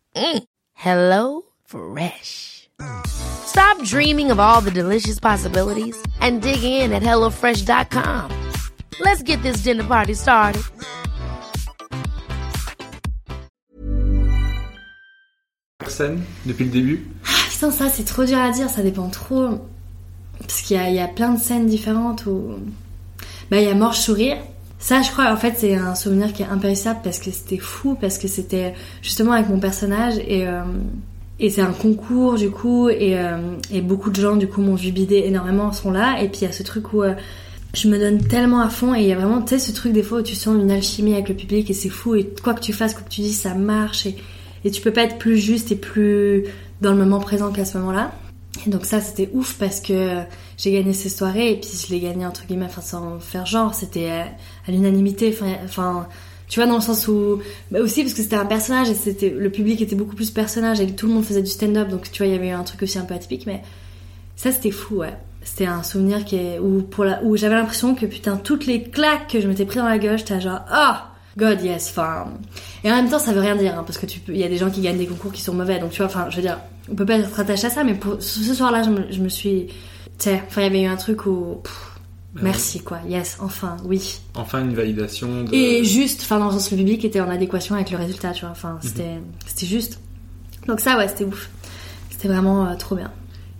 [0.15, 0.43] Mm.
[0.73, 2.69] Hello Fresh.
[3.05, 8.31] Stop dreaming of all the delicious possibilities and dig in at HelloFresh.com.
[8.99, 10.63] Let's get this dinner party started.
[15.91, 17.07] scène depuis le début?
[17.25, 19.59] Ah, putain, ça, c'est trop dur à dire, ça dépend trop.
[20.39, 22.55] Parce qu'il y a, il y a plein de scènes différentes où.
[23.49, 24.37] Bah, il y a Mort Sourire.
[24.81, 27.95] Ça, je crois, en fait, c'est un souvenir qui est impérissable parce que c'était fou,
[27.95, 30.47] parce que c'était justement avec mon personnage et.
[30.47, 30.63] euh,
[31.43, 34.75] et c'est un concours du coup et, euh, et beaucoup de gens du coup m'ont
[34.75, 37.15] vu bider énormément sont là et puis il y a ce truc où euh,
[37.73, 39.91] je me donne tellement à fond et il y a vraiment tu sais ce truc
[39.91, 42.13] des fois où tu sens une alchimie avec le public et c'est fou.
[42.13, 44.17] Et quoi que tu fasses quoi que tu dis ça marche et,
[44.63, 46.43] et tu peux pas être plus juste et plus
[46.81, 48.11] dans le moment présent qu'à ce moment-là.
[48.67, 50.19] Et donc ça c'était ouf parce que
[50.57, 53.73] j'ai gagné ces soirées et puis je l'ai gagné entre guillemets enfin sans faire genre.
[53.73, 54.25] C'était
[54.67, 55.35] à, l'unanimité
[55.65, 56.07] enfin
[56.47, 57.39] tu vois dans le sens où
[57.71, 60.79] bah aussi parce que c'était un personnage et c'était le public était beaucoup plus personnage
[60.81, 62.83] et tout le monde faisait du stand-up donc tu vois il y avait un truc
[62.83, 63.61] aussi un peu atypique mais
[64.35, 67.95] ça c'était fou ouais c'était un souvenir qui est où pour la où j'avais l'impression
[67.95, 71.11] que putain toutes les claques que je m'étais pris dans la gueule j'étais genre ah
[71.37, 72.27] God yes, enfin.
[72.83, 74.43] Et en même temps, ça veut rien dire, hein, parce que tu peux, il y
[74.43, 76.35] a des gens qui gagnent des concours qui sont mauvais, donc tu vois, enfin, je
[76.35, 76.59] veux dire,
[76.91, 79.29] on peut pas être attaché à ça, mais pour ce soir-là, je me, je me
[79.29, 79.73] suis, tu
[80.17, 81.90] sais, enfin, il y avait eu un truc où, pff,
[82.33, 84.19] Bah merci quoi, yes, enfin, oui.
[84.35, 85.53] Enfin, une validation de...
[85.53, 88.41] Et juste, enfin, dans le sens le public était en adéquation avec le résultat, tu
[88.41, 88.79] vois, enfin, Mhm.
[88.83, 89.99] c'était, c'était juste.
[90.67, 91.49] Donc ça, ouais, c'était ouf.
[92.09, 93.11] C'était vraiment euh, trop bien.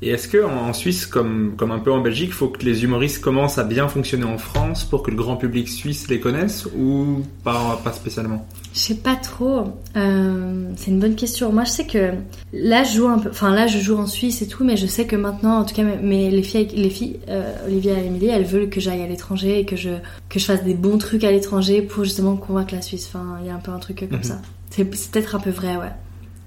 [0.04, 2.84] Et est-ce que en Suisse, comme, comme un peu en Belgique, il faut que les
[2.84, 6.66] humoristes commencent à bien fonctionner en France pour que le grand public suisse les connaisse
[6.76, 8.48] ou pas, pas spécialement?
[8.74, 9.66] Je sais pas trop.
[9.96, 11.52] Euh, c'est une bonne question.
[11.54, 12.14] Moi, je sais que
[12.52, 13.30] là, je joue un peu.
[13.30, 15.76] Enfin, là, je joue en Suisse et tout, mais je sais que maintenant, en tout
[15.76, 19.08] cas, mais les filles, les filles, euh, Olivia et Emily, elles veulent que j'aille à
[19.08, 19.90] l'étranger et que je
[20.30, 23.08] que je fasse des bons trucs à l'étranger pour justement convaincre la Suisse.
[23.14, 24.24] Enfin, il y a un peu un truc comme Mhm.
[24.24, 24.42] ça.
[24.72, 25.92] C'est peut-être un peu vrai, ouais.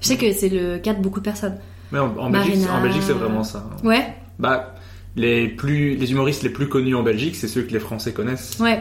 [0.01, 1.57] Je sais que c'est le cas de beaucoup de personnes.
[1.95, 2.75] Mais en, en Belgique, Marina.
[2.79, 3.65] en Belgique, c'est vraiment ça.
[3.85, 4.05] Ouais,
[4.39, 4.75] Bah,
[5.17, 8.59] les, plus, les humoristes les plus connus en Belgique, c'est ceux que les Français connaissent.
[8.61, 8.81] ouais,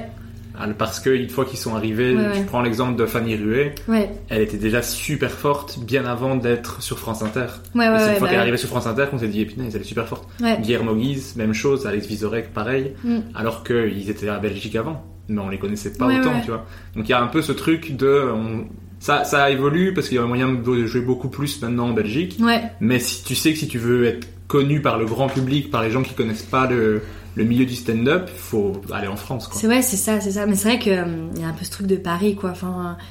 [0.59, 2.33] Ah, Parce que une fois qu'ils sont arrivés, Ouais, ouais.
[2.35, 6.81] je prends l'exemple de Fanny Ruet, ouais, elle était déjà super forte bien avant d'être
[6.81, 7.45] sur France Inter.
[7.75, 7.95] ouais, ouais.
[7.95, 9.63] Et c'est une fois bah qu'elle est arrivée sur France Inter qu'on s'est dit, putain,
[9.71, 10.27] elle est super forte.
[10.41, 10.59] Ouais.
[10.61, 13.19] Guillermo Guise, même chose, Alex Vizorek, pareil, Mm.
[13.35, 16.65] alors qu'ils étaient à Belgique avant, mais on les connaissait pas autant, tu vois.
[16.95, 18.29] Donc il y a un peu ce truc de...
[18.33, 18.65] on-
[19.03, 22.37] Ça, ça évolue parce qu'il y a moyen de jouer beaucoup plus maintenant en Belgique,
[22.39, 25.69] Ouais, mais si tu sais que si tu veux être connu par le grand public,
[25.69, 27.01] par les gens qui connaissent pas le,
[27.35, 29.49] le milieu du stand-up, faut aller en France.
[29.53, 30.45] C'est vrai, c'est ça, c'est ça.
[30.45, 32.51] Mais c'est vrai qu'il y a un peu ce truc de Paris, quoi.
[32.51, 33.03] Enfin, euh,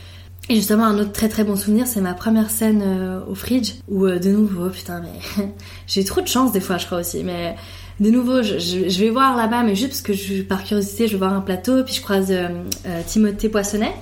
[0.49, 3.73] et justement, un autre très très bon souvenir, c'est ma première scène euh, au Fridge,
[3.89, 5.45] où euh, de nouveau, putain, mais
[5.87, 7.23] j'ai trop de chance des fois, je crois aussi.
[7.23, 7.55] Mais
[8.01, 11.07] de nouveau, je, je- je vais voir là-bas, mais juste parce que je, par curiosité,
[11.07, 12.49] je vais voir un plateau, puis je croise euh,
[12.87, 13.93] euh, Timothée Poissonnet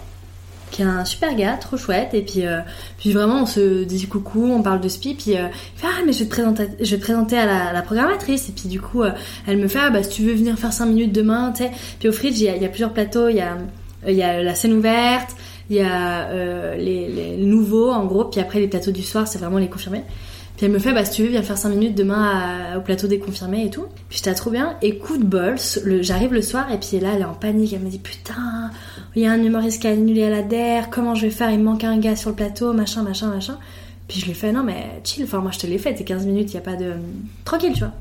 [0.71, 2.61] qui est un super gars, trop chouette, et puis, euh,
[2.99, 5.49] puis vraiment on se dit coucou, on parle de spi, puis euh,
[5.83, 8.53] ah mais je vais te présenter, je vais te présenter à la, la programmatrice, et
[8.53, 9.11] puis du coup euh,
[9.47, 11.71] elle me fait ah bah si tu veux venir faire 5 minutes demain, tu sais,
[11.99, 13.57] puis au Fridge il y a, plusieurs plateaux, il y a,
[14.07, 15.37] il y a la scène ouverte,
[15.69, 19.27] il y a euh, les, les nouveaux en gros, puis après les plateaux du soir
[19.27, 20.05] c'est vraiment les confirmés.
[20.61, 22.23] Puis elle me fait, bah si tu veux, viens faire 5 minutes demain
[22.75, 23.87] à- au plateau des confirmés et tout.
[24.11, 24.77] Puis j'étais trop bien.
[24.83, 25.55] Et coup de bol,
[25.85, 27.73] le- j'arrive le soir et puis là, elle est en panique.
[27.73, 28.71] Elle me dit, putain,
[29.17, 31.51] il y a un humoriste qui a annulé à la DER, comment je vais faire?
[31.51, 33.57] Il me manque un gars sur le plateau, machin, machin, machin.
[34.07, 36.27] Puis je lui fais, non mais chill, enfin moi je te l'ai fait, t'es 15
[36.27, 36.93] minutes, il y a pas de...
[37.47, 37.93] Tranquille, tu vois.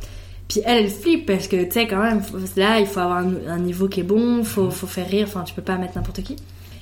[0.49, 2.21] Puis elle, elle flippe parce que, tu sais, quand même,
[2.57, 5.43] là, il faut avoir un, un niveau qui est bon, faut, faut faire rire, enfin,
[5.45, 6.35] tu peux pas mettre n'importe qui.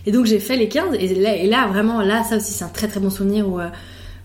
[0.07, 2.63] Et donc j'ai fait les 15, et là, et là vraiment, là, ça aussi, c'est
[2.63, 3.67] un très très bon souvenir où, euh,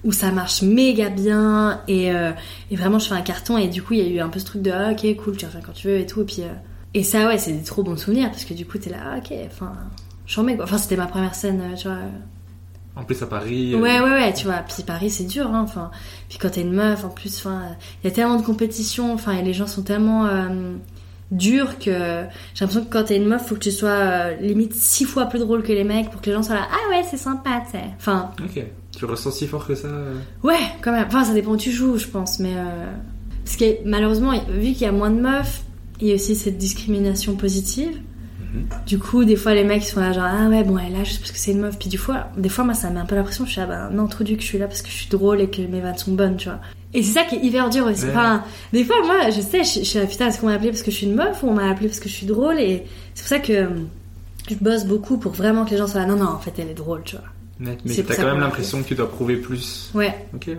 [0.04, 2.32] où ça marche méga bien, et, euh,
[2.70, 4.38] et vraiment, je fais un carton, et du coup, il y a eu un peu
[4.40, 6.42] ce truc de, ah, ok, cool, tu reviens quand tu veux, et tout, et puis...
[6.42, 6.52] euh,
[6.94, 9.18] et ça, ouais, c'est des trop bons souvenirs, parce que du coup, t'es là, ah,
[9.18, 9.72] ok, enfin,
[10.26, 10.64] j'en mets quoi.
[10.66, 11.98] Enfin, c'était ma première scène, euh, tu vois.
[12.94, 13.72] En plus à Paris.
[13.74, 14.58] euh, Ouais, ouais, ouais, tu vois.
[14.68, 15.62] Puis Paris, c'est dur, hein.
[15.64, 15.90] Enfin,
[16.28, 17.62] puis quand t'es une meuf, en plus, enfin,
[18.02, 20.74] il y a tellement de compétition, enfin, et les gens sont tellement euh,
[21.30, 22.24] durs que
[22.54, 25.24] j'ai l'impression que quand t'es une meuf, faut que tu sois euh, limite six fois
[25.24, 26.68] plus drôle que les mecs pour que les gens soient là.
[26.70, 27.84] Ah ouais, c'est sympa, tu sais.
[27.96, 28.62] Enfin, Ok.
[29.02, 31.04] Tu ressens si fort que ça euh ouais, quand même.
[31.08, 32.86] Enfin, ça dépend où tu joues, je pense, mais euh...
[33.44, 35.64] parce que malheureusement, vu qu'il y a moins de meufs,
[36.00, 37.98] il y a aussi cette discrimination positive.
[38.86, 40.98] Du coup, des fois, les mecs ils sont là, genre, ah ouais, bon, elle est
[40.98, 41.80] là juste parce que c'est une meuf.
[41.80, 43.66] Puis du fois, des fois, moi, ça me met un peu l'impression, je suis là,
[43.66, 45.62] bah, non, trop du que je suis là parce que je suis drôle et que
[45.62, 46.60] mes vannes sont bonnes, tu vois.
[46.94, 48.04] Et c'est ça qui est hyper dur aussi.
[48.04, 48.10] Ouais.
[48.10, 50.70] Enfin, des fois, moi, je sais, je, je suis là, putain, est-ce qu'on m'a appelé
[50.70, 52.60] parce que je suis une meuf ou on m'a appelé parce que je suis drôle?
[52.60, 52.84] Et
[53.14, 53.68] c'est pour ça que euh,
[54.48, 56.68] je bosse beaucoup pour vraiment que les gens soient là, non, non, en fait, elle
[56.68, 57.24] est drôle, tu vois.
[57.84, 59.90] Mais t'as quand même l'impression que tu dois prouver plus.
[59.94, 60.56] Ouais, Ok, ouais.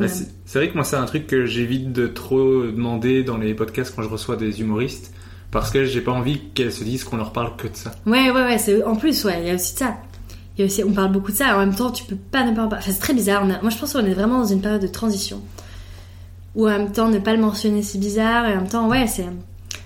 [0.00, 0.06] Bah,
[0.44, 3.94] c'est vrai que moi c'est un truc que j'évite de trop demander dans les podcasts
[3.96, 5.14] quand je reçois des humoristes
[5.50, 7.92] parce que j'ai pas envie qu'elles se disent qu'on leur parle que de ça.
[8.04, 9.96] Ouais, ouais, ouais, en plus, ouais, il y a aussi de ça.
[10.56, 12.44] Il y a aussi, on parle beaucoup de ça, en même temps, tu peux pas
[12.44, 12.82] ne pas en parler.
[12.84, 13.42] Enfin, c'est très bizarre.
[13.46, 15.40] On a- moi, je pense qu'on est vraiment dans une période de transition.
[16.54, 19.06] Où en même temps, ne pas le mentionner, c'est bizarre, et en même temps, ouais,
[19.06, 19.24] c'est.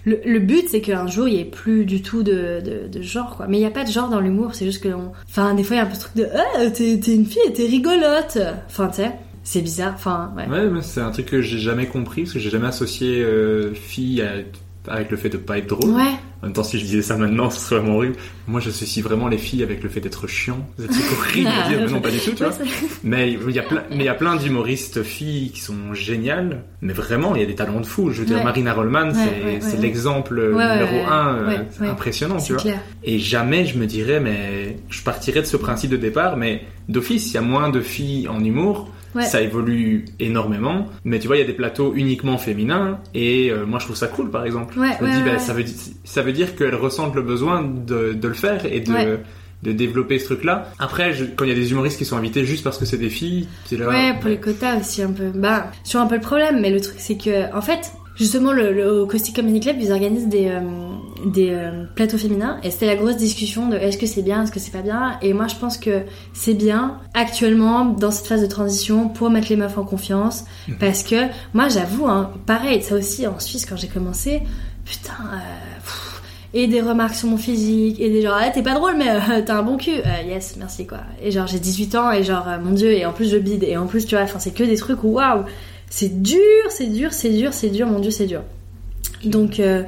[0.04, 3.02] Le, le but, c'est qu'un jour, il y ait plus du tout de, de, de
[3.02, 3.46] genre, quoi.
[3.48, 4.88] Mais il n'y a pas de genre dans l'humour, c'est juste que.
[5.28, 6.26] Enfin, des fois, il y a un peu ce truc de.
[6.34, 9.12] Ah, t'es, une fille t'es rigolote Enfin, tu sais,
[9.44, 10.46] c'est bizarre, enfin, ouais.
[10.48, 14.22] Ouais, c'est un truc que j'ai jamais compris parce que j'ai jamais associé euh, fille
[14.22, 14.38] à-
[14.88, 15.90] avec le fait de pas être drôle.
[15.90, 16.02] Ouais,
[16.42, 18.16] En même temps, si je disais ça maintenant, ce serait vraiment horrible.
[18.48, 20.66] Moi, j'associe vraiment les filles avec le fait d'être chiant.
[20.78, 20.86] C'est
[21.18, 22.66] horrible à dire, mais non, pas du tout, tu Ouais, vois.
[23.04, 26.64] Mais il y a plein, mais il y a plein d'humoristes filles qui sont géniales.
[26.80, 28.10] Mais vraiment, il y a des talents de fou.
[28.10, 28.44] Je veux dire, Ouais.
[28.44, 29.12] Marina Rollman,
[29.60, 32.62] c'est l'exemple numéro un euh, impressionnant, tu vois.
[32.62, 32.80] clair.
[33.04, 37.30] Et jamais je me dirais, mais je partirais de ce principe de départ, mais d'office,
[37.30, 38.90] il y a moins de filles en humour.
[39.14, 39.24] Ouais.
[39.24, 43.66] Ça évolue énormément, mais tu vois, il y a des plateaux uniquement féminins, et euh,
[43.66, 44.78] moi je trouve ça cool par exemple.
[44.78, 45.64] Ouais, je me ouais, dis, bah, ça, veut,
[46.04, 49.18] ça veut dire qu'elles ressentent le besoin de, de le faire et de,
[49.62, 50.72] de développer ce truc-là.
[50.78, 52.96] Après, je- quand il y a des humoristes qui sont invités juste parce que c'est
[52.98, 53.88] des filles, c'est là.
[53.88, 55.30] Ouais, pour les quotas aussi un peu.
[55.34, 57.92] Bah, c'est toujours un peu le problème, mais le truc c'est que, en fait,
[58.22, 60.60] Justement, le, le, au Caustic Comedy Club, ils organisent des, euh,
[61.26, 64.52] des euh, plateaux féminins et c'était la grosse discussion de est-ce que c'est bien, est-ce
[64.52, 65.18] que c'est pas bien?
[65.22, 66.02] Et moi, je pense que
[66.32, 70.44] c'est bien actuellement dans cette phase de transition pour mettre les meufs en confiance.
[70.78, 71.16] Parce que
[71.52, 74.42] moi, j'avoue, hein, pareil, ça aussi en Suisse quand j'ai commencé,
[74.84, 75.14] putain.
[75.32, 75.36] euh,
[76.54, 79.40] et des remarques sur mon physique et des genre ah, t'es pas drôle mais euh,
[79.44, 82.46] t'as un bon cul Euh, yes merci quoi et genre j'ai 18 ans et genre
[82.46, 84.52] euh, mon dieu et en plus je bide et en plus tu vois enfin c'est
[84.52, 85.44] que des trucs waouh
[85.94, 86.38] c'est dur
[86.70, 88.42] c'est dur c'est dur c'est dur mon dieu c'est dur
[89.24, 89.82] donc euh,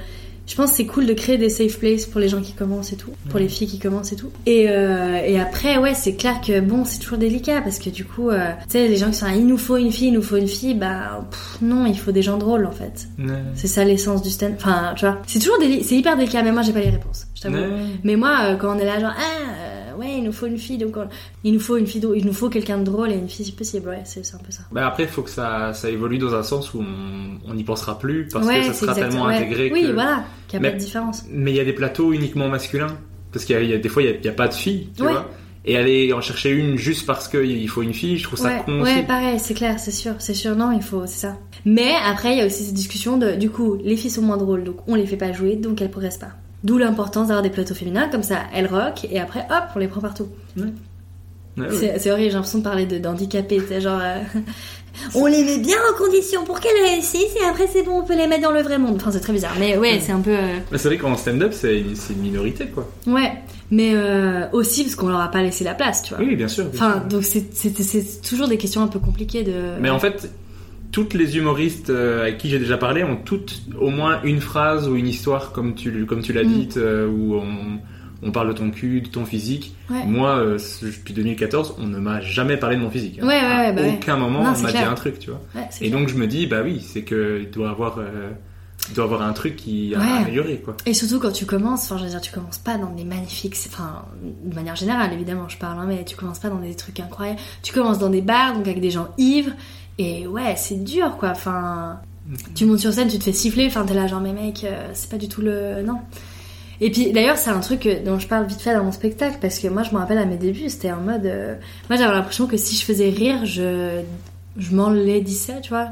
[0.46, 2.92] je pense que c'est cool de créer des safe places pour les gens qui commencent
[2.92, 4.28] et tout, pour les filles qui commencent et tout.
[4.44, 8.04] Et, euh, et après, ouais, c'est clair que bon, c'est toujours délicat parce que du
[8.04, 10.12] coup, euh, tu sais, les gens qui sont là, il nous faut une fille, il
[10.12, 13.08] nous faut une fille, bah pff, non, il faut des gens drôles en fait.
[13.18, 13.32] Ouais.
[13.54, 14.52] C'est ça l'essence du stand.
[14.58, 17.26] Enfin, tu vois, c'est toujours déli- c'est hyper délicat, mais moi j'ai pas les réponses,
[17.44, 17.56] t'avoue.
[17.74, 17.80] Ouais.
[18.04, 20.58] Mais moi, euh, quand on est là, genre, ah, euh, ouais, il nous faut une
[20.58, 21.08] fille, donc on-
[21.44, 23.52] il nous faut une fille, il nous faut quelqu'un de drôle et une fille si
[23.52, 24.62] possible, ouais, c'est un peu ça.
[24.72, 26.82] Bah après, il faut que ça, ça évolue dans un sens où
[27.46, 29.36] on n'y pensera plus parce ouais, que ça sera exact- tellement ouais.
[29.36, 29.92] intégré Oui, que.
[29.92, 31.24] voilà, qu'il n'y a Mais- pas de différence.
[31.30, 32.96] Mais il y a des plateaux uniquement masculins
[33.32, 34.88] parce qu'il y, a- il y a des fois il y a, pas de filles,
[34.96, 35.28] tu vois.
[35.66, 38.62] Et aller en chercher une juste parce qu'il faut une fille, je trouve ça ouais,
[38.66, 39.02] con ouais, aussi.
[39.04, 41.38] pareil, c'est clair, c'est sûr, c'est sûr, non, il faut, c'est ça.
[41.64, 44.36] Mais après, il y a aussi cette discussion de, du coup, les filles sont moins
[44.36, 46.32] drôles, donc on les fait pas jouer, donc elles progressent pas.
[46.64, 49.86] D'où l'importance d'avoir des plateaux féminins, comme ça, elles rock, et après, hop, on les
[49.88, 50.28] prend partout.
[50.56, 50.64] Ouais,
[51.58, 51.98] ouais.
[51.98, 54.00] C'est horrible, j'ai l'impression de parler d'handicapés, c'est genre...
[54.02, 54.16] euh,
[55.14, 58.16] on les met bien en condition pour qu'elles réussissent, et après c'est bon, on peut
[58.16, 58.96] les mettre dans le vrai monde.
[58.96, 60.30] Enfin, c'est très bizarre, mais ouais, c'est un peu...
[60.34, 62.88] euh, Mais c'est vrai qu'en stand-up, c'est une, c'est une minorité, quoi.
[63.06, 63.32] Ouais,
[63.70, 66.24] mais euh, aussi parce qu'on leur a pas laissé la place, tu vois.
[66.24, 66.64] Oui, bien sûr.
[66.64, 67.08] bien Enfin, sûr.
[67.08, 69.52] donc c'est toujours des questions un peu compliquées de...
[69.80, 70.30] Mais en fait,
[70.94, 74.86] toutes les humoristes euh, avec qui j'ai déjà parlé ont toutes au moins une phrase
[74.88, 76.52] ou une histoire, comme tu, comme tu l'as Mm.
[76.52, 77.80] dit, euh, où on,
[78.22, 79.74] on parle de ton cul, de ton physique.
[79.90, 80.04] Ouais.
[80.06, 83.18] Moi, euh, depuis 2014, on ne m'a jamais parlé de mon physique.
[83.20, 83.26] hein.
[83.26, 85.40] Ouais, ouais, À bah aucun moment, Non, on m'a dit un truc, tu vois.
[85.80, 85.98] Et clair.
[85.98, 88.30] donc, je me dis, bah oui, c'est que il doit avoir, euh,
[88.88, 90.76] il doit avoir un truc qui a amélioré, quoi.
[90.86, 93.56] Et surtout quand tu commences, enfin je veux dire, tu commences pas dans des magnifiques,
[93.68, 94.04] enfin
[94.44, 97.38] de manière générale évidemment je parle, hein, mais tu commences pas dans des trucs incroyables.
[97.62, 99.52] Tu commences dans des bars, donc avec des gens ivres,
[99.98, 102.00] et ouais c'est dur quoi, enfin
[102.54, 104.88] tu montes sur scène, tu te fais siffler, enfin t'es là genre mais mec, euh,
[104.94, 105.82] c'est pas du tout le...
[105.82, 105.98] non.
[106.80, 109.58] Et puis d'ailleurs c'est un truc dont je parle vite fait dans mon spectacle, parce
[109.58, 111.26] que moi je me rappelle à mes débuts, c'était en mode...
[111.26, 111.54] euh,
[111.90, 114.00] Moi j'avais l'impression que si je faisais rire, je,
[114.56, 115.88] je m'enlaidissais, tu vois.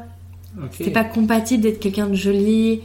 [0.71, 2.81] C'était pas compatible d'être quelqu'un de joli,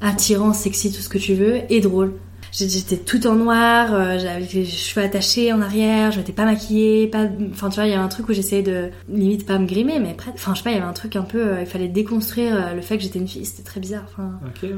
[0.00, 2.14] attirant, sexy, tout ce que tu veux, et drôle.
[2.56, 7.08] J'étais tout en noir, euh, j'avais les cheveux attachés en arrière, je m'étais pas maquillée,
[7.08, 9.66] pas, enfin tu vois, il y avait un truc où j'essayais de limite pas me
[9.66, 11.60] grimer, mais après, enfin je sais pas, il y avait un truc un peu, euh,
[11.62, 14.04] il fallait déconstruire euh, le fait que j'étais une fille, c'était très bizarre.
[14.04, 14.70] Enfin, Ok, ouais.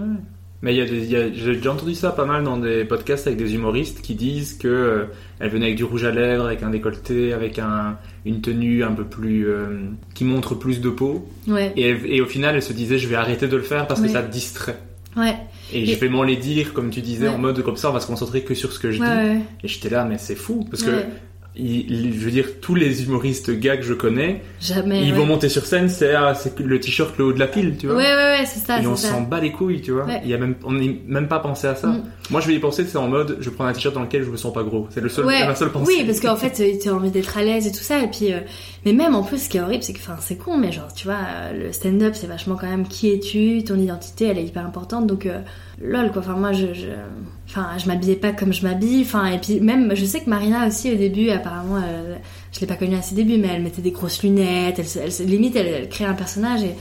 [0.62, 2.56] Mais il y a des- il y a- j'ai déjà entendu ça pas mal dans
[2.56, 5.04] des podcasts avec des humoristes qui disent que euh,
[5.38, 8.92] elle venait avec du rouge à lèvres, avec un décolleté, avec un, une tenue un
[8.92, 9.80] peu plus euh,
[10.14, 13.48] qui montre plus de peau, ouais, et, au final elle se disait je vais arrêter
[13.48, 14.78] de le faire parce que ça te distrait.
[15.16, 15.36] Ouais,
[15.72, 17.34] Et, Et- je vais m'en les dire comme tu disais Ouais.
[17.34, 19.40] en mode comme ça on va se concentrer que sur ce que je ouais, dis.
[19.64, 20.90] Et j'étais là mais c'est fou parce que
[21.58, 25.02] il- je veux dire tous les humoristes gars que je connais, jamais.
[25.06, 25.18] ils ouais.
[25.18, 27.86] vont monter sur scène c'est ah, c'est le t-shirt le haut de la pile tu
[27.86, 27.96] vois.
[27.96, 30.04] ouais, ouais, c'est ça, Et on s'en bat les couilles, tu vois.
[30.04, 30.20] Ouais.
[30.22, 31.88] Il y a même, on n'est même pas pensé à ça.
[31.88, 32.02] Mm.
[32.30, 34.30] Moi, je vais y penser, c'est en mode, je prends un t-shirt dans lequel je
[34.30, 34.88] me sens pas gros.
[34.90, 35.92] C'est le seul, Ouais, ma seule pensée.
[35.98, 38.32] oui, parce qu'en fait, euh, t'as envie d'être à l'aise et tout ça, et puis,
[38.32, 38.40] euh,
[38.84, 40.92] mais même en plus, ce qui est horrible, c'est que, enfin, c'est con, mais genre,
[40.92, 44.44] tu vois, euh, le stand-up, c'est vachement quand même qui es-tu, ton identité, elle est
[44.44, 45.38] hyper importante, donc, euh,
[45.80, 46.22] lol, quoi.
[46.22, 46.86] Enfin, moi, je, je,
[47.48, 50.66] enfin, je m'habillais pas comme je m'habille, enfin, et puis même, je sais que Marina
[50.66, 51.80] aussi, au début, apparemment,
[52.52, 55.22] je l'ai pas connue à ses débuts, mais elle mettait des grosses lunettes, elle, se-
[55.22, 56.74] elle, limite, elle, elle créait un personnage, et,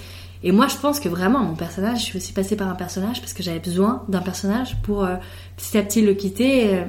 [0.45, 3.19] et moi, je pense que vraiment, mon personnage, je suis aussi passée par un personnage
[3.19, 5.15] parce que j'avais besoin d'un personnage pour euh,
[5.57, 6.76] petit à petit le quitter.
[6.76, 6.84] euh,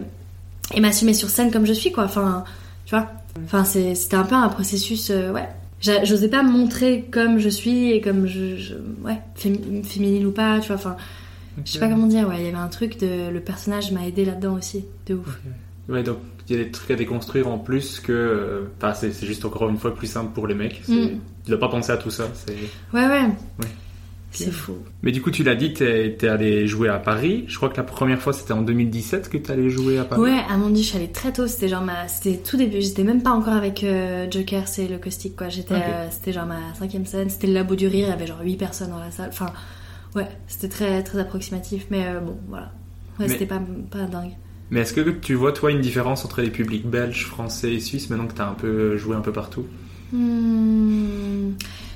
[0.75, 2.05] et m'assumer sur scène comme je suis quoi.
[2.05, 2.43] Enfin
[2.87, 3.09] tu vois.
[3.45, 5.49] Enfin c'était un peu un processus euh, ouais.
[5.81, 8.75] J'osais pas me montrer comme je suis et comme je, je-
[9.05, 10.77] ouais fém- féminine ou pas tu vois.
[10.77, 10.97] Enfin
[11.65, 12.39] je sais pas comment dire ouais.
[12.41, 15.39] Il y avait un truc de le personnage m'a aidé là-dedans aussi de ouf.
[15.89, 16.19] Ouais, donc,
[16.49, 19.45] il y a des trucs à déconstruire en plus que, euh, enfin, c'est, c'est juste
[19.45, 20.81] encore une fois plus simple pour les mecs.
[20.85, 21.21] C'est, Mm.
[21.45, 22.25] Tu dois pas penser à tout ça.
[22.35, 22.53] C'est...
[22.97, 23.23] ouais ouais,
[23.61, 23.67] Ouais.
[24.33, 27.45] c'est fou Mais du coup, tu l'as dit, t'es, t'es allé jouer à Paris.
[27.47, 30.21] Je crois que la première fois, c'était en 2017 que t'es allé jouer à Paris.
[30.23, 32.81] ouais à mon dieu je suis allée très tôt c'était genre ma c'était tout début
[32.83, 36.47] j'étais même pas encore avec euh, Joker c'est le caustic quoi j'étais euh, c'était genre
[36.47, 38.99] ma cinquième scène c'était le labo du rire il y avait genre 8 personnes dans
[38.99, 39.53] la salle enfin
[40.17, 42.73] ouais c'était très très approximatif mais euh, bon voilà
[43.19, 43.61] ouais Mais- c'était pas
[43.91, 44.33] pas dingue
[44.71, 48.11] Mais est-ce que tu vois, toi, une différence entre les publics belges, français et suisses
[48.11, 49.65] maintenant que t'as un peu joué un peu partout?
[50.13, 51.53] Hmm.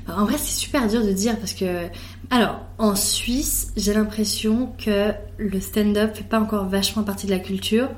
[0.08, 1.86] En vrai, c'est super dur de dire parce que.
[2.30, 7.38] Alors, en Suisse, j'ai l'impression que le stand-up fait pas encore vachement partie de la
[7.40, 7.88] culture.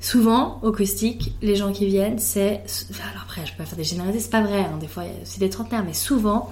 [0.00, 2.62] Souvent, au caustique, les gens qui viennent, c'est.
[3.00, 5.38] Alors après, je peux pas faire des généralités, c'est pas vrai, hein, des fois, aussi
[5.38, 6.50] des trentenaires, mais souvent,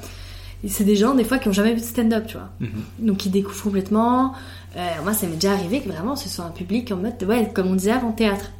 [0.66, 2.48] c'est des gens, des fois, qui ont jamais vu de stand-up, tu vois.
[2.60, 3.06] Mhm.
[3.06, 4.34] Donc, ils découvrent complètement.
[4.76, 7.50] Euh, moi, ça m'est déjà arrivé que vraiment, ce soit un public en mode, ouais,
[7.54, 8.50] comme on disait avant, théâtre.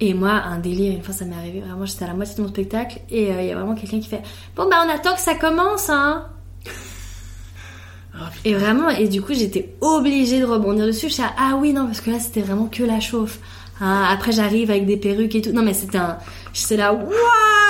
[0.00, 1.60] Et moi, un délire, une fois, ça m'est arrivé.
[1.60, 3.00] Vraiment, j'étais à la moitié de mon spectacle.
[3.10, 4.22] Et euh, il y a vraiment quelqu'un qui fait
[4.56, 6.26] Bon, bah, on attend que ça commence, hein.
[8.44, 11.08] Et vraiment, et du coup, j'étais obligée de rebondir dessus.
[11.08, 13.40] Je suis ah oui, non, parce que là, c'était vraiment que la chauffe.
[13.80, 15.50] Hein, après, j'arrive avec des perruques et tout.
[15.50, 16.18] Non, mais c'était un.
[16.52, 17.10] J'étais là, waouh,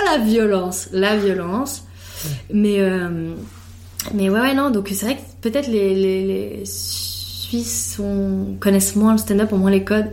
[0.04, 1.84] la violence, la violence.
[2.52, 3.34] Mais, euh,
[4.14, 4.70] mais ouais, ouais, non.
[4.70, 8.00] Donc, c'est vrai que peut-être les, les, Suisses
[8.60, 10.10] connaissent moins le stand-up, ont moins les codes.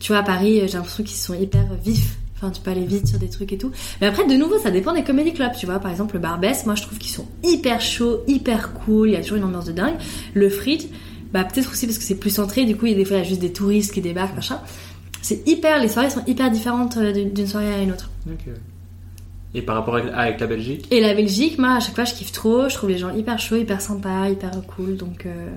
[0.00, 2.16] Tu vois, à Paris, j'ai l'impression qu'ils sont hyper vifs.
[2.36, 3.70] Enfin, tu peux aller vite sur des trucs et tout.
[4.00, 5.52] Mais après, de nouveau, ça dépend des comédie clubs.
[5.58, 9.10] Tu vois, par exemple, le Barbès, moi, je trouve qu'ils sont hyper chauds, hyper cool.
[9.10, 9.94] Il y a toujours une ambiance de dingue.
[10.32, 10.86] Le Fridge,
[11.32, 12.64] bah, peut-être aussi parce que c'est plus centré.
[12.64, 14.36] Du coup, il y a des fois, il y a juste des touristes qui débarquent,
[14.36, 14.60] machin.
[15.22, 18.10] C'est hyper, les soirées sont hyper différentes euh, d'une soirée à une autre.
[18.26, 18.52] Ok.
[19.54, 22.14] Et par rapport avec, avec la Belgique Et la Belgique, moi, à chaque fois, je
[22.14, 22.68] kiffe trop.
[22.68, 24.96] Je trouve les gens hyper chauds, hyper sympas, hyper cool.
[24.96, 25.48] Donc, euh,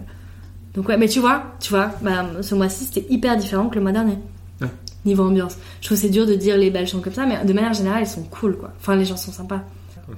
[0.76, 0.98] donc ouais.
[0.98, 4.18] Mais tu vois, tu vois, bah, ce mois-ci, c'était hyper différent que le mois dernier.
[4.62, 4.68] Ouais.
[5.06, 5.58] Niveau ambiance.
[5.82, 7.74] Je trouve que c'est dur de dire les Belges sont comme ça, mais de manière
[7.74, 8.72] générale, ils sont cool, quoi.
[8.80, 9.64] Enfin, les gens sont sympas.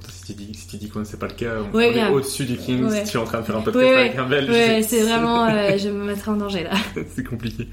[0.08, 2.08] Si tu dis, si tu dis que c'est pas le cas, on, Ouais, on est
[2.10, 2.84] au-dessus du King.
[2.84, 3.04] Ouais.
[3.04, 5.02] Si tu es en train de faire un podcast Ouais, avec un Belge, Ouais, c'est
[5.02, 6.70] vraiment, euh, je me mettrais en danger là.
[7.14, 7.66] c'est compliqué.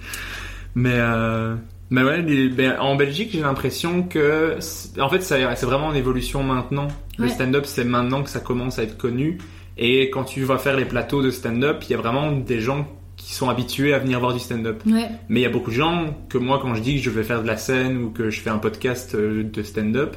[0.73, 1.55] Mais, euh,
[1.89, 4.57] mais ouais, les- ben, en Belgique, j'ai l'impression que,
[4.99, 6.87] en fait, c'est vraiment en évolution maintenant.
[7.17, 7.29] Le Ouais.
[7.29, 9.37] stand-up, c'est maintenant que ça commence à être connu.
[9.77, 12.87] Et quand tu vas faire les plateaux de stand-up, il y a vraiment des gens
[13.15, 14.81] qui sont habitués à venir voir du stand-up.
[14.85, 15.09] Ouais.
[15.29, 17.23] Mais il y a beaucoup de gens que moi, quand je dis que je vais
[17.23, 20.15] faire de la scène ou que je fais un podcast euh, de stand-up,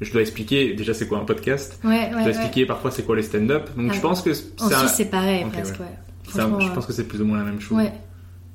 [0.00, 1.78] je dois expliquer déjà c'est quoi un podcast.
[1.84, 2.28] Ouais, je ouais, dois ouais.
[2.30, 3.68] expliquer parfois c'est quoi les stand-up.
[3.76, 3.94] Donc Ah.
[3.94, 5.86] je pense que En c'est un- Suisse, c'est pareil, presque, ouais.
[6.34, 6.40] ouais.
[6.40, 7.76] un- je pense que c'est plus ou moins la même chose.
[7.78, 7.92] Ouais.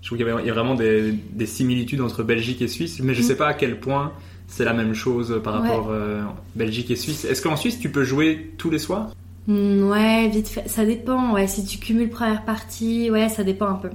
[0.04, 2.68] Je trouve qu'il y a, il y a vraiment des, des similitudes entre Belgique et
[2.68, 3.24] Suisse, mais je Mm.
[3.24, 4.12] sais pas à quel point
[4.48, 5.70] c'est la même chose par Ouais.
[5.70, 6.22] rapport euh,
[6.56, 7.24] Belgique et Suisse.
[7.26, 9.12] Est-ce qu'en Suisse tu peux jouer tous les soirs?
[9.48, 10.68] Hmm, ouais, vite fait.
[10.70, 11.48] Ça dépend, ouais.
[11.48, 13.90] Si tu cumules première partie, ouais, ça dépend un peu.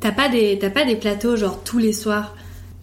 [0.00, 2.34] T'as pas des, t'as pas des plateaux genre tous les soirs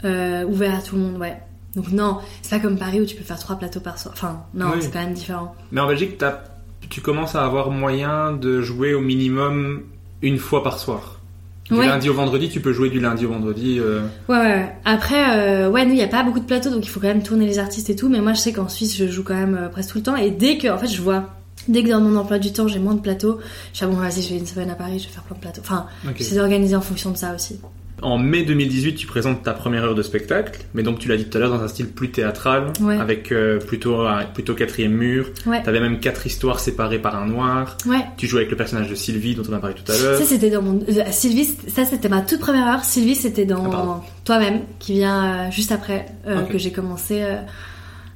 [0.06, 1.38] euh, ouverts à tout le monde, ouais.
[1.76, 4.14] Donc non, c'est pas comme Paris où tu peux faire trois plateaux par soir.
[4.18, 4.77] Enfin, non, Oui.
[4.81, 5.53] c'est quand même différent.
[5.72, 6.43] Mais en Belgique, t'as-
[6.89, 9.84] tu commences à avoir moyen de jouer au minimum
[10.22, 11.20] une fois par soir.
[11.70, 11.88] Du Ouais.
[11.88, 13.78] lundi au vendredi, tu peux jouer du lundi au vendredi.
[13.80, 14.76] euh, Ouais, ouais.
[14.84, 17.08] Après, euh, ouais, nous, il y a pas beaucoup de plateaux, donc il faut quand
[17.08, 18.10] même tourner les artistes et tout.
[18.10, 20.16] Mais moi, je sais qu'en Suisse, je joue quand même euh, presque tout le temps.
[20.18, 21.30] Et dès que, en fait, je vois,
[21.70, 23.40] dès que dans mon emploi du temps, j'ai moins de plateaux,
[23.72, 25.36] je suis ah, bon, vas-y, je vais une semaine à Paris, je vais faire plein
[25.38, 25.62] de plateaux.
[25.64, 26.16] Enfin, Ok.
[26.18, 27.58] j'essaie d'organiser en fonction de ça aussi.
[28.02, 31.26] En mai 2018, tu présentes ta première heure de spectacle, mais donc tu l'as dit
[31.26, 32.98] tout à l'heure dans un style plus théâtral, Ouais.
[32.98, 35.28] avec euh, plutôt plutôt quatrième mur.
[35.45, 35.61] Ouais.
[35.64, 37.78] T'avais même quatre histoires séparées par un noir.
[37.86, 37.99] Ouais.
[38.18, 40.18] Tu jouais avec le personnage de Sylvie dont on a parlé tout à l'heure.
[40.18, 42.84] Ça c'était dans mon euh, Sylvie, ça c'était ma toute première heure.
[42.84, 46.06] Sylvie c'était Ah, dans toi-même qui vient euh, juste après
[46.52, 47.23] que j'ai commencé.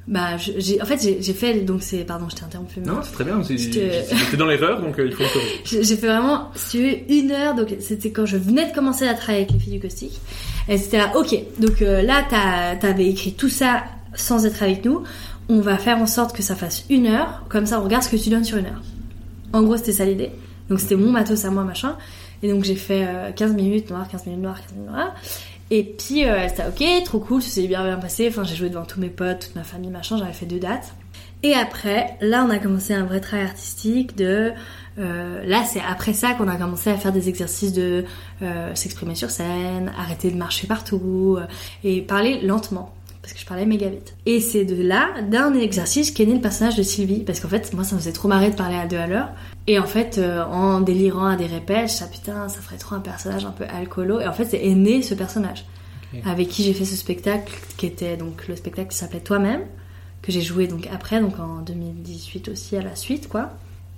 [0.08, 2.80] Bah je- j'ai en fait j'ai j'ai fait donc c'est pardon je t'ai interrompu.
[2.80, 3.42] Non, c'est très bien.
[4.22, 5.82] J'étais dans l'erreur, donc euh, il faut le.
[5.84, 9.08] J'ai fait vraiment si tu veux, une heure donc c'était quand je venais de commencer
[9.08, 10.20] à travailler avec les filles du caustique.
[10.68, 13.84] Et c'était là ok donc euh, là t'as- t'avais écrit tout ça
[14.14, 15.04] sans être avec nous.
[15.50, 18.10] On va faire en sorte que ça fasse une heure comme ça on regarde ce
[18.10, 18.82] que tu donnes sur une heure.
[19.54, 20.32] En gros, c'était ça l'idée.
[20.70, 21.96] Donc, c'était mon matos à moi, machin.
[22.44, 25.16] Et donc, j'ai fait euh, 15 minutes noir, 15 minutes noir, 15 minutes noir.
[25.72, 28.28] Et puis, euh, c'était ok, trop cool, ça s'est bien bien passé.
[28.30, 30.18] Enfin, j'ai joué devant tous mes potes, toute ma famille, machin.
[30.18, 30.94] J'avais fait deux dates.
[31.44, 34.52] Et après, là, on a commencé un vrai travail artistique de...
[34.98, 38.06] euh, là, c'est après ça qu'on a commencé à faire des exercices de
[38.42, 41.46] euh, s'exprimer sur scène, arrêter de marcher partout euh,
[41.84, 42.94] et parler lentement
[43.26, 44.16] parce que je parlais méga vite.
[44.28, 47.24] Et c'est de là, d'un exercice, qu'est né le personnage de Sylvie.
[47.24, 49.30] Parce qu'en fait, moi, ça me faisait trop marrer de parler à deux à l'heure.
[49.66, 52.94] Et en fait, euh, en délirant à des répètes, je Ah, putain, ça ferait trop
[52.94, 54.20] un personnage un peu alcoolo.
[54.20, 55.66] Et en fait, c'est est né ce personnage.
[56.24, 59.64] Avec qui j'ai fait ce spectacle, qui était donc le spectacle qui s'appelait Toi-même,
[60.22, 63.50] que j'ai joué donc après, donc en 2018 aussi à la suite, quoi.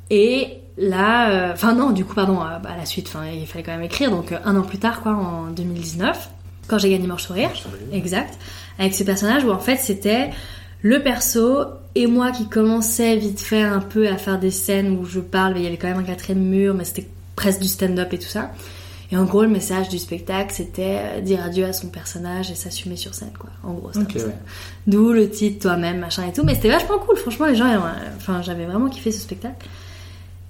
[0.10, 3.46] Et là, euh, enfin non, du coup, pardon, euh, bah, à la suite, enfin, il
[3.46, 6.30] fallait quand même écrire, donc un an plus tard, quoi, en 2019,
[6.68, 7.52] quand j'ai gagné Marche Sourire,
[7.92, 8.38] exact,
[8.80, 10.30] avec ce personnage où en fait c'était
[10.82, 11.64] le perso
[11.96, 15.54] et moi qui commençais vite fait un peu à faire des scènes où je parle,
[15.56, 18.20] mais il y avait quand même un quatrième mur, mais c'était presque du stand-up et
[18.20, 18.52] tout ça.
[19.12, 22.56] Et en gros, le message du spectacle, c'était euh, dire adieu à son personnage et
[22.56, 23.50] s'assumer sur scène, quoi.
[23.64, 24.26] En gros, c'était Ok, un peu ça.
[24.28, 24.34] ouais.
[24.86, 26.44] D'où le titre toi-même, machin et tout.
[26.44, 27.84] Mais c'était vachement cool, franchement, les gens, ont-
[28.18, 29.66] enfin, j'avais vraiment kiffé ce spectacle.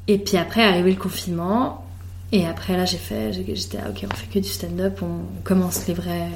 [0.07, 1.85] Et puis après, arrivé le confinement.
[2.31, 5.87] Et après, là, j'ai fait, j'étais, ah, ok, on fait que du stand-up, on commence
[5.87, 6.27] les vrais,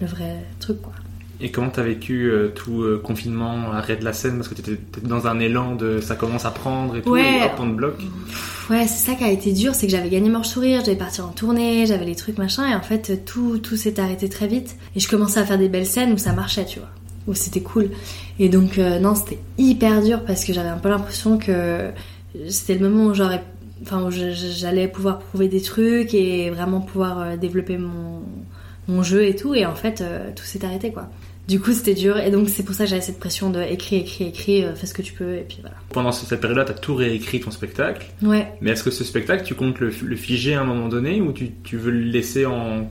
[0.00, 0.92] le vrai truc, quoi.
[1.40, 4.36] Et comment t'as vécu euh, tout euh, confinement, arrêt de la scène?
[4.36, 7.40] Parce que t'étais dans un élan de ça commence à prendre et tout, Ouais.
[7.40, 8.00] et hop, on te bloque.
[8.70, 11.20] Ouais, c'est ça qui a été dur, c'est que j'avais gagné Manche Sourire, j'avais parti
[11.20, 14.76] en tournée, j'avais les trucs machin, et en fait tout, tout s'est arrêté très vite.
[14.96, 16.88] Et je commençais à faire des belles scènes où ça marchait, tu vois,
[17.28, 17.90] où c'était cool.
[18.38, 21.90] Et donc euh, non, c'était hyper dur parce que j'avais un peu l'impression que
[22.48, 23.44] c'était le moment où j'aurais,
[23.82, 28.22] enfin, j'allais pouvoir prouver des trucs et vraiment pouvoir développer mon,
[28.88, 29.54] mon jeu et tout.
[29.54, 30.02] Et en fait,
[30.34, 31.08] tout s'est arrêté, quoi.
[31.48, 32.18] Du coup, c'était dur.
[32.18, 34.86] Et donc, c'est pour ça que j'avais cette pression de écris, écris, écris, euh, fais
[34.86, 35.36] ce que tu peux.
[35.36, 35.76] Et puis voilà.
[35.90, 38.06] Pendant cette période-là, t'as tout réécrit ton spectacle.
[38.22, 38.48] Ouais.
[38.60, 41.32] Mais est-ce que ce spectacle, tu comptes le, le figer à un moment donné ou
[41.32, 42.90] tu, tu veux le laisser en,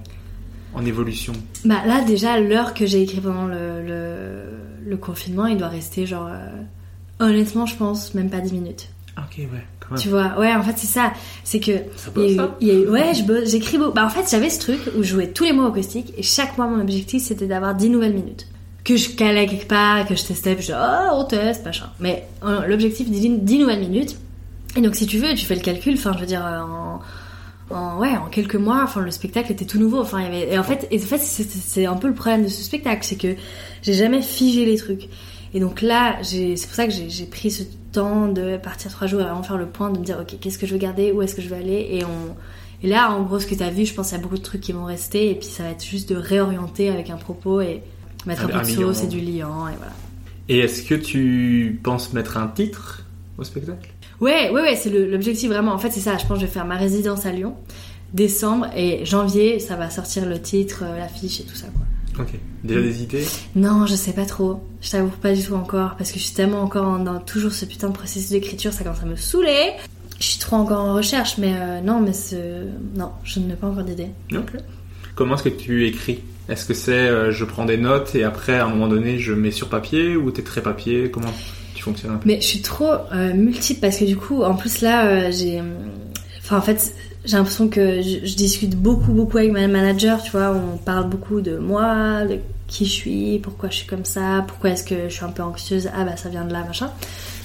[0.73, 1.34] en évolution?
[1.65, 4.44] Bah là, déjà, l'heure que j'ai écrit pendant le, le,
[4.86, 6.27] le confinement, il doit rester genre.
[6.32, 6.48] euh,
[7.19, 8.88] honnêtement, je pense même pas 10 minutes.
[9.18, 9.48] Ok, ouais,
[9.80, 10.00] quand même.
[10.00, 11.14] Tu vois, ouais, en fait, c'est ça.
[11.44, 11.72] C'est que.
[11.96, 12.32] Ça bosse,
[12.62, 13.12] eu- eu- ouais,
[13.46, 13.94] j'écris beaucoup.
[13.94, 16.24] Bah, en fait, j'avais ce truc où je jouais tous les mois au caustique et
[16.24, 18.48] chaque mois, mon objectif, c'était d'avoir 10 nouvelles minutes.
[18.84, 21.90] Que je calais quelque part, que je testais, puis je disais, oh, on teste, machin.
[22.00, 24.18] Mais euh, l'objectif, 10, 10 nouvelles minutes.
[24.76, 27.00] Et donc, si tu veux, tu fais le calcul, enfin, je veux dire, euh, en.
[27.72, 30.00] En, ouais, en quelques mois, enfin, le spectacle était tout nouveau.
[30.00, 32.44] Enfin, il y avait, et en fait, et en fait, c'est- un peu le problème
[32.44, 33.36] de ce spectacle, c'est que
[33.82, 35.10] j'ai jamais figé les trucs.
[35.52, 37.64] Et donc là, c'est pour ça que j'ai pris ce
[37.95, 40.57] temps de partir trois jours et vraiment faire le point, de me dire, ok, qu'est-ce
[40.57, 42.35] que je veux garder, où est-ce que je veux aller, et on,
[42.84, 44.38] et là, en gros, ce que tu as vu, je pense qu'il y a beaucoup
[44.38, 47.17] de trucs qui vont rester, et puis ça va être juste de réorienter avec un
[47.17, 47.81] propos et
[48.26, 49.93] mettre un, Un- peu de sauce et du liant, et voilà.
[50.47, 53.03] Et est-ce que tu penses mettre un titre
[53.38, 53.89] au spectacle?
[54.22, 55.73] Ouais, ouais, ouais, c'est l'objectif vraiment.
[55.73, 56.17] En fait, c'est ça.
[56.17, 57.55] Je pense que je vais faire ma résidence à Lyon,
[58.13, 61.81] décembre et janvier, ça va sortir le titre, euh, l'affiche et tout ça, quoi.
[62.20, 62.30] Ok.
[62.64, 63.26] Déjà des idées
[63.56, 64.62] Non, je sais pas trop.
[64.82, 67.52] Je t'avoue pas du tout encore parce que je suis tellement encore en- dans toujours
[67.52, 69.72] ce putain de processus d'écriture, ça commence à me saouler.
[70.20, 72.36] Je suis trop encore en recherche, mais euh, non, mais ce...
[72.96, 74.08] non, je n'ai pas encore d'idée.
[74.34, 74.54] Ok.
[75.16, 76.20] Comment est-ce que tu écris?
[76.48, 79.34] Est-ce que c'est euh, je prends des notes et après à un moment donné je
[79.34, 81.10] mets sur papier ou t'es très papier?
[81.12, 81.34] Comment
[81.74, 82.28] tu fonctionnes un peu?
[82.28, 85.62] Mais je suis trop euh, multiple parce que du coup, en plus là, j'ai,
[86.44, 86.94] enfin en fait,
[87.26, 90.22] j'ai l'impression que je, discute beaucoup, beaucoup avec ma manager.
[90.22, 94.06] Tu vois, on parle beaucoup de moi, de qui je suis, pourquoi je suis comme
[94.06, 95.89] ça, pourquoi est-ce que je suis un peu anxieuse.
[95.95, 96.91] Ah bah ça vient de là, machin.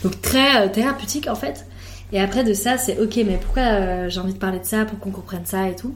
[0.03, 1.67] Donc très euh, thérapeutique en fait.
[2.13, 4.85] Et après de ça, c'est ok, mais pourquoi euh, j'ai envie de parler de ça
[4.85, 5.95] pour qu'on comprenne ça et tout.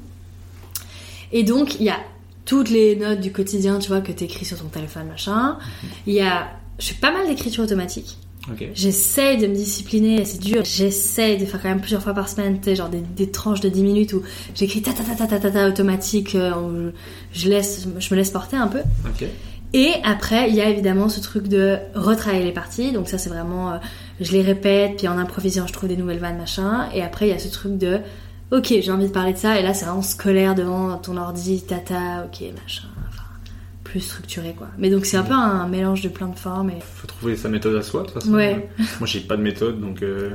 [1.32, 1.98] Et donc il y a
[2.44, 5.58] toutes les notes du quotidien, tu vois, que t'écris sur ton téléphone, machin.
[6.06, 6.48] Il y a,
[6.78, 8.18] je fais pas mal d'écriture automatique.
[8.50, 8.68] Ok.
[8.74, 10.62] J'essaye de me discipliner, c'est dur.
[10.64, 13.60] J'essaye de faire quand même plusieurs fois par semaine, tu sais, genre des, des tranches
[13.60, 14.22] de 10 minutes où
[14.54, 16.92] j'écris ta ta ta ta ta ta ta automatique, euh, où
[17.32, 18.80] je, laisse, je me laisse porter un peu.
[19.06, 19.26] Ok.
[19.72, 22.92] Et après, il y a évidemment ce truc de retravailler les parties.
[22.92, 23.78] Donc ça, c'est vraiment, euh,
[24.20, 26.88] je les répète, puis en improvisant, je trouve des nouvelles vannes, machin.
[26.94, 27.98] Et après, il y a ce truc de,
[28.52, 29.58] ok, j'ai envie de parler de ça.
[29.58, 32.88] Et là, c'est vraiment scolaire devant ton ordi, tata, ok, machin.
[33.94, 34.66] Plus structuré, quoi.
[34.76, 36.68] Mais donc c'est un peu un mélange de plein de formes.
[36.70, 36.80] Et...
[36.80, 38.34] Faut trouver sa méthode à soi de toute façon.
[38.34, 38.68] Ouais.
[38.98, 40.30] Moi j'ai pas de méthode donc euh,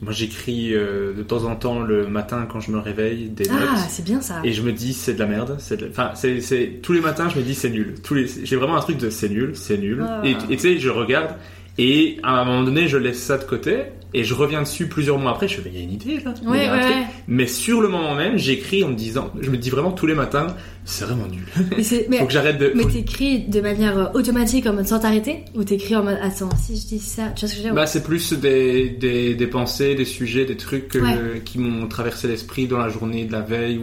[0.00, 3.54] moi j'écris euh, de temps en temps le matin quand je me réveille des Ah,
[3.54, 3.84] notes.
[3.88, 4.36] c'est bien ça.
[4.44, 7.00] Et je me dis c'est de la merde, c'est de la- enfin c'est tous les
[7.00, 7.94] matins je me dis c'est nul.
[8.04, 10.04] Tous les j'ai vraiment un truc de c'est nul, c'est nul.
[10.08, 10.20] Ah.
[10.24, 11.34] Et tu sais je regarde
[11.78, 13.78] et à un moment donné je laisse ça de côté
[14.14, 16.34] et je reviens dessus plusieurs mois après je fais il y a une idée là.
[16.44, 17.06] Ouais, ouais, ouais.
[17.28, 20.14] Mais sur le moment même j'écris en me disant je me dis vraiment tous les
[20.14, 20.48] matins
[20.84, 21.44] c'est vraiment nul.
[21.76, 24.98] Mais, mais, Faut que j'arrête de mais t'écris de manière euh, automatique en mode sans
[24.98, 25.44] t'arrêter?
[25.54, 27.62] Ou t'écris en mode attends, si je dis ça, tu vois ce que je veux
[27.62, 27.74] dire?
[27.74, 32.26] Bah, c'est plus des, des, des pensées, des sujets, des trucs euh, qui m'ont traversé
[32.26, 33.80] l'esprit dans la journée de la veille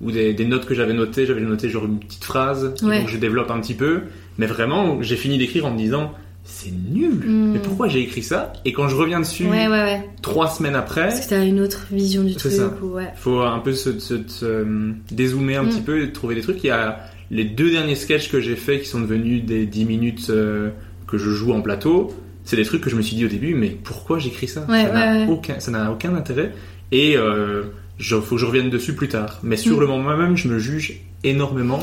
[0.00, 1.26] ou, des, des notes que j'avais notées.
[1.26, 4.02] J'avais noté genre une petite phrase, donc je développe un petit peu.
[4.38, 6.12] Mais vraiment, j'ai fini d'écrire en me disant
[6.48, 7.10] c'est nul.
[7.26, 7.52] Hmm.
[7.52, 10.08] Mais pourquoi j'ai écrit ça Et quand je reviens dessus Ouais, ouais, ouais.
[10.22, 12.52] trois semaines après, Parce que t'as une autre vision du truc.
[12.52, 12.72] ça.
[12.82, 14.64] Ou, faut un peu se, se- se-
[15.10, 15.68] dézoomer un Mm.
[15.68, 16.62] petit peu et trouver des trucs.
[16.64, 17.00] Il y a
[17.30, 20.70] les deux derniers sketchs que j'ai faits qui sont devenus des 10 minutes euh,
[21.06, 22.14] que je joue en plateau.
[22.44, 24.64] C'est des trucs que je me suis dit au début, mais pourquoi j'écris ça?
[24.68, 26.52] Ouais, Ça n'a aucun, ça n'a aucun intérêt.
[26.92, 27.64] Et euh,
[27.98, 29.40] il faut que je revienne dessus plus tard.
[29.42, 29.80] Mais sur Mm.
[29.80, 31.80] le moment même, je me juge énormément.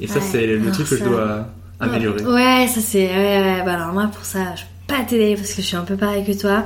[0.00, 1.46] Et ça, c'est le alors truc que je dois
[1.82, 2.24] améliorer.
[2.24, 3.06] Ouais, ça c'est.
[3.06, 5.84] Ouais, bah alors moi pour ça, je peux pas t'aider parce que je suis un
[5.84, 6.64] peu pareil que toi.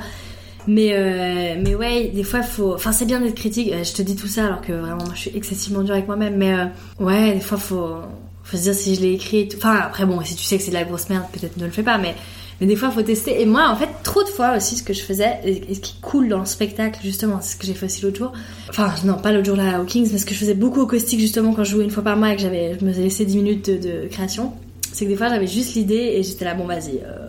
[0.68, 2.74] Mais, euh, mais ouais, des fois faut.
[2.74, 3.72] Enfin, c'est bien d'être critique.
[3.72, 6.06] Euh, Je te dis tout ça alors que vraiment moi je suis excessivement dure avec
[6.06, 6.36] moi-même.
[6.36, 6.64] Mais euh,
[6.98, 7.96] ouais, des fois faut.
[8.42, 9.48] Faut se dire si je l'ai écrit.
[9.56, 11.72] Enfin, après bon, si tu sais que c'est de la grosse merde, peut-être ne le
[11.72, 11.98] fais pas.
[11.98, 12.14] Mais,
[12.60, 13.40] mais des fois faut tester.
[13.40, 15.96] Et moi, en fait, trop de fois aussi, ce que je faisais, et ce qui
[16.00, 18.32] cool dans le spectacle, justement, c'est ce que j'ai fait aussi l'autre jour.
[18.68, 20.86] Enfin, non, pas l'autre jour là au Kings, mais ce que je faisais beaucoup au
[20.86, 23.24] caustique justement quand je jouais une fois par mois et que j'avais, je me laissé
[23.24, 24.52] 10 minutes de création
[24.96, 27.28] c'est que des fois j'avais juste l'idée et j'étais là bon vas-y euh,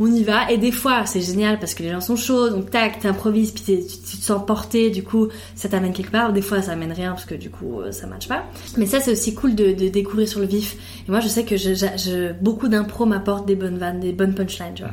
[0.00, 0.50] on y va.
[0.50, 3.62] Et des fois c'est génial parce que les gens sont chauds donc tac t'improvises puis
[3.64, 6.32] tu, tu te sens porté du coup ça t'amène quelque part.
[6.32, 8.44] Des fois ça amène rien parce que du coup euh, ça matche pas.
[8.78, 10.76] Mais ça c'est aussi cool de, de découvrir sur le vif.
[11.06, 14.12] Et moi je sais que je, je- je- beaucoup d'impro m'apportent des bonnes vannes des
[14.12, 14.92] bonnes punchlines tu vois.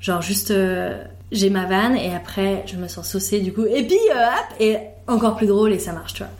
[0.00, 1.02] Genre juste euh,
[1.32, 4.60] j'ai ma vanne et après je me sens saucée du coup et puis euh, hop
[4.60, 4.76] et
[5.08, 6.32] encore plus drôle et ça marche tu vois.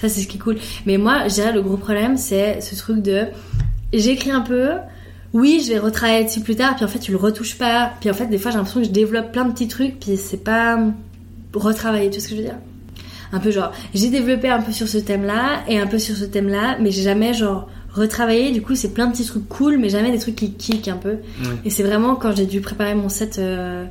[0.00, 0.56] Ça, c'est ce qui est cool.
[0.84, 3.26] Mais moi, je dirais le gros problème, c'est ce truc de.
[3.92, 4.70] J'écris un peu,
[5.32, 7.92] oui, je vais retravailler dessus plus tard, puis en fait, tu le retouches pas.
[8.00, 10.16] Puis en fait, des fois, j'ai l'impression que je développe plein de petits trucs, puis
[10.16, 10.78] c'est pas
[11.54, 12.58] retravailler, tu vois ce que je veux dire?
[13.32, 16.24] Un peu genre, j'ai développé un peu sur ce thème-là, et un peu sur ce
[16.24, 19.88] thème-là, mais j'ai jamais genre retravaillé, du coup, c'est plein de petits trucs cool, mais
[19.88, 21.16] jamais des trucs qui kick un peu.
[21.64, 23.84] Et c'est vraiment quand j'ai dû préparer mon set, euh,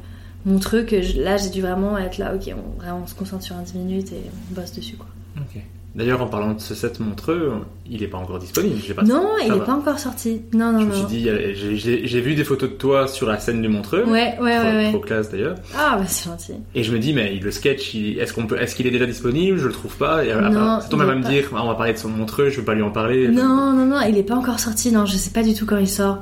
[0.45, 3.43] mon truc, je- là, j'ai dû vraiment être là, ok, on, vraiment, on se concentre
[3.43, 4.21] sur un 10 minutes et
[4.51, 5.07] on bosse dessus, quoi.
[5.37, 5.61] Ok.
[5.99, 7.51] D'ailleurs, en parlant de ce set montreux,
[7.85, 8.79] il est pas encore disponible.
[8.95, 9.65] Pas Non, il est va.
[9.65, 10.41] pas encore sorti.
[10.53, 13.37] Non, non, Je me suis dit, euh, j'ai- vu des photos de toi sur la
[13.37, 14.05] scène du Montreux.
[14.05, 15.55] Ouais, ouais, trop, ouais, trop classe d'ailleurs.
[15.77, 16.53] Ah, bah c'est gentil.
[16.73, 19.57] Et je me dis, mais le sketch, est-ce qu'on peut, est-ce qu'il est déjà disponible?
[19.57, 20.23] Je le trouve pas.
[20.23, 22.59] Et après, Non, à est me dire, ah, on va parler de son Montreux, je
[22.61, 23.27] veux pas lui en parler.
[23.27, 25.77] Non, non, non, il est pas encore sorti, non, je sais pas du tout quand
[25.77, 26.19] il sort.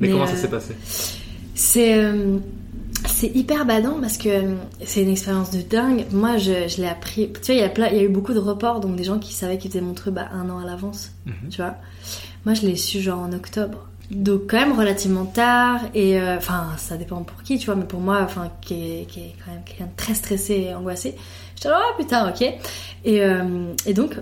[0.00, 0.74] Mais, comment ça euh, s'est passé?
[1.54, 2.38] C'est euh,
[3.18, 4.54] c'est hyper badant parce que euh,
[4.84, 6.06] c'est une expérience de dingue.
[6.12, 7.30] Moi, je, je l'ai appris.
[7.42, 9.04] Tu vois, il y, a plein- il y a eu beaucoup de reports, donc des
[9.04, 11.12] gens qui savaient qu'ils étaient montreux bah, un an à l'avance.
[11.26, 11.34] Mhm.
[11.50, 11.74] Tu vois.
[12.44, 13.86] Moi, je l'ai su genre en octobre.
[14.10, 17.84] Donc quand même relativement tard et euh, enfin ça dépend pour qui tu vois mais
[17.84, 21.14] pour moi enfin qui est, qui est quand même quelqu'un de très stressé et angoissé
[21.54, 22.56] j'étais là oh putain ok et,
[23.22, 24.16] euh, et donc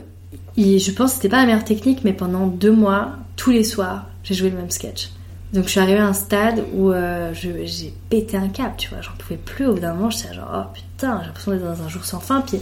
[0.57, 3.63] il- je pense que c'était pas la meilleure technique mais pendant deux mois tous les
[3.63, 5.11] soirs j'ai joué le même sketch
[5.53, 9.01] donc je suis arrivée à un stade où euh, j'ai pété un câble, tu vois,
[9.01, 9.67] j'en pouvais plus.
[9.67, 12.21] Au bout d'un moment, j'étais genre, oh putain, j'ai l'impression d'être dans un jour sans
[12.21, 12.41] fin.
[12.41, 12.59] Puis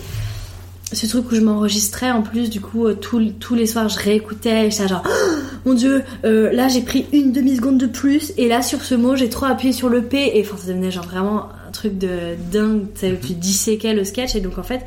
[0.92, 4.66] ce truc où je m'enregistrais en plus, du coup, euh, tous les soirs, je réécoutais
[4.66, 5.34] et j'étais genre, Oh,
[5.64, 9.16] mon dieu, euh, là j'ai pris une demi-seconde de plus et là sur ce mot,
[9.16, 12.36] j'ai trop appuyé sur le P et enfin, ça devenait genre vraiment un truc de
[12.52, 14.84] dingue, tu sais, où tu disséquais le sketch et donc en fait,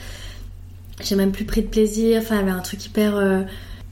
[1.04, 2.22] j'ai même plus pris de plaisir.
[2.22, 3.16] Enfin, il y avait un truc hyper.
[3.18, 3.42] euh,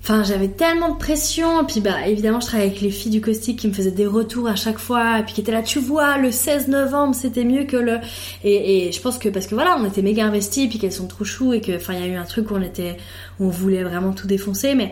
[0.07, 1.65] Enfin, j'avais tellement de pression.
[1.65, 4.47] Puis, bah, évidemment, je travaillais avec les filles du caustique qui me faisaient des retours
[4.47, 5.17] à chaque fois.
[5.17, 7.97] Et puis, qui étaient là, tu vois, le 16 novembre, c'était mieux que le.
[8.43, 11.25] Et, je pense que, parce que voilà, on était méga investis, puis qu'elles sont trop
[11.25, 12.97] chou, et que, enfin, il y a eu un truc où on était.
[13.39, 14.75] où on voulait vraiment tout défoncer.
[14.75, 14.91] Mais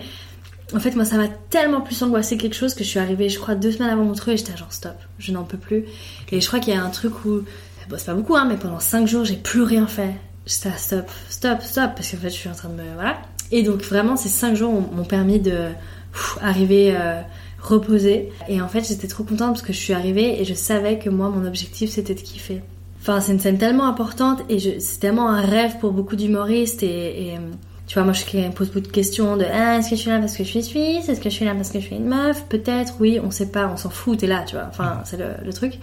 [0.74, 3.38] en fait, moi, ça m'a tellement plus angoissé quelque chose que je suis arrivée, je
[3.38, 5.86] crois, deux semaines avant mon truc, et j'étais genre, stop, je n'en peux plus.
[6.32, 7.44] Et je crois qu'il y a un truc où.
[7.88, 10.16] Bon, c'est pas beaucoup, hein, mais pendant cinq jours, j'ai plus rien fait.
[10.48, 12.94] J'étais stop, stop, stop, parce qu'en fait, je suis en train de me.
[12.96, 13.22] Voilà.
[13.52, 15.68] Et donc, vraiment, ces cinq jours m'ont- permis de
[16.12, 17.22] pff, arriver euh,
[17.62, 18.32] reposer.
[18.50, 21.10] Et en fait, j'étais trop contente parce que je suis arrivée et je savais que
[21.10, 22.62] moi, mon objectif, c'était de kiffer.
[23.02, 27.28] Enfin, c'est une scène tellement importante et c'est tellement un rêve pour beaucoup d'humoristes et.
[27.28, 27.40] et, euh,
[27.86, 30.10] tu vois, moi, je me pose beaucoup de questions de ah, est-ce que je suis
[30.10, 31.10] là parce que je suis suisse?
[31.10, 32.46] Est-ce que je suis là parce que je suis une meuf?
[32.48, 34.66] Peut-être, oui, on sait pas, on s'en fout, t'es là, tu vois.
[34.70, 35.74] Enfin, c'est le, le truc.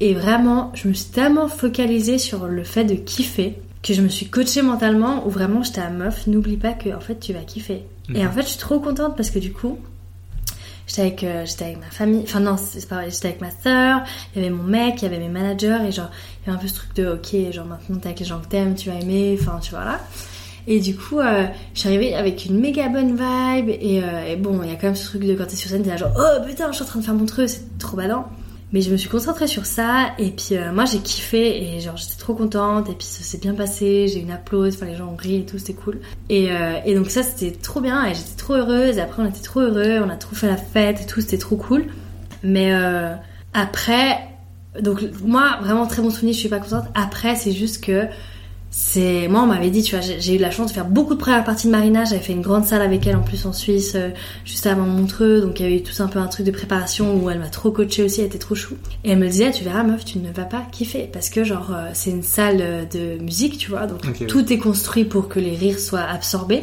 [0.00, 3.58] Et vraiment, je me suis tellement focalisée sur le fait de kiffer
[3.88, 7.00] que je me suis coachée mentalement où vraiment j'étais à meuf, n'oublie pas que en
[7.00, 7.84] fait tu vas kiffer.
[8.14, 9.78] Et en fait, je suis trop contente parce que du coup,
[10.86, 13.50] j'étais avec, euh, j'étais avec ma famille, enfin non, c'est pas vrai, j'étais avec ma
[13.50, 14.02] soeur,
[14.34, 16.10] il y avait mon mec, il y avait mes managers et genre,
[16.42, 18.40] il y avait un peu ce truc de ok, genre maintenant t'es avec les gens
[18.40, 20.00] que t'aimes, tu vas aimer, enfin tu vois là.
[20.66, 24.36] Et du coup, euh, je suis arrivée avec une méga bonne vibe et, euh, et
[24.36, 25.96] bon, il y a quand même ce truc de quand t'es sur scène, t'es là
[25.96, 28.28] genre oh putain, je suis en train de faire mon truc, c'est trop badant.
[28.72, 31.96] Mais je me suis concentrée sur ça et puis euh, moi j'ai kiffé et genre
[31.96, 34.94] j'étais trop contente et puis ça s'est bien passé, j'ai eu une applause, enfin les
[34.94, 36.00] gens ont ri et tout, c'était cool.
[36.28, 39.26] Et, euh, et donc ça c'était trop bien et j'étais trop heureuse et après on
[39.26, 41.86] était trop heureux, on a trop fait la fête et tout, c'était trop cool.
[42.42, 43.14] Mais euh,
[43.54, 44.18] après,
[44.78, 46.84] donc moi vraiment très bon souvenir, je suis pas contente.
[46.94, 48.06] Après c'est juste que
[48.70, 51.18] c'est moi on m'avait dit tu vois j'ai eu la chance de faire beaucoup de
[51.18, 52.04] premières parties de Marina.
[52.04, 54.10] J'avais fait une grande salle avec elle en plus en Suisse euh,
[54.44, 55.40] juste avant Montreux.
[55.40, 57.48] Donc il y avait eu tout un peu un truc de préparation où elle m'a
[57.48, 58.20] trop coachée aussi.
[58.20, 58.76] Elle était trop chou.
[59.04, 61.08] Et elle me disait tu verras meuf tu ne vas pas kiffer.
[61.10, 63.86] Parce que genre euh, c'est une salle euh, de musique tu vois.
[63.86, 66.60] Donc tout est construit pour que les rires soient absorbés.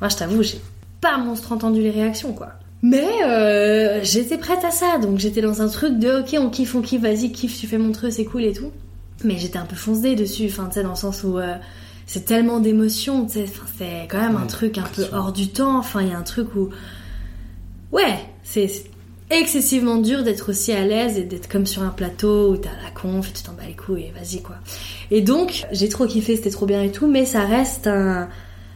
[0.00, 0.60] Moi je t'avoue j'ai
[1.00, 2.48] pas monstre entendu les réactions quoi.
[2.82, 6.74] Mais euh, j'étais prête à ça, donc j'étais dans un truc de ok on kiffe,
[6.76, 8.70] on kiffe, vas-y kiffe, tu fais Montreux, c'est cool et tout.
[9.24, 11.56] Mais j'étais un peu foncée dessus, enfin tu sais dans le sens où euh,
[12.06, 13.46] c'est tellement d'émotions, tu sais,
[13.76, 16.22] c'est quand même un truc un peu hors du temps, enfin il y a un
[16.22, 16.70] truc où
[17.92, 18.90] ouais c'est c'est
[19.30, 22.90] excessivement dur d'être aussi à l'aise et d'être comme sur un plateau où t'as la
[22.90, 24.56] conf et tu t'en bats les couilles et vas-y quoi.
[25.10, 28.28] Et donc j'ai trop kiffé, c'était trop bien et tout, mais ça reste un,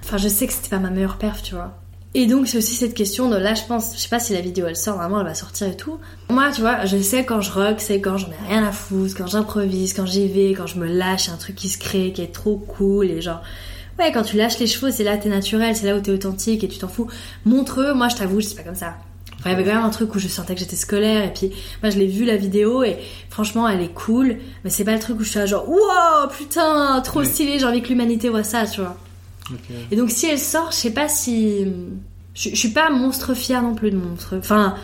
[0.04, 1.81] enfin je sais que c'était pas ma meilleure perf, tu vois.
[2.14, 4.42] Et donc c'est aussi cette question de là je pense, je sais pas si la
[4.42, 5.98] vidéo elle sort, vraiment elle va sortir et tout.
[6.28, 9.14] Moi tu vois, je sais quand je rock, c'est quand j'en ai rien à foutre,
[9.16, 12.20] quand j'improvise, quand j'y vais, quand je me lâche, un truc qui se crée, qui
[12.20, 13.40] est trop cool et genre...
[13.98, 16.64] Ouais, quand tu lâches les chevaux, c'est là t'es naturel, c'est là où t'es authentique
[16.64, 17.08] et tu t'en fous.
[17.44, 18.94] Montre-eux, moi je t'avoue, suis pas comme ça.
[19.38, 21.32] Enfin, il y avait quand même un truc où je sentais que j'étais scolaire et
[21.32, 21.50] puis
[21.82, 22.98] moi je l'ai vu la vidéo et
[23.30, 26.28] franchement elle est cool, mais c'est pas le truc où je suis là genre wow
[26.30, 28.96] putain trop stylé, j'ai envie que l'humanité voit ça, tu vois.
[29.90, 31.64] Et donc si elle sort, je sais pas si
[32.34, 34.36] je, je suis pas monstre fière non plus de monstre.
[34.38, 34.74] Enfin,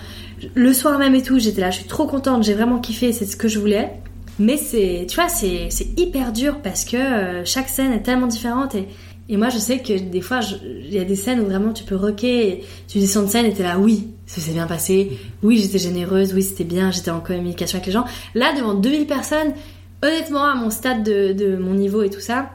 [0.55, 3.27] le soir même et tout, j'étais là, je suis trop contente, j'ai vraiment kiffé, c'est
[3.27, 3.93] ce que je voulais.
[4.39, 8.29] Mais c'est, tu vois, c'est c'est hyper dur parce que euh, chaque scène est tellement
[8.29, 8.87] différente et
[9.31, 11.85] Et moi, je sais que des fois, il y a des scènes où vraiment tu
[11.85, 15.19] peux rocker, et tu descends de scène et t'es là, oui, ça s'est bien passé,
[15.43, 18.07] oui, j'étais généreuse, oui, c'était bien, j'étais en communication avec les gens.
[18.35, 19.53] Là, devant 2000 personnes,
[20.03, 22.51] honnêtement, à mon stade de, de mon niveau et tout ça,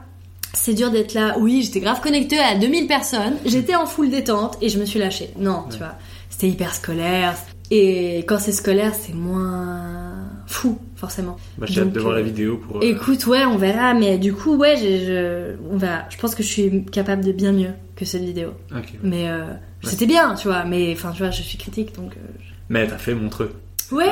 [0.54, 1.36] c'est dur d'être là.
[1.38, 4.98] Oui, j'étais grave connectée à 2000 personnes, j'étais en full détente et je me suis
[4.98, 5.30] lâchée.
[5.38, 5.94] Non, tu vois,
[6.30, 7.34] c'était hyper scolaire.
[7.70, 11.36] Et quand c'est scolaire, c'est moins fou, forcément.
[11.58, 12.76] Bah, j'ai hâte de voir euh, la vidéo pour.
[12.76, 16.02] euh, Écoute, ouais, on verra, mais du coup, ouais, je, on verra.
[16.10, 18.50] Je pense que je suis capable de bien mieux que cette vidéo.
[18.70, 18.92] ok.
[19.02, 19.44] Mais euh,
[19.82, 20.64] c'était bien, tu vois.
[20.64, 22.12] Mais enfin, tu vois, je suis critique, donc.
[22.16, 22.20] euh,
[22.68, 23.52] Mais t'as fait Montreux.
[23.90, 24.06] Ouais.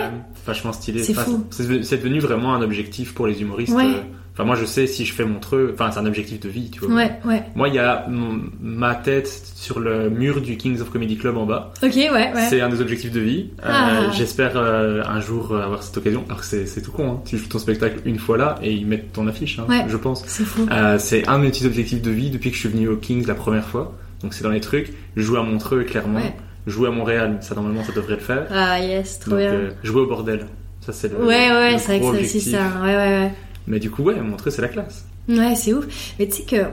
[0.46, 1.02] Vachement stylé.
[1.02, 1.44] C'est Enfin, fou.
[1.50, 3.74] C'est c'est devenu vraiment un objectif pour les humoristes.
[3.74, 3.84] Ouais.
[3.84, 4.00] euh.
[4.34, 5.72] Enfin, moi, je sais si je fais Montreux.
[5.74, 6.94] Enfin, c'est un objectif de vie, tu vois.
[6.94, 7.42] Ouais, ouais.
[7.54, 11.36] Moi, il y a mon- ma tête sur le mur du Kings of Comedy Club
[11.36, 11.72] en bas.
[11.82, 12.30] Ok, ouais, ouais.
[12.48, 13.50] C'est un des objectifs de vie.
[13.62, 14.10] Euh, Ah.
[14.14, 16.24] J'espère euh, un jour euh, avoir cette occasion.
[16.28, 17.20] Alors que c'est tout con, hein.
[17.26, 19.84] tu joues ton spectacle une fois là et ils mettent ton affiche, hein, Ouais.
[19.88, 20.24] je pense.
[20.26, 20.66] C'est fou.
[20.72, 22.96] Euh, c'est un de mes petits objectifs de vie depuis que je suis venu au
[22.96, 23.92] Kings la première fois.
[24.22, 24.92] Donc c'est dans les trucs.
[25.14, 26.20] Jouer à Montreux, clairement.
[26.20, 26.32] Ouais.
[26.66, 28.46] Jouer à Montréal, ça normalement ça devrait le faire.
[28.50, 29.60] Ah, yes, trop Donc bien.
[29.82, 30.46] jouer au bordel,
[30.80, 31.18] ça c'est le.
[31.22, 32.60] ouais, ouais, c'est vrai que c'est aussi ça.
[32.82, 33.32] Ouais, ouais, ouais.
[33.66, 35.04] Mais du coup, ouais, Montreux c'est la classe.
[35.28, 35.86] Ouais, c'est ouf.
[36.18, 36.66] Mais tu sais que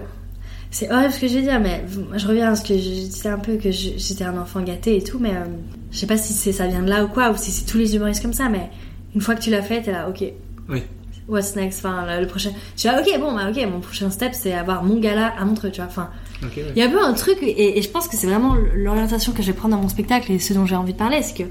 [0.72, 1.84] c'est horrible ce que je vais dire, mais
[2.16, 5.03] je reviens à ce que je disais un peu que j'étais un enfant gâté et
[5.03, 5.45] tout, mais euh,
[5.91, 7.95] je sais pas si ça vient de là ou quoi, ou si c'est tous les
[7.95, 8.70] humoristes comme ça, mais
[9.16, 10.24] une fois que tu l'as fait, t'es là, ok.
[10.70, 10.84] Oui.
[11.28, 11.86] What's next?
[11.86, 12.52] Enfin, le, le prochain.
[12.76, 15.70] Suis là, ok, bon, bah, ok, mon prochain step, c'est avoir mon gala à Montreux,
[15.72, 15.90] tu vois.
[15.90, 16.10] Enfin,
[16.44, 16.49] ouais.
[16.76, 19.32] il y a un peu un truc, et, et je pense que c'est vraiment l'orientation
[19.32, 21.36] que je vais prendre dans mon spectacle et ce dont j'ai envie de parler, c'est
[21.44, 21.49] que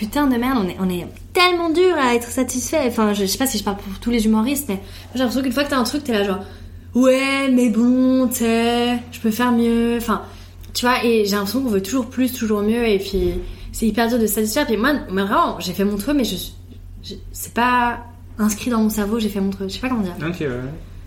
[0.00, 2.80] putain de merde, on est, on est tellement dur à être satisfait.
[2.86, 4.80] Enfin, je, je sais pas si je parle pour tous les humoristes, mais
[5.12, 6.40] j'ai l'impression qu'une fois que t'as un truc, t'es là genre,
[6.94, 9.98] ouais, mais bon, t'sais, je peux faire mieux.
[9.98, 10.22] Enfin,
[10.72, 13.34] tu vois, et j'ai l'impression qu'on veut toujours plus, toujours mieux, et puis
[13.72, 14.66] c'est hyper dur de se satisfaire.
[14.66, 16.36] Puis moi, mais vraiment, j'ai fait mon truc, mais je,
[17.02, 17.98] je- c'est pas
[18.38, 19.68] inscrit dans mon cerveau, j'ai fait mon truc.
[19.68, 20.14] Je sais pas comment dire.
[20.26, 20.48] Ok, ouais.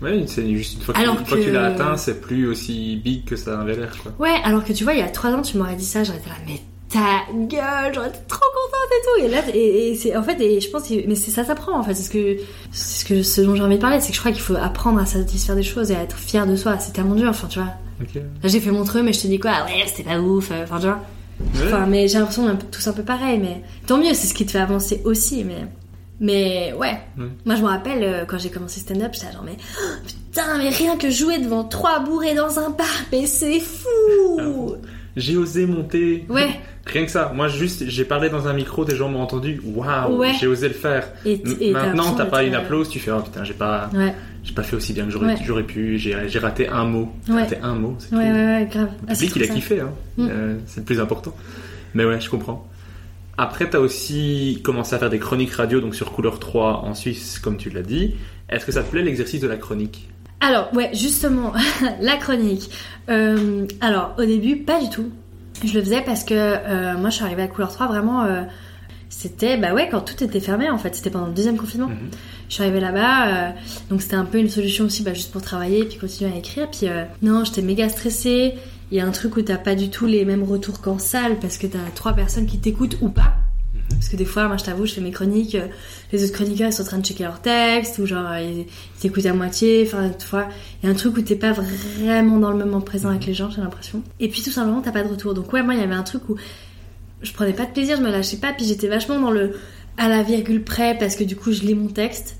[0.02, 3.24] Ouais, c'est juste une fois que, Alors que tu l'as atteint, c'est plus aussi big
[3.24, 3.92] que ça avait l'air.
[4.20, 6.18] Ouais, alors que tu vois, il y a trois ans, tu m'aurais dit ça, j'aurais
[6.18, 6.60] été là, mais
[6.94, 9.26] ta gueule, j'aurais été trop contente et tout.
[9.26, 11.78] Et là, et, et c'est en fait, et je pense, que- mais c'est ça s'apprend
[11.78, 11.94] en fait.
[11.94, 12.36] C'est ce que,
[12.72, 14.56] c'est ce que, ce dont j'ai envie de parler, c'est que je crois qu'il faut
[14.56, 16.78] apprendre à satisfaire des choses et à être fier de soi.
[16.78, 17.72] C'est tellement dur, enfin, tu vois.
[18.14, 20.62] Là, j'ai fait mon truc, mais je te dis quoi, ouais, c'était pas ouf, euh,
[20.64, 21.00] enfin, tu vois.
[21.56, 21.66] Ouais.
[21.66, 24.34] Enfin, mais j'ai l'impression qu'on est tous un peu pareil, mais tant mieux, c'est ce
[24.34, 25.66] qui te fait avancer aussi, mais.
[26.20, 27.26] Mais ouais, Ouais.
[27.44, 30.68] moi je me rappelle euh, quand j'ai commencé stand-up, j'étais genre mais oh, putain mais
[30.68, 34.76] rien que jouer devant trois bourrés dans un bar, mais c'est fou.
[35.16, 36.24] J'ai osé monter.
[36.28, 36.50] Ouais.
[36.86, 37.32] Rien que ça.
[37.34, 39.60] Moi, juste, j'ai parlé dans un micro, des gens m'ont entendu.
[39.64, 40.32] Waouh, Ouais.
[40.38, 41.08] j'ai osé le faire.
[41.24, 44.14] Et, et Maintenant, t'as pas une euh, applause, tu fais oh putain, j'ai pas, Ouais,
[44.42, 45.62] j'ai pas fait aussi bien que j'aurais, Ouais.
[45.62, 45.98] pu.
[45.98, 47.10] J'ai, raté un mot.
[47.26, 47.40] J'ai Ouais.
[47.42, 47.96] raté un mot.
[47.98, 48.88] C'est ouais, ouais, grave.
[49.02, 49.54] Le Ah, c'est public, trop il a ça.
[49.54, 49.80] kiffé.
[49.80, 49.90] Hein.
[50.18, 50.28] Mm.
[50.30, 51.34] Euh, c'est le plus important.
[51.94, 52.68] Mais ouais, je comprends.
[53.38, 57.38] Après, t'as aussi commencé à faire des chroniques radio, donc sur Couleur 3 en Suisse,
[57.38, 58.14] comme tu l'as dit.
[58.50, 60.08] Est-ce que ça te plaît l'exercice de la chronique?
[60.40, 61.52] Alors, ouais, justement,
[62.00, 62.70] la chronique.
[63.08, 65.10] Euh, alors, au début, pas du tout.
[65.64, 68.24] Je le faisais parce que euh, moi, je suis arrivée à Couleur 3 vraiment.
[68.24, 68.42] euh,
[69.10, 70.94] c'était, bah ouais, quand tout était fermé en fait.
[70.94, 71.86] C'était pendant le deuxième confinement.
[71.88, 72.10] Mhm.
[72.48, 73.50] Je suis arrivée là-bas, euh,
[73.88, 76.68] donc c'était un peu une solution aussi, bah, juste pour travailler puis continuer à écrire.
[76.70, 78.54] Puis euh, non, j'étais méga stressée.
[78.90, 81.38] Il y a un truc où t'as pas du tout les mêmes retours qu'en salle
[81.38, 83.34] parce que t'as trois personnes qui t'écoutent ou pas.
[83.90, 85.66] Parce que des fois, moi je t'avoue, je fais mes chroniques, euh,
[86.12, 88.66] les autres chroniqueurs ils sont en train de checker leur texte ou genre euh, ils,
[89.00, 89.84] t'écoutent à moitié.
[89.86, 90.48] Enfin, tu vois,
[90.82, 93.34] il y a un truc où t'es pas vraiment dans le moment présent avec les
[93.34, 94.02] gens, j'ai l'impression.
[94.20, 95.34] Et puis tout simplement, t'as pas de retour.
[95.34, 96.36] Donc ouais, moi il y avait un truc où
[97.22, 99.52] je prenais pas de plaisir, je me lâchais pas, puis j'étais vachement dans le
[99.96, 102.36] à la virgule près parce que du coup je lis mon texte.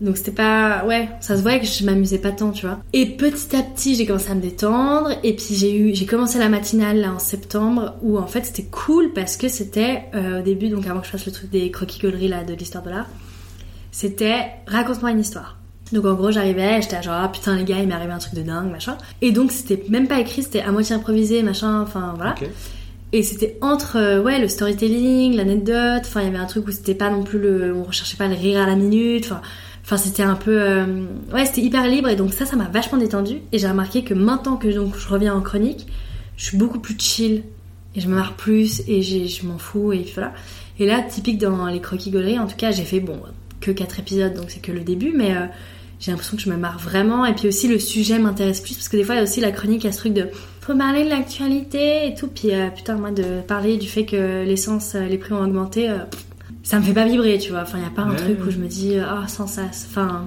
[0.00, 2.80] Donc c'était pas ouais, ça se voyait que je m'amusais pas tant, tu vois.
[2.92, 6.38] Et petit à petit, j'ai commencé à me détendre et puis j'ai eu j'ai commencé
[6.38, 10.42] la matinale là en septembre où en fait c'était cool parce que c'était euh, au
[10.42, 12.90] début donc avant que je fasse le truc des croquis gauleries là de l'histoire de
[12.90, 13.06] l'art,
[13.92, 15.58] c'était raconte-moi une histoire.
[15.92, 18.34] Donc en gros j'arrivais, j'étais genre ah, putain les gars il m'est arrivé un truc
[18.34, 18.98] de dingue machin.
[19.22, 22.34] Et donc c'était même pas écrit, c'était à moitié improvisé machin, enfin voilà.
[23.12, 26.72] Et c'était entre euh, ouais le storytelling, l'anecdote, enfin il y avait un truc où
[26.72, 29.40] c'était pas non plus le on recherchait pas le rire à la minute, enfin
[29.84, 32.98] enfin c'était un peu euh, ouais, c'était hyper libre et donc ça ça m'a vachement
[32.98, 35.86] détendu et j'ai remarqué que maintenant que donc je reviens en chronique,
[36.36, 37.42] je suis beaucoup plus chill
[37.94, 40.32] et je me marre plus et je m'en fous et voilà.
[40.78, 43.20] Et là typique dans les croquis gauleries en tout cas, j'ai fait bon
[43.60, 45.46] que quatre épisodes donc c'est que le début mais euh,
[46.00, 47.26] j'ai l'impression que je me marre vraiment.
[47.26, 49.40] Et puis aussi le sujet m'intéresse plus parce que des fois il y a aussi
[49.40, 50.28] la chronique a ce truc de
[50.62, 52.28] faut parler de l'actualité et tout.
[52.28, 55.90] Puis euh, putain moi de parler du fait que l'essence les prix ont augmenté
[56.64, 58.50] ça me fait pas vibrer tu vois enfin il y a pas un truc où
[58.50, 60.26] je me dis oh sans ça enfin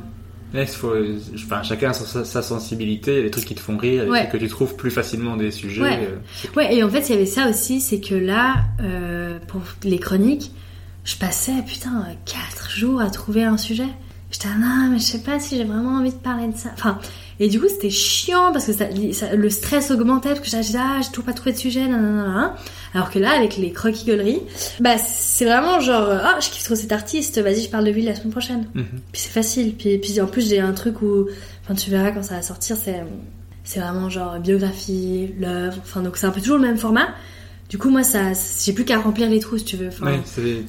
[0.54, 0.94] Ouais, il faut,
[1.36, 4.06] enfin, chacun a sa, sa sensibilité, il y a des trucs qui te font rire,
[4.06, 4.30] et Ouais.
[4.32, 5.82] que tu trouves plus facilement des sujets.
[5.82, 6.00] Ouais.
[6.10, 9.60] euh, ouais et en fait il y avait ça aussi c'est que là euh, pour
[9.84, 10.54] les chroniques
[11.04, 13.88] je passais putain 4 jours à trouver un sujet
[14.32, 16.70] J'étais ah non, mais je sais pas si j'ai vraiment envie de parler de ça.
[16.74, 17.00] Enfin,
[17.40, 20.78] et du coup, c'était chiant parce que ça, ça- le stress augmentait parce que j'étais
[20.78, 22.56] ah, j'ai toujours pas trouvé de sujet, nanana.
[22.94, 24.42] Alors que là, avec les croquis-gueuleries,
[24.82, 28.02] bah c'est vraiment genre ah, je kiffe trop cet artiste, vas-y, je parle de lui
[28.04, 28.66] la semaine prochaine.
[28.74, 28.86] Mhm.
[29.14, 29.76] Puis c'est facile.
[29.76, 31.28] Puis, puis en plus, j'ai un truc où,
[31.64, 33.04] enfin, tu verras quand ça va sortir, c'est
[33.64, 35.78] c'est vraiment genre biographie, l'œuvre.
[35.84, 37.08] Enfin, donc c'est un peu toujours le même format.
[37.70, 38.32] Du coup, moi, ça,
[38.64, 39.88] j'ai plus qu'à remplir les trous, si tu veux.
[39.90, 40.64] Enfin, Ouais, c'est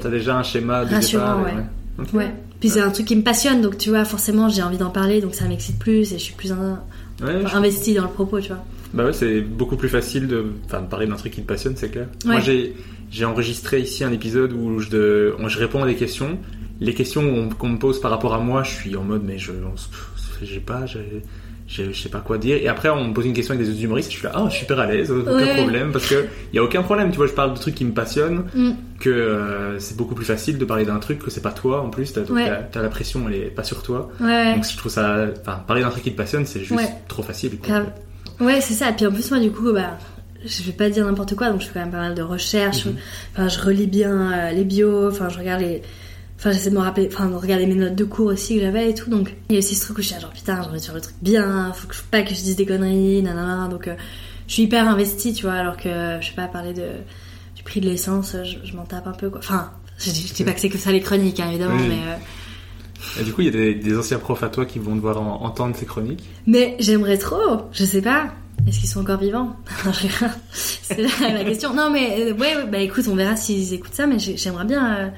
[0.00, 1.44] t'as déjà un schéma de rassurant, départ.
[1.56, 1.64] ouais.
[2.00, 2.12] Ok.
[2.14, 2.30] Ouais.
[2.60, 5.20] Puis c'est un truc qui me passionne, donc tu vois, forcément, j'ai envie d'en parler,
[5.20, 6.80] donc ça m'excite plus et je suis plus in-
[7.22, 8.64] Ouais, je- investie dans le propos, tu vois.
[8.94, 11.74] Bah ouais, c'est beaucoup plus facile de, enfin, de parler d'un truc qui te passionne,
[11.76, 12.06] c'est clair.
[12.24, 12.32] Ouais.
[12.32, 16.38] Moi, j'ai, enregistré ici un épisode où je, de- où je réponds à des questions.
[16.80, 19.36] Les questions qu'on qu'on me pose par rapport à moi, je suis en mode, mais
[19.38, 19.52] je,
[20.42, 20.84] j'ai pas,
[21.68, 22.56] je sais pas quoi dire.
[22.56, 24.48] Et après, on me pose une question avec des autres humoristes, je suis là, ah,
[24.50, 25.54] super à l'aise, aucun Ouais.
[25.56, 27.92] problème, parce que y a aucun problème, tu vois, je parle de trucs qui me
[27.92, 28.70] passionnent, Mm.
[28.98, 31.90] que euh, c'est beaucoup plus facile de parler d'un truc que c'est pas toi en
[31.90, 32.50] plus, t'as, Ouais.
[32.72, 34.10] t'as la pression, elle est pas sur toi.
[34.20, 34.54] Ouais.
[34.54, 37.58] Donc je trouve ça, enfin, parler d'un truc qui te passionne, c'est juste trop facile.
[37.58, 37.82] quoi.
[38.40, 38.90] Ouais, c'est ça.
[38.90, 39.98] Et puis en plus, moi, du coup, bah,
[40.46, 42.86] je vais pas dire n'importe quoi, donc je fais quand même pas mal de recherches.
[42.86, 42.94] Mhm.
[43.36, 45.82] Enfin, je relis bien euh, les bios, enfin, je regarde les.
[46.38, 48.90] Enfin, j'essaie de me rappeler, enfin, de regarder mes notes de cours aussi que j'avais
[48.90, 49.10] et tout.
[49.10, 50.78] Donc, il y a aussi ce truc où je suis là, genre, putain, j'ai envie
[50.80, 53.66] de faire le truc bien, faut que, faut pas que je dise des conneries, nanana.
[53.68, 53.96] Donc, euh,
[54.46, 55.88] je suis hyper investie, tu vois, alors que,
[56.20, 56.86] je sais pas, parler de,
[57.56, 59.40] du prix de l'essence, je, je m'en tape un peu, quoi.
[59.40, 61.88] Enfin, je, je dis pas que c'est que ça les chroniques, hein, évidemment, Oui.
[61.88, 61.98] mais.
[62.06, 64.94] euh, Et du coup, il y a des, des anciens profs à toi qui vont
[64.94, 66.22] devoir en- entendre ces chroniques?
[66.46, 68.28] Mais j'aimerais trop, je sais pas.
[68.68, 69.56] Est-ce qu'ils sont encore vivants?
[70.52, 71.74] C'est la, question.
[71.74, 74.96] Non, mais euh, ouais, bah écoute, on verra s'ils écoutent ça, mais j'ai- j'aimerais bien.
[74.98, 75.08] euh,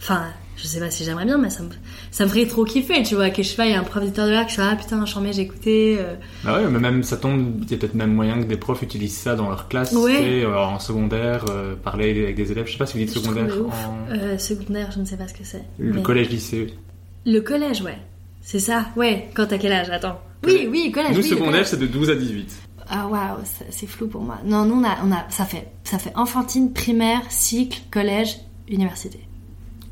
[0.00, 0.24] Enfin,
[0.56, 1.68] je sais pas si j'aimerais bien, mais ça me,
[2.10, 3.30] ça me ferait trop kiffer, tu vois.
[3.30, 4.76] Que je sais pas, il y a un prof d'éditeur de l'art qui soit ah
[4.76, 5.96] putain, chambé, j'ai écouté.
[5.98, 6.14] euh.
[6.44, 8.82] Bah ouais, mais même ça tombe, il y a peut-être même moyen que des profs
[8.82, 10.12] utilisent ça dans leur classe, Ouais.
[10.12, 12.66] tu sais, euh, en secondaire, euh, parler avec des élèves.
[12.66, 13.46] Je sais pas si vous dites Je secondaire.
[13.58, 15.64] en- Euh, secondaire, je ne sais pas ce que c'est.
[15.78, 16.74] Le Mais- collège-lycée.
[17.26, 17.98] Le collège, ouais.
[18.42, 19.28] C'est ça, ouais.
[19.34, 19.88] Quand t'as quel âge?
[19.90, 20.20] Attends.
[20.46, 21.12] Oui, oui, collège.
[21.16, 22.54] Nous, oui, secondaire, c'est de 12 à 18.
[22.86, 23.38] Ah waouh,
[23.70, 24.38] c'est flou pour moi.
[24.44, 28.36] Non, nous on a, on a, ça fait, ça fait enfantine, primaire, cycle, collège,
[28.68, 29.20] université.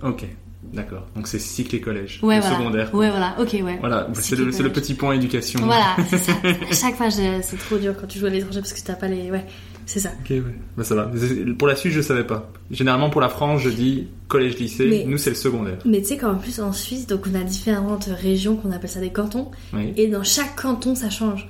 [0.02, 0.26] Ok,
[0.62, 1.06] d'accord.
[1.14, 2.20] Donc c'est cycle et collège.
[2.22, 2.56] Ouais, le voilà.
[2.56, 2.94] secondaire.
[2.94, 3.36] Ouais, voilà.
[3.39, 3.76] Ok, ouais.
[3.80, 5.60] Voilà, c'est le, petit point éducation.
[5.64, 6.32] Voilà, c'est ça.
[6.43, 9.09] À chaque fois, c'est trop dur quand tu joues à l'étranger parce que t'as pas
[9.09, 9.30] les.
[9.30, 9.44] Ouais,
[9.86, 10.10] c'est ça.
[10.20, 10.43] Ok, ouais.
[10.76, 11.10] Bah ça va.
[11.59, 12.51] Pour la suite, je savais pas.
[12.70, 15.05] Généralement, pour la France, je dis collège-lycée.
[15.06, 15.78] Nous, c'est le secondaire.
[15.84, 19.01] Mais tu sais qu'en plus en Suisse, donc on a différentes régions qu'on appelle ça
[19.01, 19.93] des cantons, Oui.
[19.97, 21.48] et dans chaque canton ça change.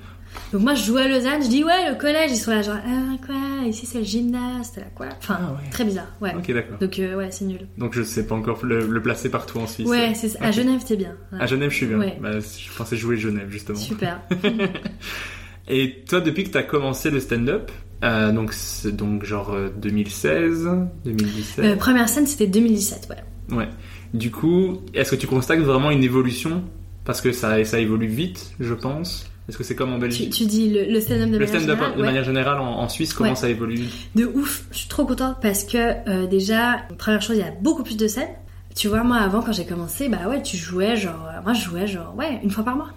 [0.53, 2.77] Donc moi je joue à Lausanne, je dis ouais le collège, ils sont là genre
[2.87, 5.07] ah quoi, ici c'est le gymnase, là quoi.
[5.19, 5.71] Enfin Ah ouais.
[5.71, 6.35] très bizarre, ouais.
[6.37, 6.79] Ok, d'accord.
[6.79, 7.67] Donc euh, ouais c'est nul.
[7.79, 9.89] Donc je sais pas encore le, le placer partout en Suisse.
[9.89, 10.41] Ouais c'est.
[10.43, 10.51] À.
[10.51, 11.15] Genève t'es bien.
[11.33, 11.39] Ouais.
[11.41, 11.99] À Genève, je suis bien.
[11.99, 12.19] Ouais.
[12.21, 13.79] Bah, je pensais jouer Genève, justement.
[13.79, 14.21] Super.
[15.69, 17.71] Et toi, depuis que tu as commencé le stand-up,
[18.03, 18.53] euh, donc,
[18.93, 20.69] donc genre euh, 2016,
[21.05, 23.57] 2017, Euh, première scène c'était 2017, ouais.
[23.57, 23.69] ouais.
[24.13, 26.65] Du coup, est-ce que tu constates vraiment une évolution?
[27.05, 29.29] Parce que ça, ça évolue vite, je pense.
[29.49, 31.49] Est-ce que c'est comme en Tu, Belgique tu dis le, le stand-up de Le manière
[31.49, 32.07] stand-up générale, de ouais.
[32.07, 33.37] manière générale en, en Suisse, comment Ouais.
[33.37, 35.79] ça évolue De ouf, je suis trop contente parce que
[36.09, 38.29] euh, déjà, première chose, il y a beaucoup plus de scènes.
[38.77, 41.65] Tu vois, moi avant quand j'ai commencé, bah ouais, tu jouais genre, euh, moi je
[41.65, 42.91] jouais genre, ouais, une fois par mois.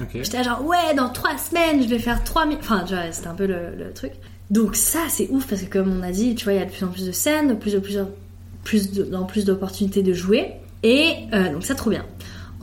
[0.00, 0.08] Ok.
[0.14, 2.58] J'étais genre, ouais, dans trois semaines, je vais faire 3000.
[2.60, 4.12] Enfin, tu vois, c'était un peu le, le truc.
[4.50, 6.64] Donc ça, c'est ouf parce que comme on a dit, tu vois, il y a
[6.66, 7.98] de plus en plus de scènes, de plus en plus,
[8.62, 10.52] plus, de, dans plus d'opportunités de jouer.
[10.82, 12.04] Et euh, donc ça, trop bien.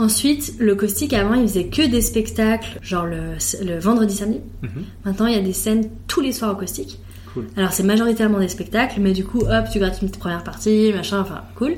[0.02, 4.40] Ensuite, le caustique, avant, il faisait que des spectacles, genre le, le vendredi, samedi.
[4.64, 4.84] Mhm.
[5.06, 6.98] Maintenant, il y a des scènes tous les soirs au caustique.
[7.32, 7.46] Cool.
[7.56, 10.92] Alors, c'est majoritairement des spectacles, mais du coup, hop, tu grattes une petite première partie,
[10.92, 11.76] machin, enfin, cool.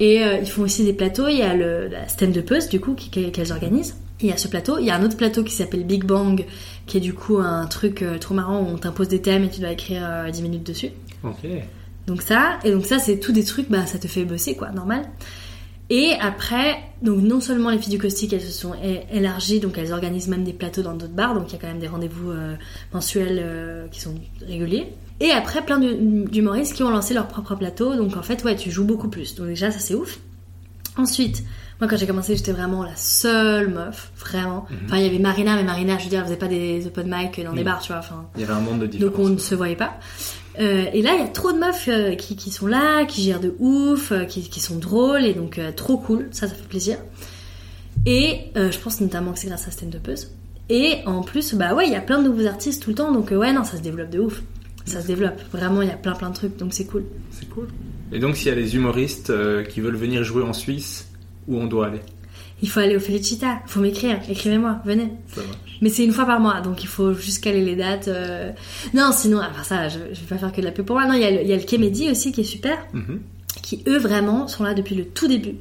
[0.00, 1.28] Et euh, ils font aussi des plateaux.
[1.28, 3.96] Il y a le, la stand up du coup, qu'elles organisent.
[4.22, 4.78] Il y a ce plateau.
[4.78, 6.46] Il y a un autre plateau qui s'appelle Big Bang,
[6.86, 9.50] qui est du coup un truc euh, trop marrant où on t'impose des thèmes et
[9.50, 10.92] tu dois écrire euh, 10 minutes dessus.
[11.22, 11.46] Ok.
[12.06, 14.70] Donc ça, et donc ça, c'est tout des trucs, bah, ça te fait bosser, quoi,
[14.70, 15.02] normal.
[15.90, 18.72] Et après, donc non seulement les filles du caustique, elles se sont
[19.12, 21.66] élargies, donc elles organisent même des plateaux dans d'autres bars, donc il y a quand
[21.68, 22.54] même des rendez-vous euh,
[22.94, 24.14] mensuels euh, qui sont
[24.46, 24.94] réguliers.
[25.20, 28.56] Et après, plein d'hu- d'humoristes qui ont lancé leur propre plateau, donc en fait, ouais,
[28.56, 29.34] tu joues beaucoup plus.
[29.34, 30.18] Donc déjà, ça c'est ouf.
[30.96, 31.44] Ensuite,
[31.80, 34.66] moi quand j'ai commencé, j'étais vraiment la seule meuf, vraiment.
[34.86, 37.06] Enfin, il y avait Marina, mais Marina, je veux dire, elle faisait pas des open
[37.14, 38.26] mic dans des bars, tu vois, enfin...
[38.36, 39.12] Il y avait un monde de différence.
[39.14, 39.98] Donc on ne se voyait pas.
[40.60, 43.40] Euh, et là, il y a trop de meufs euh, qui, sont là, qui gèrent
[43.40, 46.98] de ouf, euh, qui, sont drôles, et donc trop cool, ça, ça fait plaisir.
[48.06, 50.30] Et je pense notamment que c'est grâce à Stand Upeuse.
[50.68, 53.12] Et en plus, bah ouais, il y a plein de nouveaux artistes tout le temps,
[53.12, 54.42] donc ouais, non, ça se développe de ouf.
[54.84, 57.04] Ça se développe, vraiment, il y a plein plein de trucs, donc c'est cool.
[57.30, 57.68] C'est cool.
[58.12, 59.32] Et donc, s'il y a des humoristes
[59.68, 61.08] qui veulent venir jouer en Suisse,
[61.48, 62.00] où on doit aller?
[62.64, 65.12] Il faut aller au Felicita, faut m'écrire, écrivez-moi, venez.
[65.34, 65.42] Ça.
[65.82, 68.08] Mais c'est une fois par mois, donc il faut juste caler les dates.
[68.08, 68.50] euh.
[68.94, 71.06] Non, sinon, enfin ça, je, je vais pas faire que de la pub pour moi.
[71.06, 72.78] Non, il y a le, il y a le Kemedi aussi qui est super.
[72.94, 73.20] Mhm.
[73.62, 75.56] qui eux vraiment sont là depuis le tout début.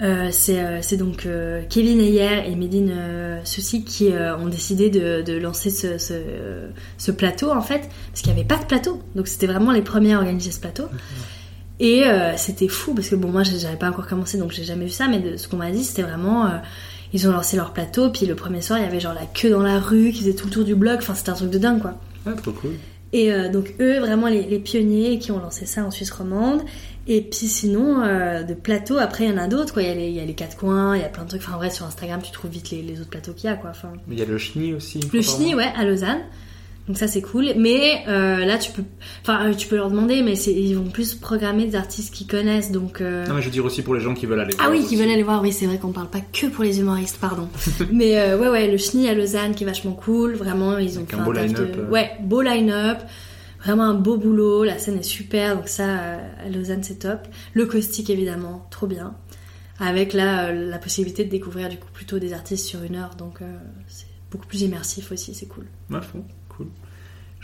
[0.00, 4.08] Euh, c'est euh, donc euh, Kevin Ayer et Medine euh, Soucy qui
[4.40, 6.14] ont décidé de, de lancer ce, ce,
[6.98, 9.82] ce plateau en fait parce qu'il n'y avait pas de plateau donc c'était vraiment les
[9.82, 10.84] premiers à organiser ce plateau
[11.80, 14.84] et euh, c'était fou parce que bon moi j'avais pas encore commencé donc j'ai jamais
[14.84, 16.50] vu ça mais de ce qu'on m'a dit c'était vraiment euh,
[17.12, 19.50] ils ont lancé leur plateau puis le premier soir il y avait genre la queue
[19.50, 21.58] dans la rue qui faisait tout le tour du bloc enfin c'était un truc de
[21.58, 22.74] dingue quoi Ah, trop cool.
[23.12, 26.62] et euh, donc eux, vraiment les, les pionniers qui ont lancé ça en Suisse romande.
[27.06, 29.82] Et puis sinon, de plateaux, après il y en a d'autres, quoi.
[29.82, 31.28] Il y, a les, il y a les quatre coins, il y a plein de
[31.28, 31.42] trucs.
[31.42, 33.56] Enfin, en vrai, sur Instagram, tu trouves vite les, les autres plateaux qu'il y a,
[33.56, 33.68] quoi.
[33.68, 35.00] Enfin, Mais il y a le chenille aussi.
[35.12, 35.20] le.
[35.20, 36.20] Chenille, ouais, à Lausanne.
[36.86, 37.46] Donc ça, c'est cool.
[37.56, 38.82] Mais euh, là, tu peux,
[39.22, 42.72] enfin, euh, tu peux leur demander, mais ils vont plus programmer des artistes qu'ils connaissent,
[42.72, 43.00] donc.
[43.00, 44.72] euh, Non, mais je veux dire aussi pour les gens qui veulent aller ah voir
[44.72, 44.88] oui, aussi.
[44.88, 45.40] qui veulent aller voir.
[45.40, 47.48] Oui, c'est vrai qu'on parle pas que pour les humoristes, pardon.
[47.92, 50.34] Mais euh, ouais, ouais, le Chenille à Lausanne qui est vachement cool.
[50.34, 51.82] Vraiment, ils ont Avec fait un beau line-up, de...
[51.90, 52.98] Ouais, beau line-up.
[53.64, 54.62] Vraiment un beau boulot.
[54.64, 55.56] La scène est super.
[55.56, 55.86] Donc ça,
[56.44, 57.20] à Lausanne, c'est top.
[57.54, 59.14] Le caustique, évidemment, trop bien.
[59.80, 63.14] Avec là, la possibilité de découvrir du coup plutôt des artistes sur une heure.
[63.16, 63.38] Donc
[63.88, 65.64] c'est beaucoup plus immersif aussi, c'est cool.
[65.90, 66.24] Ouais, fond.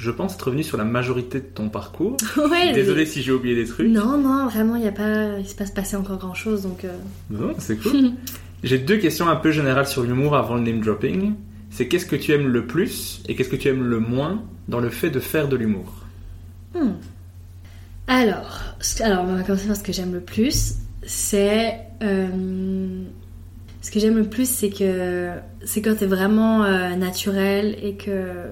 [0.03, 2.17] Je pense être revenu sur la majorité de ton parcours.
[2.51, 3.87] ouais, Désolé mais- si j'ai oublié des trucs.
[3.87, 6.63] Non, non, vraiment, il y a pas, il se passe passer encore grand chose.
[6.63, 6.97] Donc euh,
[7.29, 8.13] Non, c'est cool.
[8.65, 11.35] J'ai deux questions un peu générales sur l'humour avant le name dropping.
[11.71, 14.81] C'est qu'est-ce que tu aimes le plus et qu'est-ce que tu aimes le moins dans
[14.81, 15.93] le fait de faire de l'humour?
[16.75, 16.93] Hmm.
[18.07, 20.75] Alors, alors, on va commencer par ce que j'aime le plus.
[21.05, 21.77] C'est.
[22.03, 23.03] euh,
[23.83, 25.31] ce que j'aime le plus, c'est que.
[25.65, 28.47] C'est quand t'es vraiment euh, naturel et que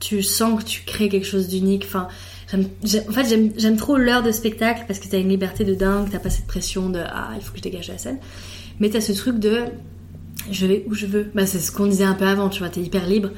[0.00, 1.84] tu sens que tu crées quelque chose d'unique.
[1.86, 2.08] Enfin,
[2.52, 6.08] en fait, j'aime j'aime trop l'heure de spectacle parce que t'as une liberté de dingue,
[6.10, 8.18] t'as pas cette pression de Ah, il faut que je dégage la scène.
[8.80, 9.64] Mais t'as ce truc de
[10.50, 11.30] Je vais où je veux.
[11.34, 13.30] Bah, c'est ce qu'on disait un peu avant, tu vois, t'es hyper libre.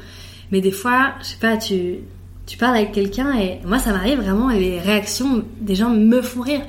[0.50, 1.98] Mais des fois, je sais pas, tu,
[2.48, 6.22] tu parles avec quelqu'un et moi ça m'arrive vraiment et les réactions des gens me
[6.22, 6.62] font rire.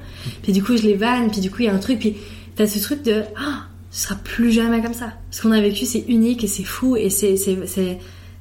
[0.43, 2.17] Puis du coup je les vanne, puis du coup il y a un truc, puis
[2.55, 5.13] t'as ce truc de ah ce sera plus jamais comme ça.
[5.31, 7.37] Ce qu'on a vécu c'est unique et c'est fou et c'est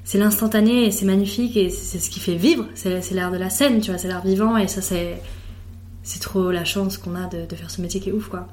[0.08, 2.64] c'est l'instantané et c'est magnifique et c'est ce qui fait vivre.
[2.74, 5.20] C'est l'art de la scène, tu vois, c'est l'art vivant et ça c'est
[6.02, 8.48] c'est trop la chance qu'on a de, de faire ce métier qui est ouf quoi.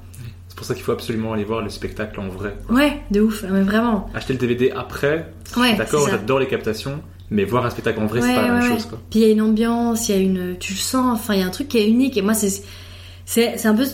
[0.48, 2.54] C'est pour ça qu'il faut absolument aller voir le spectacle en vrai.
[2.66, 2.76] quoi.
[2.76, 4.10] Ouais, de ouf, mais vraiment.
[4.14, 7.00] Acheter le DVD après, Ouais, d'accord, j'adore les captations,
[7.30, 8.84] mais voir un spectacle en vrai, c'est Ouais, pas la même chose.
[8.84, 9.00] Quoi.
[9.10, 11.40] Puis il y a une ambiance, il y a une, tu le sens, enfin il
[11.40, 12.18] y a un truc qui est unique.
[12.18, 12.50] Et moi c'est,
[13.24, 13.86] c'est, c'est un peu,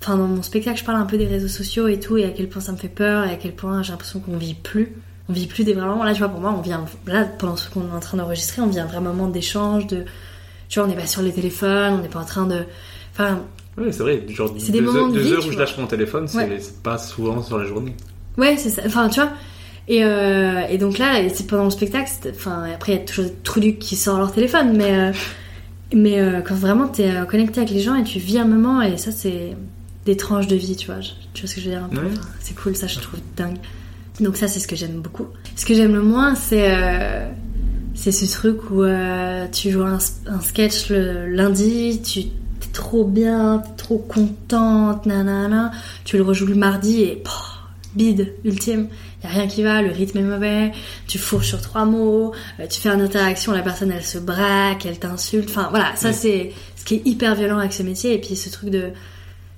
[0.00, 2.30] enfin dans mon spectacle je parle un peu des réseaux sociaux et tout et à
[2.30, 4.94] quel point ça me fait peur et à quel point j'ai l'impression qu'on vit plus,
[5.28, 6.04] on vit plus des vrais moments.
[6.04, 8.62] Là tu vois pour moi on vient, là pendant ce qu'on est en train d'enregistrer,
[8.62, 10.04] on vit un vrai moment d'échange, de,
[10.68, 12.64] tu vois on n'est pas sur les téléphones, on n'est pas en train de,
[13.14, 13.40] enfin
[13.78, 15.52] Oui, c'est vrai, genre C'est des deux, moments heures, de deux vie, heures tu où
[15.52, 16.60] je lâche mon téléphone, c'est Ouais.
[16.82, 17.94] pas souvent sur la journée.
[18.38, 18.82] Ouais, c'est ça.
[18.86, 19.30] Enfin, tu vois.
[19.88, 22.10] Et, euh, et donc là, c'est pendant le spectacle.
[22.34, 25.12] Enfin, après, il y a toujours des trucs qui sortent leur téléphone, mais euh,
[25.94, 28.96] mais euh, quand vraiment t'es connecté avec les gens et tu vis un moment, et
[28.96, 29.54] ça, c'est
[30.06, 31.00] des tranches de vie, tu vois.
[31.34, 31.98] Tu vois ce que je veux dire un peu?
[31.98, 32.10] Ouais.
[32.12, 33.58] Enfin, C'est cool, ça, je trouve dingue.
[34.20, 35.26] Donc ça, c'est ce que j'aime beaucoup.
[35.56, 37.28] Ce que j'aime le moins, c'est euh,
[37.94, 43.04] c'est ce truc où euh, tu joues un, un sketch le lundi, tu t'es trop
[43.04, 45.70] bien, t'es trop contente, nanana.
[46.04, 47.22] Tu le rejoues le mardi et
[47.94, 48.88] bide, ultime.
[49.22, 50.72] Y a rien qui va, le rythme est mauvais,
[51.06, 54.84] tu fourches sur trois mots, euh, tu fais une interaction, la personne elle se braque,
[54.84, 55.48] elle t'insulte.
[55.50, 56.14] Enfin voilà, ça Oui.
[56.14, 58.14] c'est ce qui est hyper violent avec ce métier.
[58.14, 58.90] Et puis ce truc de,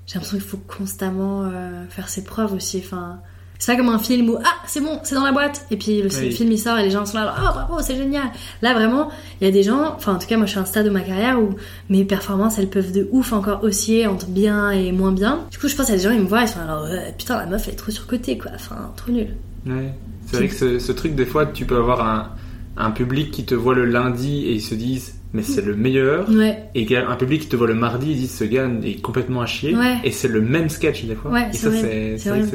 [0.06, 2.82] j'ai l'impression qu'il faut constamment euh, faire ses preuves aussi.
[2.84, 3.20] Enfin,
[3.64, 5.64] c'est pas comme un film où ah c'est bon, c'est dans la boîte.
[5.70, 6.32] Et puis le Oui.
[6.32, 8.24] film il sort et les gens sont là, oh bravo, c'est génial.
[8.60, 9.10] Là vraiment,
[9.40, 10.84] il y a des gens, enfin en tout cas moi je suis à un stade
[10.84, 11.54] de ma carrière où
[11.88, 15.40] mes performances elles peuvent de ouf encore osciller entre bien et moins bien.
[15.50, 17.38] Du coup je pense à des gens ils me voient ils sont là, ouais, putain
[17.38, 19.34] la meuf elle est trop surcotée quoi, enfin trop nulle.
[19.66, 19.94] Ouais.
[20.26, 22.30] C'est vrai que ce, ce truc, des fois, tu peux avoir un,
[22.76, 26.30] un public qui te voit le lundi et ils se disent, mais c'est le meilleur.
[26.30, 26.70] Ouais.
[26.76, 29.46] Et un public qui te voit le mardi, ils disent, ce gars est complètement à
[29.46, 29.76] chier.
[29.76, 29.96] Ouais.
[30.04, 31.32] Et c'est le même sketch, des fois.
[31.32, 31.70] Ouais, et ça,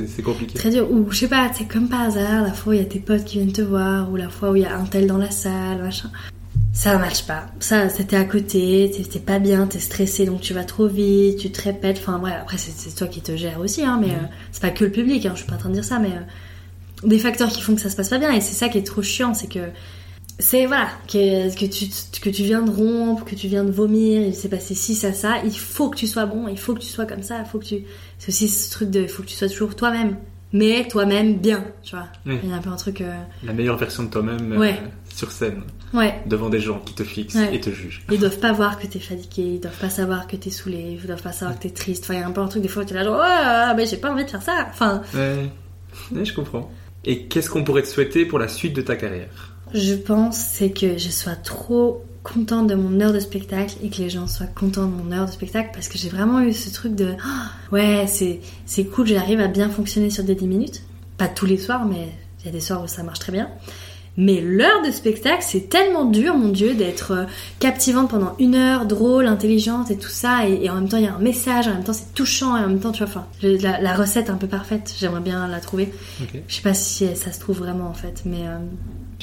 [0.07, 0.57] c'est compliqué.
[0.57, 0.89] Très dur.
[0.89, 2.99] Ou je sais pas, c'est comme par hasard, la fois où il y a tes
[2.99, 5.17] potes qui viennent te voir, ou la fois où il y a un tel dans
[5.17, 6.09] la salle, machin.
[6.71, 7.47] Ça marche pas.
[7.59, 11.51] Ça, c'était à côté, t'es pas bien, t'es stressé, donc tu vas trop vite, tu
[11.51, 11.97] te répètes.
[11.97, 14.85] Enfin, ouais, après, c'est toi qui te gères aussi, hein, mais euh, c'est pas que
[14.85, 17.49] le public, hein, je suis pas en train de dire ça, mais euh, des facteurs
[17.49, 19.33] qui font que ça se passe pas bien, et c'est ça qui est trop chiant,
[19.33, 19.59] c'est que
[20.39, 21.85] c'est voilà que, que tu
[22.21, 25.11] que tu viens de rompre, que tu viens de vomir, il s'est passé ci ça
[25.13, 27.45] ça, il faut que tu sois bon, il faut que tu sois comme ça, il
[27.45, 27.83] faut que tu
[28.17, 30.15] c'est aussi ce truc de il faut que tu sois toujours toi-même,
[30.53, 32.07] mais toi-même bien, tu vois.
[32.25, 32.37] Oui.
[32.43, 33.13] Il y a un peu un truc euh,
[33.43, 34.73] La meilleure version de toi-même euh,
[35.13, 35.61] sur scène,
[35.93, 37.53] ouais, devant des gens qui te fixent Ouais.
[37.53, 38.03] et te jugent.
[38.09, 41.05] ils doivent pas voir que t'es fatigué, ils doivent pas savoir que t'es saoulé, ils
[41.05, 42.05] doivent pas savoir que t'es triste.
[42.05, 43.73] Enfin, il y a un peu un truc des fois où t'es là genre oh,
[43.75, 44.67] mais j'ai pas envie de faire ça.
[44.69, 45.01] Enfin.
[45.13, 45.49] Ouais,
[46.23, 46.71] je comprends.
[47.05, 49.55] Et qu'est-ce qu'on pourrait te souhaiter pour la suite de ta carrière?
[49.73, 53.97] Je pense c'est que je sois trop contente de mon heure de spectacle et que
[53.97, 56.71] les gens soient contents de mon heure de spectacle parce que j'ai vraiment eu ce
[56.71, 60.81] truc de Ah, ouais, c'est c'est cool, j'arrive à bien fonctionner sur des 10 minutes.
[61.17, 62.09] Pas tous les soirs, mais
[62.39, 63.49] il y a des soirs où ça marche très bien.
[64.17, 67.23] Mais l'heure de spectacle, c'est tellement dur, mon Dieu, d'être euh,
[67.59, 70.45] captivante pendant une heure, drôle, intelligente et tout ça.
[70.45, 72.57] Et, et en même temps, il y a un message, en même temps, c'est touchant,
[72.57, 74.93] et en même temps, tu vois, enfin, la, la recette un peu parfaite.
[74.99, 75.93] J'aimerais bien la trouver.
[76.47, 78.57] Je sais pas si ça se trouve vraiment, en fait, mais euh,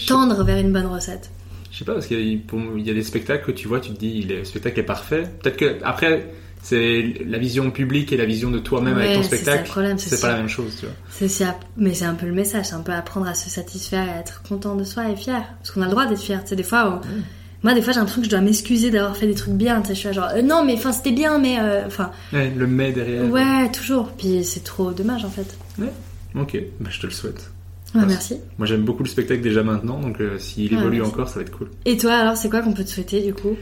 [0.07, 1.31] tendre vers une bonne recette.
[1.73, 3.99] Je sais pas, parce qu'il y, a- y des spectacles que tu vois, tu te
[3.99, 5.25] dis, le spectacle est parfait.
[5.43, 6.31] Peut-être que, après,
[6.63, 9.71] c'est la vision publique et la vision de toi-même avec Ouais, ton ça spectacle.
[9.99, 10.29] c'est pas ça.
[10.33, 10.95] la même chose, tu vois.
[11.29, 14.07] C'est app- mais c'est un peu le message, c'est un peu apprendre à se satisfaire
[14.07, 15.43] et à être content de soi et fier.
[15.59, 16.43] Parce qu'on a le droit d'être fier.
[16.43, 17.07] Tu sais, des fois, on-
[17.63, 19.81] moi, des fois, j'ai l'impression que je dois m'excuser d'avoir fait des trucs bien.
[19.83, 22.51] Tu sais, je suis genre, euh, non, mais enfin, c'était bien, mais euh, enfin, Ouais,
[22.57, 23.25] le mais derrière.
[23.31, 24.09] ouais, toujours.
[24.13, 25.57] Puis c'est trop dommage en fait.
[26.35, 27.51] Ok, bah, je te le souhaite.
[28.05, 28.37] Merci.
[28.59, 31.13] Moi, j'aime beaucoup le spectacle déjà maintenant, donc euh, s'il évolue merci.
[31.13, 31.71] encore, ça va être cool.
[31.85, 33.57] Et toi, alors, c'est quoi qu'on peut te souhaiter du coup?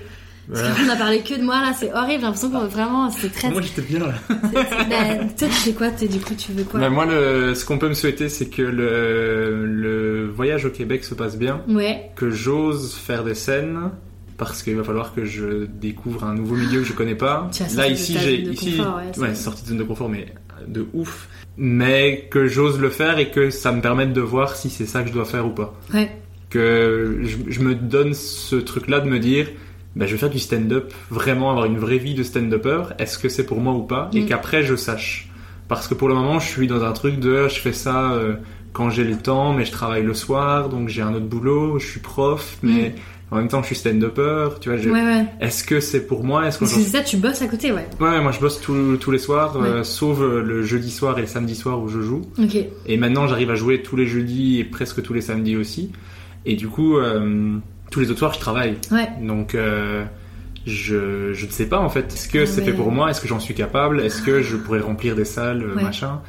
[0.48, 0.68] Voilà.
[0.68, 2.16] Parce qu'on a parlé que de moi là, c'est horrible.
[2.20, 3.50] J'ai l'impression qu'on vraiment, c'est très.
[3.50, 4.12] Moi, j'étais bien là.
[4.28, 5.88] bah, toi, tu fais quoi?
[5.90, 6.80] Du coup, tu veux quoi?
[6.80, 11.04] Bah, moi, le, ce qu'on peut me souhaiter, c'est que le, le voyage au Québec
[11.04, 12.10] se passe bien, Ouais.
[12.16, 13.90] que j'ose faire des scènes,
[14.36, 17.48] parce qu'il va falloir que je découvre un nouveau milieu que je connais pas.
[17.76, 20.26] Là, ici, j'ai ici, ouais, ouais, sorti de zone de confort, mais
[20.68, 21.28] de ouf.
[21.56, 25.02] Mais que j'ose le faire et que ça me permette de voir si c'est ça
[25.02, 25.74] que je dois faire ou pas.
[25.92, 26.10] Ouais.
[26.50, 29.48] que je, je me donne ce truc-là de me dire,
[29.96, 33.28] bah, je vais faire du stand-up, vraiment avoir une vraie vie de stand-upper, est-ce que
[33.28, 34.26] c'est pour moi ou pas, et Mm.
[34.26, 35.28] qu'après je sache.
[35.66, 38.34] Parce que pour le moment, je suis dans un truc de, je fais ça euh,
[38.72, 41.86] quand j'ai le temps, mais je travaille le soir, donc j'ai un autre boulot, je
[41.88, 42.94] suis prof, mais
[43.34, 44.78] en même temps je suis stand-upper, tu vois.
[44.78, 44.88] je-.
[44.88, 45.26] Ouais, ouais.
[45.40, 47.86] Est-ce que c'est pour moi Est-ce que c'est ça, tu bosses à côté, ouais.
[48.00, 51.22] Ouais, moi je bosse tous- tous les soirs, euh, sauf euh, le jeudi soir et
[51.22, 52.22] le samedi soir où je joue.
[52.38, 52.56] Ok.
[52.86, 55.90] Et maintenant, j'arrive à jouer tous les jeudis et presque tous les samedis aussi.
[56.46, 57.56] Et du coup, euh,
[57.90, 58.76] tous les autres soirs, je travaille.
[58.90, 59.08] Ouais.
[59.22, 60.04] Donc, euh,
[60.66, 62.12] je, je ne sais pas en fait.
[62.12, 63.10] Est-ce que Ah c'est fait pour moi?
[63.10, 64.00] Est-ce que j'en suis capable?
[64.00, 66.20] Est-ce que je pourrais remplir des salles, machin?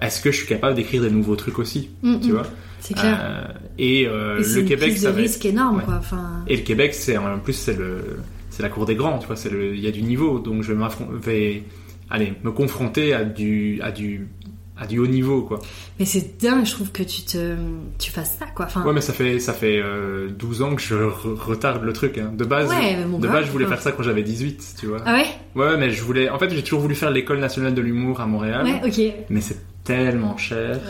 [0.00, 2.32] Est-ce que je suis capable d'écrire des nouveaux trucs aussi Mm, Tu mm.
[2.32, 2.46] vois?
[2.86, 3.18] C'est clair.
[3.22, 3.44] Euh,
[3.78, 5.84] Et euh, Et le Québec, ça risque énorme, Ouais.
[5.84, 5.94] quoi.
[5.98, 6.44] Enfin.
[6.46, 8.18] Et le Québec, c'est en plus c'est le
[8.50, 9.36] c'est la cour des grands, tu vois.
[9.36, 11.62] C'est le il y a du niveau, donc je vais,
[12.10, 14.28] aller me confronter à du à du
[14.76, 15.60] à du haut niveau, quoi.
[15.98, 17.54] Mais c'est dingue, je trouve que tu te,
[17.98, 18.66] tu fasses ça, quoi.
[18.66, 18.84] Enfin.
[18.84, 22.18] Ouais, mais ça fait ça fait euh, 12 ans que je re- retarde le truc.
[22.18, 22.32] Hein.
[22.36, 24.86] De base, Ouais, mais bon, de base, je voulais faire ça quand j'avais 18, tu
[24.86, 24.98] vois.
[25.06, 25.26] Ah ouais.
[25.54, 26.28] Ouais, mais je voulais.
[26.28, 29.14] En fait, j'ai toujours voulu faire l'école nationale de l'humour à Montréal, Ouais, ok.
[29.30, 30.80] mais c'est tellement cher.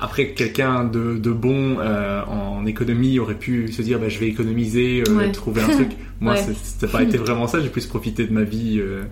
[0.00, 4.28] Après, quelqu'un de, de bon euh, en économie aurait pu se dire, bah, je vais
[4.28, 5.32] économiser, euh, Ouais.
[5.32, 5.90] trouver un truc.
[6.20, 6.40] Moi, Ouais.
[6.40, 7.60] c'est- c'était pas été vraiment ça.
[7.60, 8.78] J'ai plus profité de ma vie.
[8.80, 9.02] euh,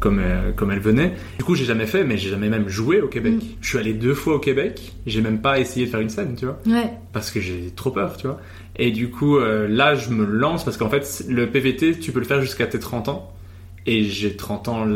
[0.00, 0.20] comme,
[0.56, 1.12] comme elle venait.
[1.38, 3.34] Du coup, j'ai jamais fait, mais j'ai jamais même joué au Québec.
[3.34, 3.40] Mm.
[3.60, 4.94] Je suis allé deux fois au Québec.
[5.06, 6.90] J'ai même pas essayé de faire une scène, tu vois Ouais.
[7.12, 8.40] parce que j'ai trop peur, tu vois.
[8.74, 12.24] Et du coup, là, je me lance parce qu'en fait, le PVT, tu peux le
[12.24, 13.32] faire jusqu'à tes 30 ans.
[13.84, 14.86] Et j'ai 30 ans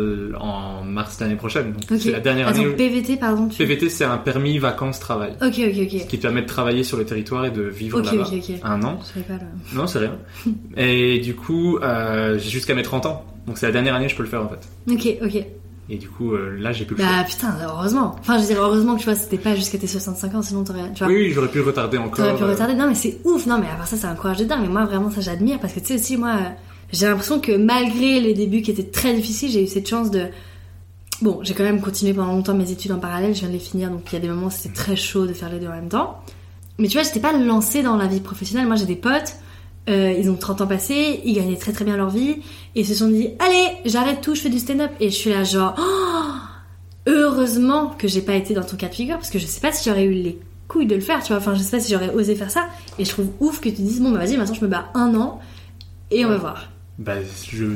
[0.41, 1.73] en mars l'année prochaine.
[1.73, 2.69] Donc, c'est la dernière Attends, année.
[2.69, 3.49] où- PVT, pardon.
[3.49, 3.59] Tu...
[3.59, 5.33] PVT, c'est un permis vacances-travail.
[5.43, 6.01] Ok, ok, ok.
[6.03, 8.31] Ce qui te permet de travailler sur le territoire et de vivre là-bas
[8.63, 9.01] un an.
[9.03, 9.77] Je savais pas le.
[9.77, 10.17] Non, c'est rien.
[10.77, 13.25] et du coup, euh, j'ai jusqu'à mes 30 ans.
[13.47, 14.69] Donc, c'est la dernière année que je peux le faire, en fait.
[14.93, 15.45] Ok, ok.
[15.89, 16.97] Et du coup, euh, là, j'ai choix.
[16.99, 18.17] Bah putain, heureusement.
[18.19, 20.65] Enfin, je veux dire, heureusement que tu vois, c'était pas jusqu'à tes 65 ans, sinon
[20.65, 20.93] t'aurais.
[20.93, 21.13] Tu vois.
[21.13, 22.17] Oui, oui, j'aurais pu le retarder encore.
[22.25, 22.75] T'aurais pu euh, retarder.
[22.75, 23.47] Non, mais c'est ouf.
[23.47, 24.63] Non, mais à part ça, c'est un courage de dingue.
[24.63, 26.49] Mais moi, vraiment, ça, j'admire parce que tu sais aussi, moi, euh,
[26.93, 30.27] j'ai l'impression que malgré les débuts qui étaient très difficiles, j'ai eu cette chance de.
[31.23, 33.35] Bon, j'ai quand même continué pendant longtemps mes études en parallèle.
[33.35, 35.27] Je viens de les finir, donc il y a des moments où c'était très chaud
[35.27, 36.21] de faire les deux en même temps.
[36.79, 38.67] Mais tu vois, j'étais pas lancée dans la vie professionnelle.
[38.67, 39.37] Moi, j'ai des potes.
[39.89, 42.31] euh, ils ont 30 ans passés, ils gagnaient très très bien leur vie,
[42.75, 44.91] et ils se sont dit, allez, j'arrête tout, je fais du stand-up.
[45.01, 46.33] Et je suis là genre, oh,
[47.07, 49.73] heureusement que j'ai pas été dans ton cas de figure, parce que je sais pas
[49.73, 50.39] si j'aurais eu les
[50.69, 51.39] couilles de le faire, tu vois.
[51.39, 52.67] Enfin, je sais pas si j'aurais osé faire ça.
[52.99, 55.15] Et je trouve ouf que tu dises, bon, bah vas-y, maintenant je me bats un
[55.15, 55.41] an,
[56.11, 56.71] et on va voir.
[56.99, 57.13] Bah,
[57.53, 57.67] je,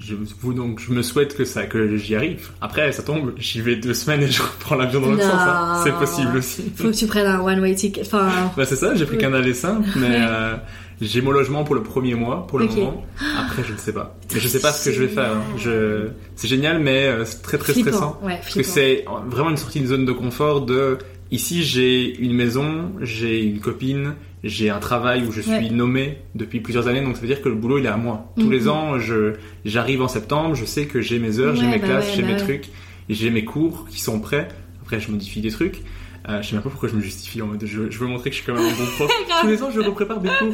[0.00, 2.50] je, vous, donc, je me souhaite que ça, que j'y arrive.
[2.60, 5.32] Après, ça tombe, j'y vais deux semaines et je reprends l'avion dans l'autre sens.
[5.34, 5.80] hein.
[5.82, 6.64] C'est possible aussi.
[6.76, 8.02] Faut que tu prennes un one-way ticket.
[8.02, 8.28] Enfin,
[8.58, 9.22] Bah, c'est ça, j'ai pris Oui.
[9.22, 10.56] qu'un aller simple, mais euh,
[11.00, 13.02] j'ai mon logement pour le premier mois, pour le moment.
[13.38, 14.14] Après, je ne sais pas.
[14.34, 15.36] Mais je sais pas ce que je vais faire.
[15.36, 15.42] hein.
[15.56, 17.88] Je, c'est génial, mais euh, c'est très très flippant.
[17.92, 18.20] stressant.
[18.22, 20.98] Ouais, Parce que c'est vraiment une sortie de zone de confort de
[21.30, 24.14] ici j'ai une maison, j'ai une copine,
[24.44, 25.70] j'ai un travail où je suis Ouais.
[25.70, 28.32] nommé depuis plusieurs années, donc ça veut dire que le boulot il est à moi.
[28.38, 28.52] Tous Mhm.
[28.52, 29.34] les ans, je
[29.64, 32.22] j'arrive en septembre, je sais que j'ai mes heures, j'ai mes bah classes, ouais, j'ai
[32.22, 32.68] bah mes trucs,
[33.08, 34.48] j'ai mes cours qui sont prêts.
[34.82, 35.82] Après, je modifie des trucs.
[36.28, 38.28] Euh, je sais même pas pourquoi je me justifie en mode je, je veux montrer
[38.28, 39.10] que je suis quand même un bon prof.
[39.40, 40.52] Tous les ans, je reprépare des cours.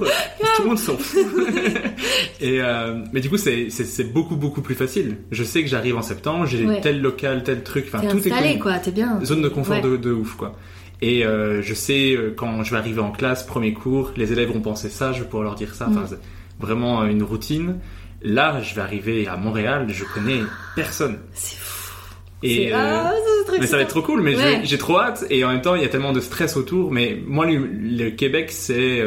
[0.57, 1.27] Tout le monde s'en fout.
[2.41, 5.19] Et euh, mais du coup, c'est beaucoup beaucoup plus facile.
[5.33, 7.87] Je sais que j'arrive en septembre, j'ai tel local, tel truc.
[7.89, 8.61] Enfin, T'es tout est installé, connu.
[8.61, 9.19] quoi, t'es bien.
[9.25, 10.57] Zone de confort de, de ouf, quoi.
[11.03, 14.51] Et euh, je sais, euh, quand je vais arriver en classe, premier cours, les élèves
[14.51, 15.87] vont penser ça, je vais pouvoir leur dire ça.
[15.91, 16.19] Enfin, Mm.
[16.59, 17.79] vraiment une routine.
[18.23, 20.41] Là, je vais arriver à Montréal, je connais
[20.75, 21.19] personne.
[21.35, 21.83] C'est fou.
[22.43, 23.13] Et euh, Ah,
[23.61, 24.61] mais ça va être trop cool, mais j'ai- Ouais.
[24.65, 26.91] j'ai trop hâte et en même temps il y a tellement de stress autour.
[26.93, 29.03] Mais moi le, le Québec c'est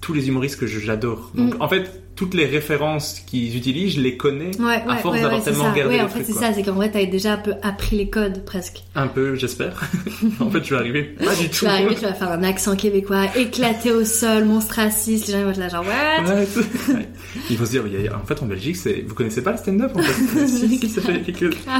[0.00, 1.30] tous les humoristes que j'adore.
[1.34, 1.62] Donc Mm.
[1.62, 5.40] en fait toutes les références qu'ils utilisent je les connais Ouais, à force ouais, d'avoir
[5.40, 5.72] ouais, tellement ça.
[5.72, 8.08] regardé les en fait, c'est ça, c'est qu'en vrai, t'avais déjà un peu appris les
[8.08, 8.82] codes, presque.
[8.94, 9.80] Un peu j'espère.
[10.40, 11.64] en fait je vais arriver pas du Tu tout.
[11.66, 15.38] vas arriver, tu vas faire un accent québécois, éclaté au sol, monstre raciste, les gens
[15.40, 16.34] ils vont être là genre, what?
[17.50, 17.84] Il faut se dire,
[18.14, 20.46] en fait, en Belgique, c'est, vous connaissez pas le stand-up, en fait?
[20.46, 20.80] si,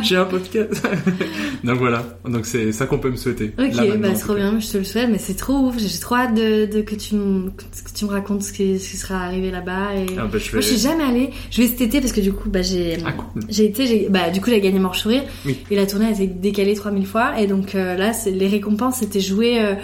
[0.02, 0.86] j'ai un podcast.
[1.64, 2.04] Donc voilà.
[2.24, 3.52] Donc c'est ça qu'on peut me souhaiter.
[3.58, 6.16] Ok, Là, bah trop bien, je te le souhaite, mais c'est trop ouf, j'ai trop
[6.16, 7.62] hâte de, de que, tu me, que
[7.94, 9.94] tu me racontes ce qui, ce qui sera arrivé là-bas.
[9.96, 10.06] Et...
[10.18, 12.32] Ah, je vais- Moi je suis jamais allée, je vais cet été parce que du
[12.32, 12.96] coup, bah j'ai.
[13.04, 13.42] Ah, cool.
[13.48, 15.58] J'ai été, bah du coup j'ai gagné Mort Sourire Oui.
[15.70, 18.96] et la tournée a été décalée 3000 fois et donc euh, là c'est- les récompenses
[18.96, 19.74] c'était joué euh,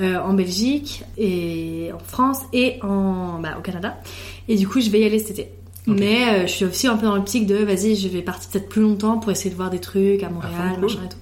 [0.00, 3.98] euh, en Belgique et en France et en bah, au Canada
[4.48, 5.48] et du coup je vais y aller cet été.
[5.86, 8.82] Mais je suis aussi un peu dans l'optique de vas-y je vais partir peut-être plus
[8.82, 10.82] longtemps pour essayer de voir des trucs à Montréal Ah, cool.
[10.82, 11.16] machin et tout.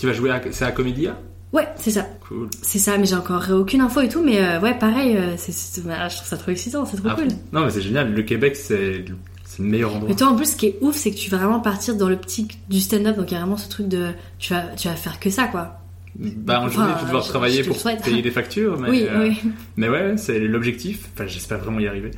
[0.00, 1.16] Tu vas jouer à, c'est à Comédia?
[1.52, 2.06] Ouais c'est ça.
[2.28, 2.48] Cool.
[2.62, 5.52] C'est ça, mais j'ai encore aucune info et tout, mais euh, ouais, pareil, euh, c'est,
[5.52, 7.28] c'est- bah, je trouve ça trop excitant, c'est trop Ah, cool.
[7.52, 8.12] Non, mais c'est génial.
[8.12, 9.04] Le Québec, c'est,
[9.44, 10.08] c'est le meilleur endroit.
[10.10, 12.08] Mais toi, en plus, ce qui est ouf, c'est que tu vas vraiment partir dans
[12.08, 14.08] l'optique du stand-up, donc il y a vraiment ce truc de,
[14.38, 15.80] tu vas, tu vas faire que ça, quoi.
[16.16, 19.06] Bah, en Enfin, journée, tu vas devoir travailler je pour payer des factures, mais, oui,
[19.08, 19.38] euh, oui.
[19.76, 21.08] mais ouais, c'est l'objectif.
[21.14, 22.10] Enfin, j'espère vraiment y arriver.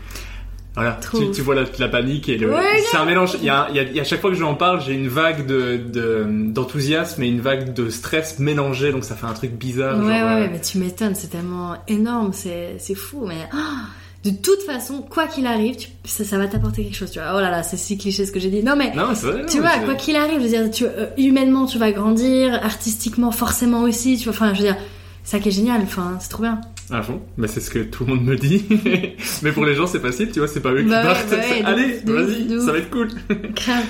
[0.74, 1.01] Voilà,
[1.34, 2.51] tu, vois la, la panique et le.
[2.52, 3.32] Ouais, c'est un mélange.
[3.40, 4.55] Il y a, il y a- il y a- à chaque fois que je en
[4.55, 9.16] parle, j'ai une vague de, de- d'enthousiasme et une vague de stress mélangée, donc ça
[9.16, 9.97] fait un truc bizarre.
[9.98, 13.48] Ouais, genre, ouais, euh, ouais, mais tu m'étonnes, c'est tellement énorme, c'est, c'est fou, mais
[13.52, 13.86] ah,
[14.22, 17.32] de toute façon, quoi qu'il arrive, tu- ça, ça va t'apporter quelque chose, tu vois.
[17.36, 18.62] Oh là là, c'est si cliché ce que j'ai dit.
[18.62, 19.47] Non, mais Non, c'est vrai.
[19.47, 22.55] tu non, vois, quoi qu'il arrive, je veux dire, tu, euh, humainement, tu vas grandir,
[22.62, 24.34] artistiquement, forcément aussi, tu vois.
[24.34, 24.76] Enfin, je veux dire,
[25.24, 26.60] ça qui est génial, enfin, c'est trop bien.
[26.90, 27.20] À fond.
[27.38, 28.64] Bah, c'est ce que tout le monde me dit.
[29.42, 31.30] mais pour les gens, c'est facile, tu vois, c'est pas eux qui Bah partent.
[31.30, 33.08] ouais, Allez, vas-y, ça va être cool.
[33.54, 33.84] Grave.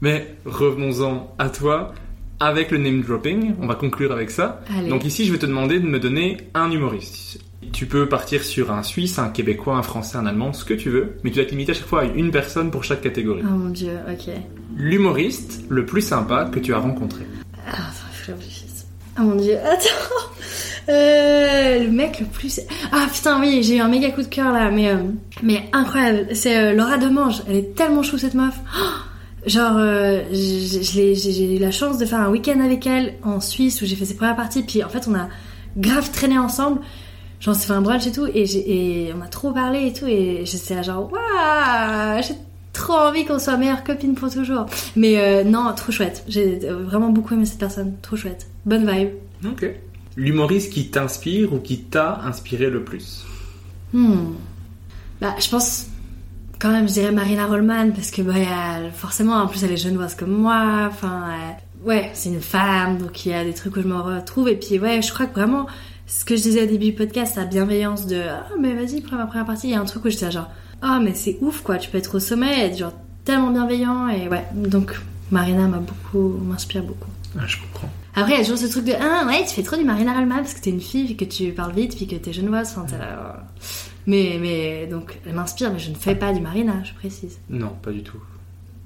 [0.00, 1.92] mais revenons-en à toi.
[2.40, 4.60] Avec le name dropping, on va conclure avec ça.
[4.76, 4.88] Allez.
[4.88, 7.38] Donc ici, je vais te demander de me donner un humoriste.
[7.72, 10.90] Tu peux partir sur un Suisse, un Québécois, un Français, un Allemand, ce que tu
[10.90, 13.42] veux, mais tu dois te limiter à chaque fois à une personne pour chaque catégorie.
[13.44, 14.34] Oh mon dieu, ok.
[14.76, 17.24] L'humoriste le plus sympa que tu as rencontré.
[17.66, 17.82] Ah, attends,
[18.12, 18.86] faut que je réfléchisse.
[19.18, 20.26] Oh mon dieu, attends.
[20.88, 22.60] Euh, le mec le plus.
[22.92, 24.96] Ah putain, oui, j'ai eu un méga coup de cœur là, mais, euh,
[25.42, 26.28] mais incroyable.
[26.34, 27.42] C'est euh, Laura Demange.
[27.48, 28.54] Elle est tellement chou cette meuf.
[28.76, 28.80] Oh
[29.46, 29.78] Genre,
[30.32, 34.06] j'ai eu la chance de faire un week-end avec elle en Suisse où j'ai fait
[34.06, 34.62] ses premières parties.
[34.62, 35.28] Puis en fait, on a
[35.76, 36.80] grave traîné ensemble.
[37.40, 38.26] Genre, on s'est fait un brunch et tout.
[38.26, 40.06] Et, on a trop parlé et tout.
[40.06, 42.36] Et j'étais genre, waouh, j'ai
[42.72, 44.64] trop envie qu'on soit meilleures copines pour toujours.
[44.96, 46.24] Mais non, trop chouette.
[46.26, 47.96] J'ai vraiment beaucoup aimé cette personne.
[48.00, 48.46] Trop chouette.
[48.64, 49.10] Bonne vibe.
[49.44, 49.66] Ok.
[50.16, 53.24] L'humoriste qui t'inspire ou qui t'a inspiré le plus
[53.92, 54.34] Hmm.
[55.20, 55.86] Bah, je pense
[56.58, 59.76] quand même, je dirais Marina Rollman parce que bah, elle- forcément, en plus, elle est
[59.76, 60.88] genevoise comme moi.
[60.90, 61.28] Enfin,
[61.84, 64.48] ouais, c'est une femme, donc il y a des trucs où je me retrouve.
[64.48, 65.66] Et puis, ouais, je crois que vraiment,
[66.06, 69.16] ce que je disais au début du podcast, la bienveillance de ah, mais vas-y, prends
[69.16, 69.68] ma première partie.
[69.68, 70.50] Il y a un truc où j'étais genre
[70.82, 72.92] ah, mais c'est ouf quoi, tu peux être au sommet et être genre
[73.24, 74.08] tellement bienveillant.
[74.08, 75.00] Et ouais, donc
[75.30, 77.10] Marina m'a beaucoup, m'inspire beaucoup.
[77.38, 77.90] ah, Je comprends.
[78.16, 80.12] Après, il y a toujours ce truc de ah ouais, tu fais trop du Marina
[80.14, 82.76] Rollman parce que t'es une fille, puis que tu parles vite, puis que t'es genevoise.
[82.78, 82.96] Enfin.
[84.06, 87.38] Mais, mais donc, elle m'inspire, mais je ne fais pas du Marina, je précise.
[87.48, 88.18] Non, pas du tout.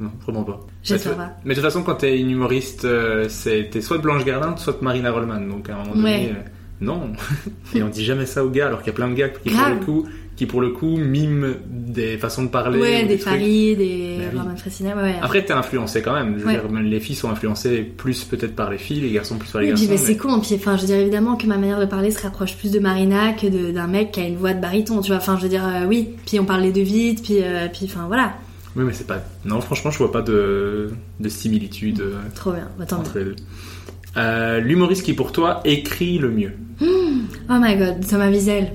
[0.01, 0.61] Non, vraiment pas.
[0.85, 1.33] J'espère pas.
[1.45, 4.81] mais de toute façon, quand t'es une humoriste, euh, c'est t'es soit Blanche Gardin, soit
[4.81, 5.41] Marina Rollman.
[5.41, 6.33] Donc à un moment donné, Ouais.
[6.37, 6.43] euh,
[6.81, 7.11] non.
[7.75, 9.51] Et on dit jamais ça aux gars, alors qu'il y a plein de gars qui
[9.51, 10.07] pour le coup,
[10.39, 12.79] qui pour le coup miment des façons de parler.
[12.79, 14.39] ouais, ou des paris, des Mais.
[14.39, 15.17] Roman Fressinet, ouais.
[15.21, 16.35] Après, t'es influencé quand même.
[16.39, 16.61] Je veux Ouais.
[16.61, 19.69] dire, les filles sont influencées plus peut-être par les filles, les garçons plus par les
[19.69, 20.01] Oui, puis garçons.
[20.01, 22.23] bah, c'est con, puis enfin, je veux dire évidemment que ma manière de parler se
[22.23, 25.17] rapproche plus de Marina que d'un mec qui a une voix de baryton, tu vois.
[25.17, 26.11] Enfin, je veux dire, euh, oui.
[26.25, 28.35] Puis on parle les deux vite, puis, euh, puis enfin, voilà.
[28.77, 29.21] Oui, mais c'est pas.
[29.45, 32.69] Non, franchement, je vois pas de, de similitude euh, Trop bien.
[32.79, 33.37] Bah, entre les deux.
[34.17, 36.53] Euh, L'humoriste qui pour toi écrit le mieux.
[37.51, 38.73] Oh my god, Thomas Wiesel.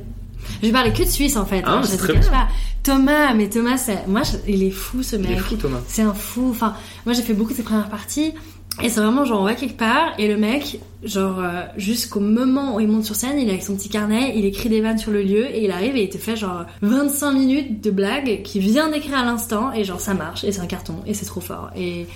[0.61, 1.61] Je parlais que de Suisse en fait.
[1.65, 2.21] Ah, hein, je très bien.
[2.29, 2.47] pas.
[2.83, 5.27] Thomas, mais Thomas, moi, je- il est fou ce mec.
[5.31, 5.79] Il est fou, Thomas.
[5.87, 6.47] C'est un fou.
[6.51, 6.73] Enfin,
[7.05, 8.33] moi, j'ai fait beaucoup de ses premières parties.
[8.81, 12.75] Et c'est vraiment genre, on va quelque part, et le mec, genre, euh, jusqu'au moment
[12.75, 14.97] où il monte sur scène, il est avec son petit carnet, il écrit des vannes
[14.97, 18.41] sur le lieu, et il arrive et il te fait genre 25 minutes de blagues
[18.41, 21.25] qu'il vient d'écrire à l'instant, et genre, ça marche, et c'est un carton, et c'est
[21.27, 21.69] trop fort.
[21.75, 22.07] Et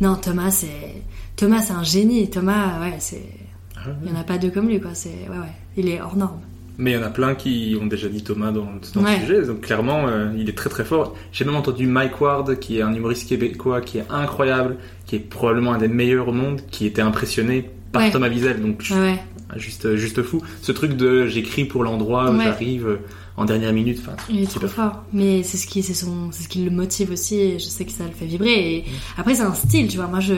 [0.00, 1.02] non, Thomas, c'est.
[1.36, 2.30] Thomas, c'est un génie.
[2.30, 3.28] Thomas, ouais, c'est.
[3.76, 4.92] Ah Il y en a pas deux comme lui, quoi.
[4.94, 5.10] C'est.
[5.28, 5.52] Ouais, ouais.
[5.76, 6.40] Il est hors norme.
[6.82, 9.16] Mais il y en a plein qui ont déjà dit Thomas dans, dans Ouais.
[9.20, 11.14] le sujet, donc clairement, euh, il est très très fort.
[11.30, 15.18] J'ai même entendu Mike Ward, qui est un humoriste québécois, qui est incroyable, qui est
[15.18, 18.10] probablement un des meilleurs au monde, qui était impressionné par Ouais.
[18.10, 18.62] Thomas Wiesel.
[18.62, 19.18] Donc je- Ouais,
[19.56, 20.40] juste, juste fou.
[20.62, 22.96] Ce truc de j'écris pour l'endroit j'arrive euh,
[23.36, 23.98] en dernière minute.
[24.00, 25.04] Enfin, Il est trop fort.
[25.12, 27.40] Mais c'est ce qui, c'est son, c'est ce qui le motive aussi.
[27.40, 28.76] Et je sais que ça le fait vibrer.
[28.76, 28.84] Et
[29.18, 30.06] après, c'est un style, tu vois.
[30.06, 30.34] Moi, je,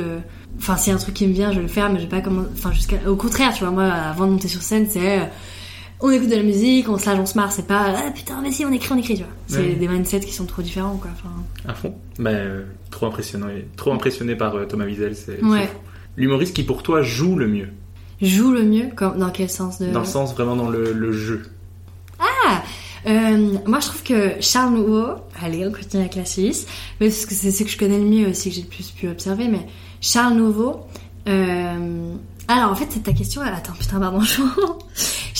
[0.59, 2.05] enfin, s'il y a un truc qui me vient, je vais le faire, mais je
[2.05, 3.70] vais pas comment, enfin, jusqu'à, au contraire, tu vois.
[3.70, 5.24] Moi, avant de monter sur scène, c'est, euh,
[6.03, 7.53] on écoute de la musique, on se lâche, on se marre.
[7.53, 9.33] C'est pas, ah, putain, mais si, on écrit, on écrit, tu vois.
[9.47, 9.74] C'est Ouais.
[9.74, 11.11] des mindsets qui sont trop différents, quoi.
[11.12, 11.31] Enfin,
[11.69, 11.95] À fond.
[12.19, 13.47] Bah, euh, trop impressionnant.
[13.77, 15.15] Trop impressionné par euh, Thomas Wiesel.
[15.16, 15.70] C'est Ouais.
[16.16, 17.69] L'humoriste qui pour toi joue le mieux.
[18.20, 19.87] joue le mieux, comme, dans quel sens de...
[19.91, 21.43] Dans le sens vraiment dans le, le jeu.
[23.05, 25.07] Euh, moi, je trouve que Charles Nouveau,
[25.43, 26.66] allez, on continue avec la Suisse,
[27.01, 28.93] mais parce que c'est ce que je connais le mieux aussi, que j'ai le plus
[28.93, 29.66] pu observer, mais
[30.01, 30.87] Charles Nouveau,
[31.27, 34.41] alors en fait, c'est ta question, attends, putain, pardon, je...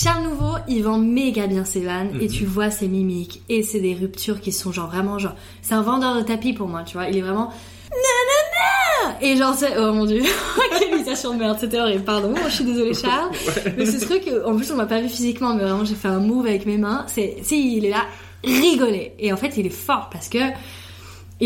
[0.03, 3.79] Charles Nouveau, il vend méga bien ses vannes, et tu vois ses mimiques, et c'est
[3.79, 6.97] des ruptures qui sont genre vraiment genre, c'est un vendeur de tapis pour moi, tu
[6.97, 7.53] vois, il est vraiment,
[7.89, 10.21] nanana, et genre c'est, oh mon dieu,
[10.77, 13.31] quelle imitation de merde, c'était horrible, pardon, je suis désolée Charles,
[13.77, 16.19] mais ce truc, en plus on m'a pas vu physiquement, mais vraiment j'ai fait un
[16.19, 17.05] move avec mes mains.
[17.07, 18.03] C'est, si il est là,
[18.43, 19.13] rigoler.
[19.19, 20.39] Et en fait il est fort parce que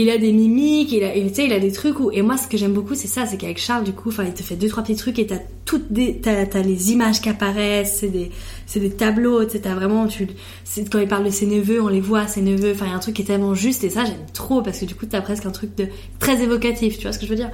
[0.02, 2.48] il a des mimiques, il a, et il a des trucs où, et moi ce
[2.48, 4.70] que j'aime beaucoup c'est ça, c'est qu'avec Charles du coup, enfin il te fait deux
[4.70, 8.32] trois petits trucs et t'as toutes des, t'as, t'as les images qui apparaissent, c'est des,
[8.68, 10.28] c'est des tableaux, tu sais, t'as vraiment, tu,
[10.64, 12.94] c'est quand il parle de ses neveux, on les voit ses neveux, enfin il y
[12.94, 15.08] a un truc qui est tellement juste et ça j'aime trop parce que du coup
[15.08, 15.88] t'as presque un truc de
[16.20, 17.52] très évocatif, tu vois ce que je veux dire?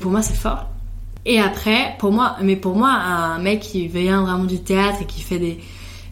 [0.00, 0.66] Pour moi c'est fort.
[1.26, 5.04] Et après, pour moi, mais pour moi, un mec qui vient vraiment du théâtre et
[5.04, 5.58] qui fait des,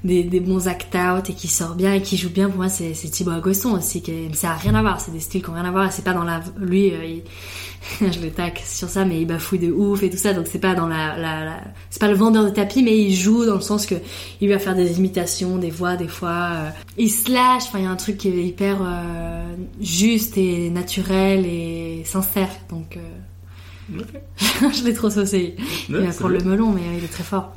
[0.09, 2.91] des, des bons act-out et qui sort bien et qui joue bien, pour moi, c'est,
[2.93, 4.03] Thibaut Agoston aussi.
[4.03, 5.93] Qui, est- ça a rien à voir, c'est des styles qui ont rien à voir.
[5.93, 7.23] C'est pas dans la, lui, euh, il-
[8.13, 10.59] je le tac sur ça, mais il bafouille de ouf et tout ça, donc c'est
[10.59, 11.61] pas dans la, la, la-
[11.91, 13.95] c'est pas le vendeur de tapis, mais il joue dans le sens que
[14.41, 17.63] il va faire des imitations, des voix, des fois, euh, il se lâche.
[17.69, 22.51] Enfin, il y a un truc qui est hyper euh, juste et naturel et sincère,
[22.69, 22.99] donc.
[24.39, 25.57] je l'ai trop saucé.
[25.89, 27.53] Il va prendre le melon, mais il est très fort.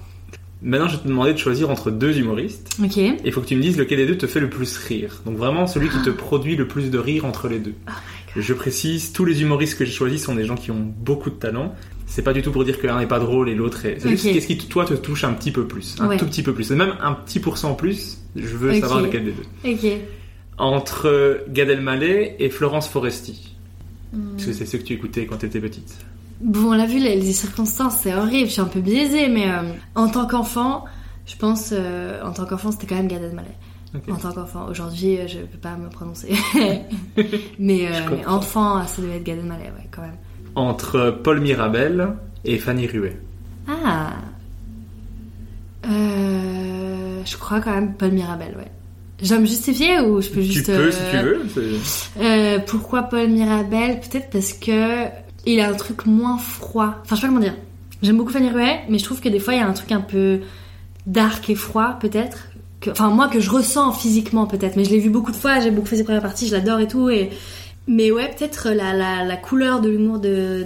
[0.63, 2.77] Maintenant, je vais te demander de choisir entre deux humoristes.
[2.83, 2.97] Ok.
[2.97, 5.21] Et il faut que tu me dises lequel des deux te fait le plus rire.
[5.25, 7.73] Donc vraiment celui qui te produit le plus de rire entre les deux.
[8.35, 11.35] Je précise, tous les humoristes que j'ai choisis sont des gens qui ont beaucoup de
[11.35, 11.73] talent.
[12.05, 13.97] C'est pas du tout pour dire que l'un n'est pas drôle et l'autre est.
[13.99, 14.33] C'est juste Ok.
[14.33, 16.17] qu'est-ce qui toi te touche un petit peu plus, un Ouais.
[16.17, 18.19] tout petit peu plus, et même un petit pourcent plus.
[18.35, 19.69] Je veux savoir lequel des deux.
[19.71, 19.99] Ok.
[20.57, 23.55] Entre Gad Elmaleh et Florence Foresti.
[24.13, 24.31] Hmm.
[24.33, 25.97] Parce que c'est ceux que tu écoutais quand t'étais petite.
[26.43, 28.47] Bon, on l'a vu, les, les circonstances, c'est horrible.
[28.47, 29.61] Je suis un peu biaisée, mais euh,
[29.95, 30.85] en tant qu'enfant,
[31.31, 33.55] je pense, euh, en tant qu'enfant, c'était quand même Gad Elmaleh.
[33.95, 34.03] Ok.
[34.11, 34.67] En tant qu'enfant.
[34.69, 36.33] Aujourd'hui, euh, je peux pas me prononcer.
[37.59, 40.17] mais, euh, enfant, ça devait être Gad Elmaleh, ouais, quand même.
[40.55, 42.09] Entre Paul Mirabel
[42.43, 43.17] et Fanny Ruet.
[43.67, 44.13] Ah.
[45.83, 48.71] Je crois quand même Paul Mirabel, ouais.
[49.21, 50.65] Je dois me justifier ou je peux juste...
[50.65, 52.59] tu peux si tu veux.
[52.65, 53.99] pourquoi Paul Mirabel?
[53.99, 55.05] Peut-être parce que
[55.45, 56.95] il a un truc moins froid.
[57.03, 57.55] Enfin, je sais pas comment dire.
[58.01, 59.91] J'aime beaucoup Fanny Ruet, mais je trouve que des fois il y a un truc
[59.91, 60.41] un peu
[61.05, 62.47] dark et froid, peut-être.
[62.89, 64.75] Enfin, moi que je ressens physiquement, peut-être.
[64.75, 65.59] Mais je l'ai vu beaucoup de fois.
[65.59, 66.47] J'ai beaucoup fait ses premières parties.
[66.47, 67.09] Je l'adore et tout.
[67.87, 70.65] Mais ouais, peut-être la, couleur de l'humour de,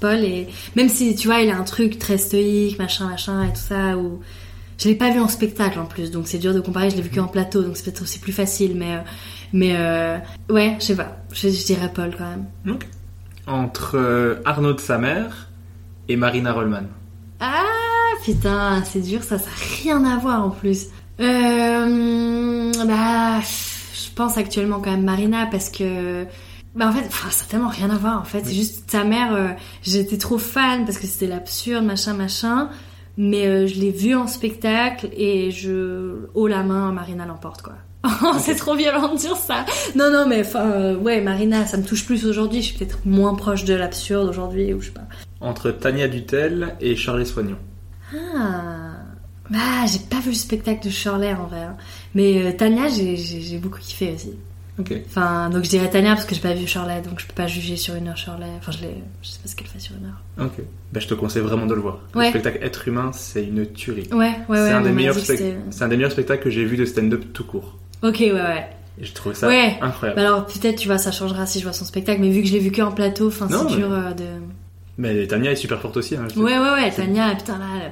[0.00, 3.52] Paul et même si tu vois, il a un truc très stoïque, machin, machin et
[3.52, 3.94] tout ça.
[4.78, 6.90] Je l'ai pas vu en spectacle en plus, donc c'est dur de comparer.
[6.90, 8.74] Je l'ai vu qu'en plateau, donc c'est peut-être aussi plus facile.
[8.74, 10.18] Mais, euh, euh,
[10.52, 11.18] ouais, je sais pas.
[11.32, 12.78] Je, dirais Paul quand même.
[13.46, 15.48] Entre euh, Arnaud de sa mère
[16.08, 16.86] et Marina Rollman.
[17.40, 17.64] Ah
[18.24, 20.86] putain, c'est dur, ça, ça a rien à voir en plus.
[21.20, 26.26] Euh, bah, je pense actuellement quand même Marina parce que.
[26.74, 28.44] Bah en fait, ça a tellement rien à voir en fait.
[28.46, 29.48] C'est juste sa mère, euh,
[29.82, 32.70] j'étais trop fan parce que c'était l'absurde, machin, machin.
[33.18, 36.28] Mais euh, je l'ai vue en spectacle et je.
[36.34, 37.74] Haut la main, Marina l'emporte quoi.
[38.40, 39.64] c'est trop violent de dire ça.
[39.94, 42.60] Non, non, mais enfin, euh, ouais, Marina, ça me touche plus aujourd'hui.
[42.62, 45.06] Je suis peut-être moins proche de l'absurde aujourd'hui ou je sais pas.
[45.40, 47.56] Entre Tania Dutel et Charles Soignon.
[48.14, 48.90] Ah,
[49.50, 51.62] bah, j'ai pas vu le spectacle de Shirley en vrai.
[51.62, 51.76] hein.
[52.14, 54.32] Mais euh, Tania, j'ai- beaucoup kiffé aussi.
[54.78, 54.94] Ok.
[55.06, 57.46] Enfin, donc je dirais Tania parce que j'ai pas vu Shirley, donc je peux pas
[57.46, 58.46] juger sur une heure Shirley.
[58.58, 58.78] Enfin, je,
[59.22, 60.46] je sais pas ce qu'elle fait sur une heure.
[60.46, 60.62] Ok.
[60.92, 62.00] Bah, je te conseille vraiment de le voir.
[62.14, 62.24] Ouais.
[62.24, 64.08] Le spectacle Être humain, c'est une tuerie.
[64.12, 64.58] Ouais, ouais, ouais.
[64.58, 67.78] un, c'est un des meilleurs spectacles que j'ai vu de stand-up tout court.
[68.02, 68.66] Ok, ouais, ouais.
[69.00, 69.78] Et je trouvais ça Ouais.
[69.80, 70.20] incroyable.
[70.20, 72.48] Bah alors peut-être tu vois, ça changera si je vois son spectacle, mais vu que
[72.48, 74.24] je l'ai vu que en plateau, enfin c'est mais- dur euh, de.
[74.98, 76.16] Mais Tania est super forte aussi.
[76.16, 76.26] Hein.
[76.36, 76.90] Ouais, ouais, ouais.
[76.90, 77.88] Tania, putain là, euh,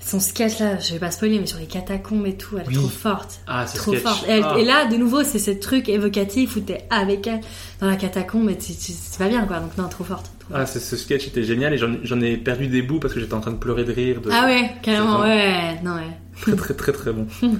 [0.00, 2.76] son sketch là, je vais pas spoiler, mais sur les catacombes et tout, elle est
[2.76, 3.40] trop forte.
[3.48, 4.04] Ah, ce trop sketch.
[4.04, 4.24] forte.
[4.28, 4.54] Ah.
[4.58, 7.40] Et là, de nouveau, c'est ce truc évocatif où t'es avec elle
[7.80, 9.58] dans la catacombe et c'est pas bien quoi.
[9.58, 10.26] Donc non, trop forte.
[10.38, 10.78] trop Ah, forte.
[10.78, 13.50] ce, sketch était génial et j'en ai perdu des bouts parce que j'étais en train
[13.52, 14.20] de pleurer de rire.
[14.20, 14.30] De...
[14.32, 16.02] Ah ouais, carrément, C'est ouais, ouais, non ouais.
[16.40, 17.26] Très très très très bon.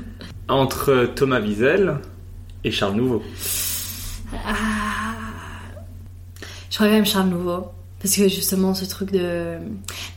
[0.49, 1.99] Entre Thomas Wiesel
[2.65, 3.23] et Charles Nouveau.
[4.47, 5.15] Ah.
[6.71, 7.67] Je crois quand même Charles Nouveau.
[8.03, 9.57] Parce que justement, ce truc de.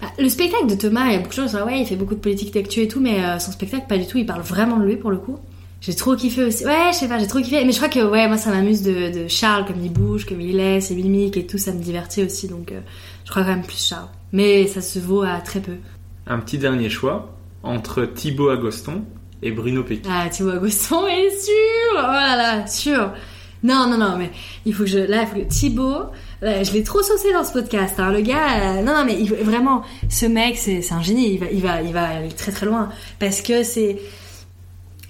[0.01, 1.85] Bah, le spectacle de Thomas, il y a beaucoup de gens qui disent ouais, il
[1.85, 4.26] fait beaucoup de politique d'actu et tout, mais euh, son spectacle, pas du tout, il
[4.26, 5.39] parle vraiment de lui pour le coup.
[5.81, 6.65] J'ai trop kiffé aussi.
[6.65, 7.64] Ouais, je sais pas, j'ai trop kiffé.
[7.64, 10.41] Mais je crois que, ouais, moi, ça m'amuse de, de Charles, comme il bouge, comme
[10.41, 12.81] il est, ses mimiques et tout, ça me divertit aussi, donc euh,
[13.23, 14.10] je crois quand même plus Charles.
[14.34, 15.76] Mais ça se vaut à très peu.
[16.27, 17.34] Un petit dernier choix
[17.64, 19.03] entre Thibaut Agoston
[19.41, 20.10] et Bruno Pecky.
[20.10, 23.14] Ah, Thibaut Agoston est sûr Oh là là, sûr
[23.64, 24.32] Non, non, non, mais
[24.66, 24.99] il faut que je...
[24.99, 25.49] Là, il faut que...
[25.49, 26.06] Thibaut,
[26.41, 27.95] là, je l'ai trop saucé dans ce podcast.
[27.99, 28.11] Hein.
[28.11, 31.34] Le gars, euh, non, non, mais vraiment, ce mec, c'est un génie.
[31.34, 32.90] Il va, il, va, il va aller très très loin.
[33.20, 33.98] Parce que c'est...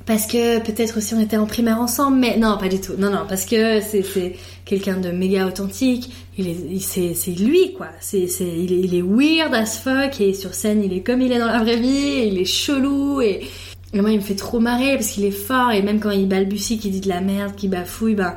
[0.06, 2.94] Parce que peut-être aussi on était en primaire ensemble, mais non, pas du tout.
[2.98, 4.36] Non, non, parce que c'est
[4.66, 6.12] quelqu'un de méga authentique.
[6.36, 7.90] Il est, c'est lui quoi.
[8.00, 11.32] C'est c'est il il est weird as fuck et sur scène il est comme il
[11.32, 12.24] est dans la vraie vie.
[12.26, 13.42] Il est chelou et
[13.94, 16.28] et moi il me fait trop marrer parce qu'il est fort et même quand il
[16.28, 18.36] balbutie, qu'il dit de la merde, qu'il bafouille, ben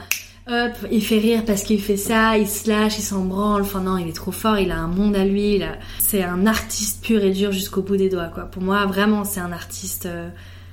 [0.48, 3.62] hop, il fait rire parce qu'il fait ça, il se lâche, il s'en branle.
[3.62, 4.58] Enfin non, il est trop fort.
[4.58, 5.62] Il a un monde à lui.
[5.62, 8.44] a- C'est un artiste pur et dur jusqu'au bout des doigts quoi.
[8.44, 10.06] Pour moi vraiment c'est un artiste.
[10.06, 10.28] euh,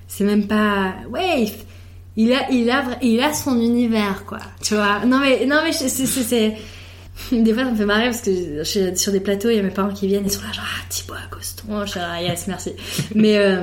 [0.07, 1.51] c'est même pas ouais
[2.18, 5.06] il, a il a il a son univers quoi tu vois?
[5.06, 6.57] Non mais non mais c'est c'est
[7.31, 9.60] des fois ça me fait marrer parce que je suis sur des plateaux il y
[9.60, 12.22] a mes parents qui viennent et sont là genre ah Thibaut Agoston je suis là
[12.23, 12.72] yes merci
[13.14, 13.61] mais euh,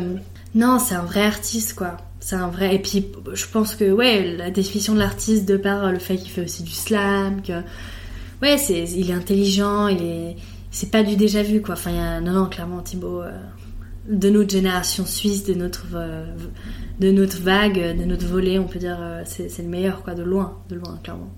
[0.57, 4.35] non c'est un vrai artiste quoi c'est un vrai et puis je pense que ouais
[4.37, 7.61] la définition de l'artiste de par le fait qu'il fait aussi du slam que
[8.43, 10.37] ouais c'est il est intelligent il est
[10.73, 13.31] c'est pas du déjà vu quoi enfin il y a non non clairement Thibaut euh,
[14.09, 16.27] de notre génération suisse, de notre, euh,
[17.01, 20.15] de notre vague, de notre volet, on peut dire, euh, c'est c'est le meilleur, quoi,
[20.15, 21.33] de loin, de loin, clairement.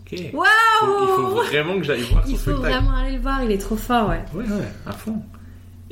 [0.00, 0.18] Ok.
[0.32, 0.46] Waouh
[0.82, 2.72] Il faut vraiment que j'aille voir son Il faut spectacle.
[2.74, 4.24] vraiment aller le voir, il est trop fort, ouais.
[4.34, 5.22] Ouais, ouais, à fond.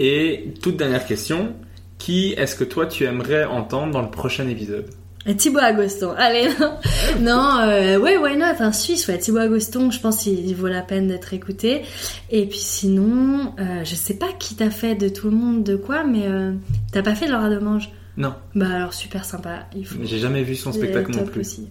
[0.01, 1.55] Et toute dernière question,
[1.99, 4.87] qui est-ce que toi tu aimerais entendre dans le prochain épisode?
[5.29, 6.79] Et Thibaut Agoston, allez, non,
[7.21, 10.69] non euh, ouais, why not, un Suisse, ouais, Thibaut Agoston, je pense qu'il il vaut
[10.69, 11.83] la peine d'être écouté.
[12.31, 15.75] Et puis sinon, euh, je sais pas qui t'a fait de tout le monde, de
[15.75, 16.53] quoi, mais euh,
[16.93, 19.97] t'as pas fait Laura de Mange Non, Bah alors, super sympa, il faut...
[20.05, 21.41] j'ai jamais vu son il spectacle non plus.
[21.41, 21.69] aussi.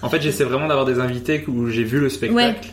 [0.00, 2.70] En fait, j'essaie vraiment d'avoir des invités où j'ai vu le spectacle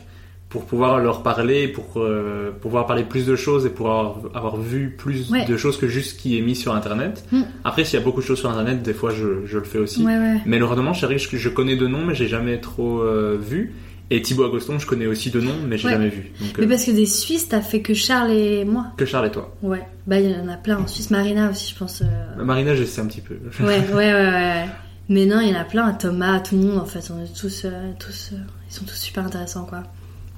[0.51, 4.57] pour pouvoir leur parler, pour euh, pouvoir parler plus de choses et pour avoir, avoir
[4.57, 5.45] vu plus Ouais.
[5.45, 7.23] de choses que juste ce qui est mis sur Internet.
[7.31, 7.41] Mm.
[7.63, 9.77] Après, s'il y a beaucoup de choses sur Internet, des fois je, je le fais
[9.79, 10.03] aussi.
[10.05, 10.37] Ouais, ouais.
[10.45, 13.73] Mais le Redemant, je, je, je connais de nom, mais j'ai jamais trop euh, vu.
[14.09, 16.33] Et Thibaut Agoston, je connais aussi de nom, mais j'ai jamais vu.
[16.41, 18.87] Donc, Mais euh, parce que des Suisses, t'as fait que Charles et moi.
[18.97, 19.55] que Charles et toi.
[19.63, 22.03] Ouais, bah il y en a plein en Suisse, Marina aussi, je pense.
[22.37, 23.35] Marina, j'essaie un petit peu.
[23.61, 24.65] Ouais, ouais, ouais.
[25.07, 27.33] Mais non, il y en a plein, Thomas, tout le monde en fait, on est
[27.33, 27.65] tous,
[27.99, 28.31] tous,
[28.69, 29.83] ils sont tous super intéressants quoi.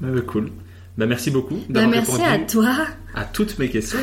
[0.03, 0.49] Bah, cool.
[0.97, 2.71] Bah, merci beaucoup Bah, merci à toi.
[3.15, 3.97] à toutes mes questions.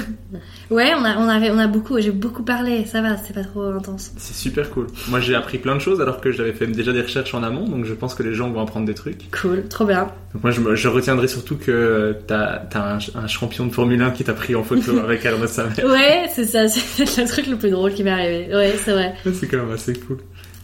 [0.70, 3.44] Ouais, on a, on avait, on a beaucoup, j'ai beaucoup parlé, ça va, c'est pas
[3.44, 4.12] trop intense.
[4.16, 4.88] C'est super cool.
[5.08, 7.68] Moi, j'ai appris plein de choses alors que j'avais fait déjà des recherches en amont,
[7.68, 9.30] donc je pense que les gens vont apprendre des trucs.
[9.30, 10.10] Cool, trop bien.
[10.34, 14.24] Donc moi, je, retiendrai surtout que t'as as un, un champion de Formule 1 qui
[14.24, 15.84] t'a pris en photo avec Arnaud Samer.
[15.84, 18.48] Ouais, c'est ça, c'est le truc le plus drôle qui m'est arrivé.
[18.52, 19.14] Ouais, c'est vrai.
[19.32, 20.18] C'est quand même assez cool.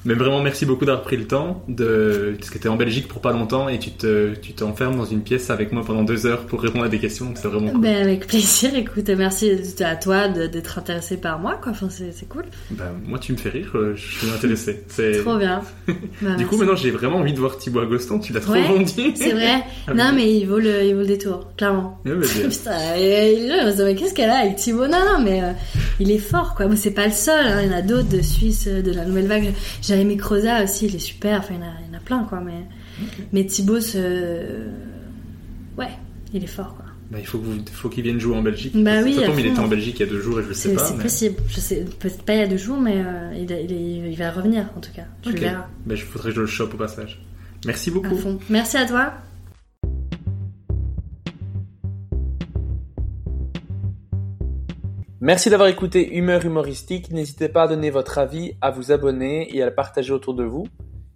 [0.07, 3.21] Mais vraiment, merci beaucoup d'avoir pris le temps de, parce que t'es en Belgique pour
[3.21, 6.47] pas longtemps et tu te, tu t'enfermes dans une pièce avec moi pendant deux heures
[6.47, 7.81] pour répondre à des questions, c'est vraiment cool.
[7.81, 9.51] Ben, avec plaisir, écoute, merci
[9.81, 12.45] à toi d'être intéressé par moi quoi, enfin c'est cool.
[12.71, 14.85] Bah, moi, tu me fais rire, euh, je suis intéressé.
[14.89, 15.23] C'est...
[15.23, 15.61] Trop bien.
[16.23, 18.63] Bah, Du coup, maintenant, j'ai vraiment envie de voir Thibaut Agoston, tu l'as trop Ouais,
[18.63, 19.13] vendu.
[19.15, 19.63] C'est vrai.
[19.89, 22.01] Ah, Non, mais- il vaut le, il vaut le détour, clairement.
[22.07, 22.49] Ouais, bah, bien.
[22.49, 24.87] Putain, qu'est-ce qu'elle a avec Thibaut?
[24.87, 25.53] Non, non, mais euh,
[26.01, 26.67] il est fort, quoi.
[26.67, 27.61] Bon, c'est pas le seul, hein.
[27.63, 29.53] il y en a d'autres de Suisse, euh, de la Nouvelle Vague.
[29.97, 32.01] Jérémy Croza aussi, il est super, enfin, il y en a, il y en a
[32.01, 32.41] plein, quoi.
[32.41, 32.65] Mais,
[33.33, 33.99] mais Thibaut, ce...
[35.79, 35.89] ouais,
[36.33, 36.85] il est fort, quoi.
[37.11, 38.73] Bah, il faut, qu'il vienne jouer en Belgique.
[38.75, 40.49] Bah oui, Ça tombe, il était en Belgique il y a deux jours et je
[40.49, 40.85] le sais pas.
[40.85, 41.37] c'est mais- possible.
[41.49, 44.81] Je sais, peut-être pas il y a deux jours, mais euh, il, va revenir, en
[44.81, 45.05] tout cas.
[45.23, 45.35] Tu Ok.
[45.37, 45.67] le verras.
[45.87, 47.23] Bah, je voudrais que je le chope au passage.
[47.65, 48.17] Merci À beaucoup.
[48.17, 48.39] fond.
[48.51, 49.13] Merci à toi.
[55.27, 57.11] Merci d'avoir écouté Humeur humoristique.
[57.11, 60.45] N'hésitez pas à donner votre avis, à vous abonner et à le partager autour de
[60.45, 60.69] vous.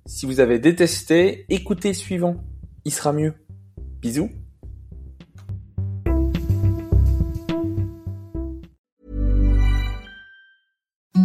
[0.05, 2.35] Si vous avez détesté, écoutez suivant.
[2.85, 3.35] Il sera mieux.
[4.01, 4.29] Bisous.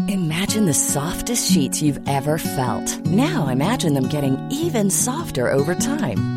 [0.08, 3.04] Imagine the softest sheets you've ever felt.
[3.08, 6.35] Now imagine them getting even softer over time.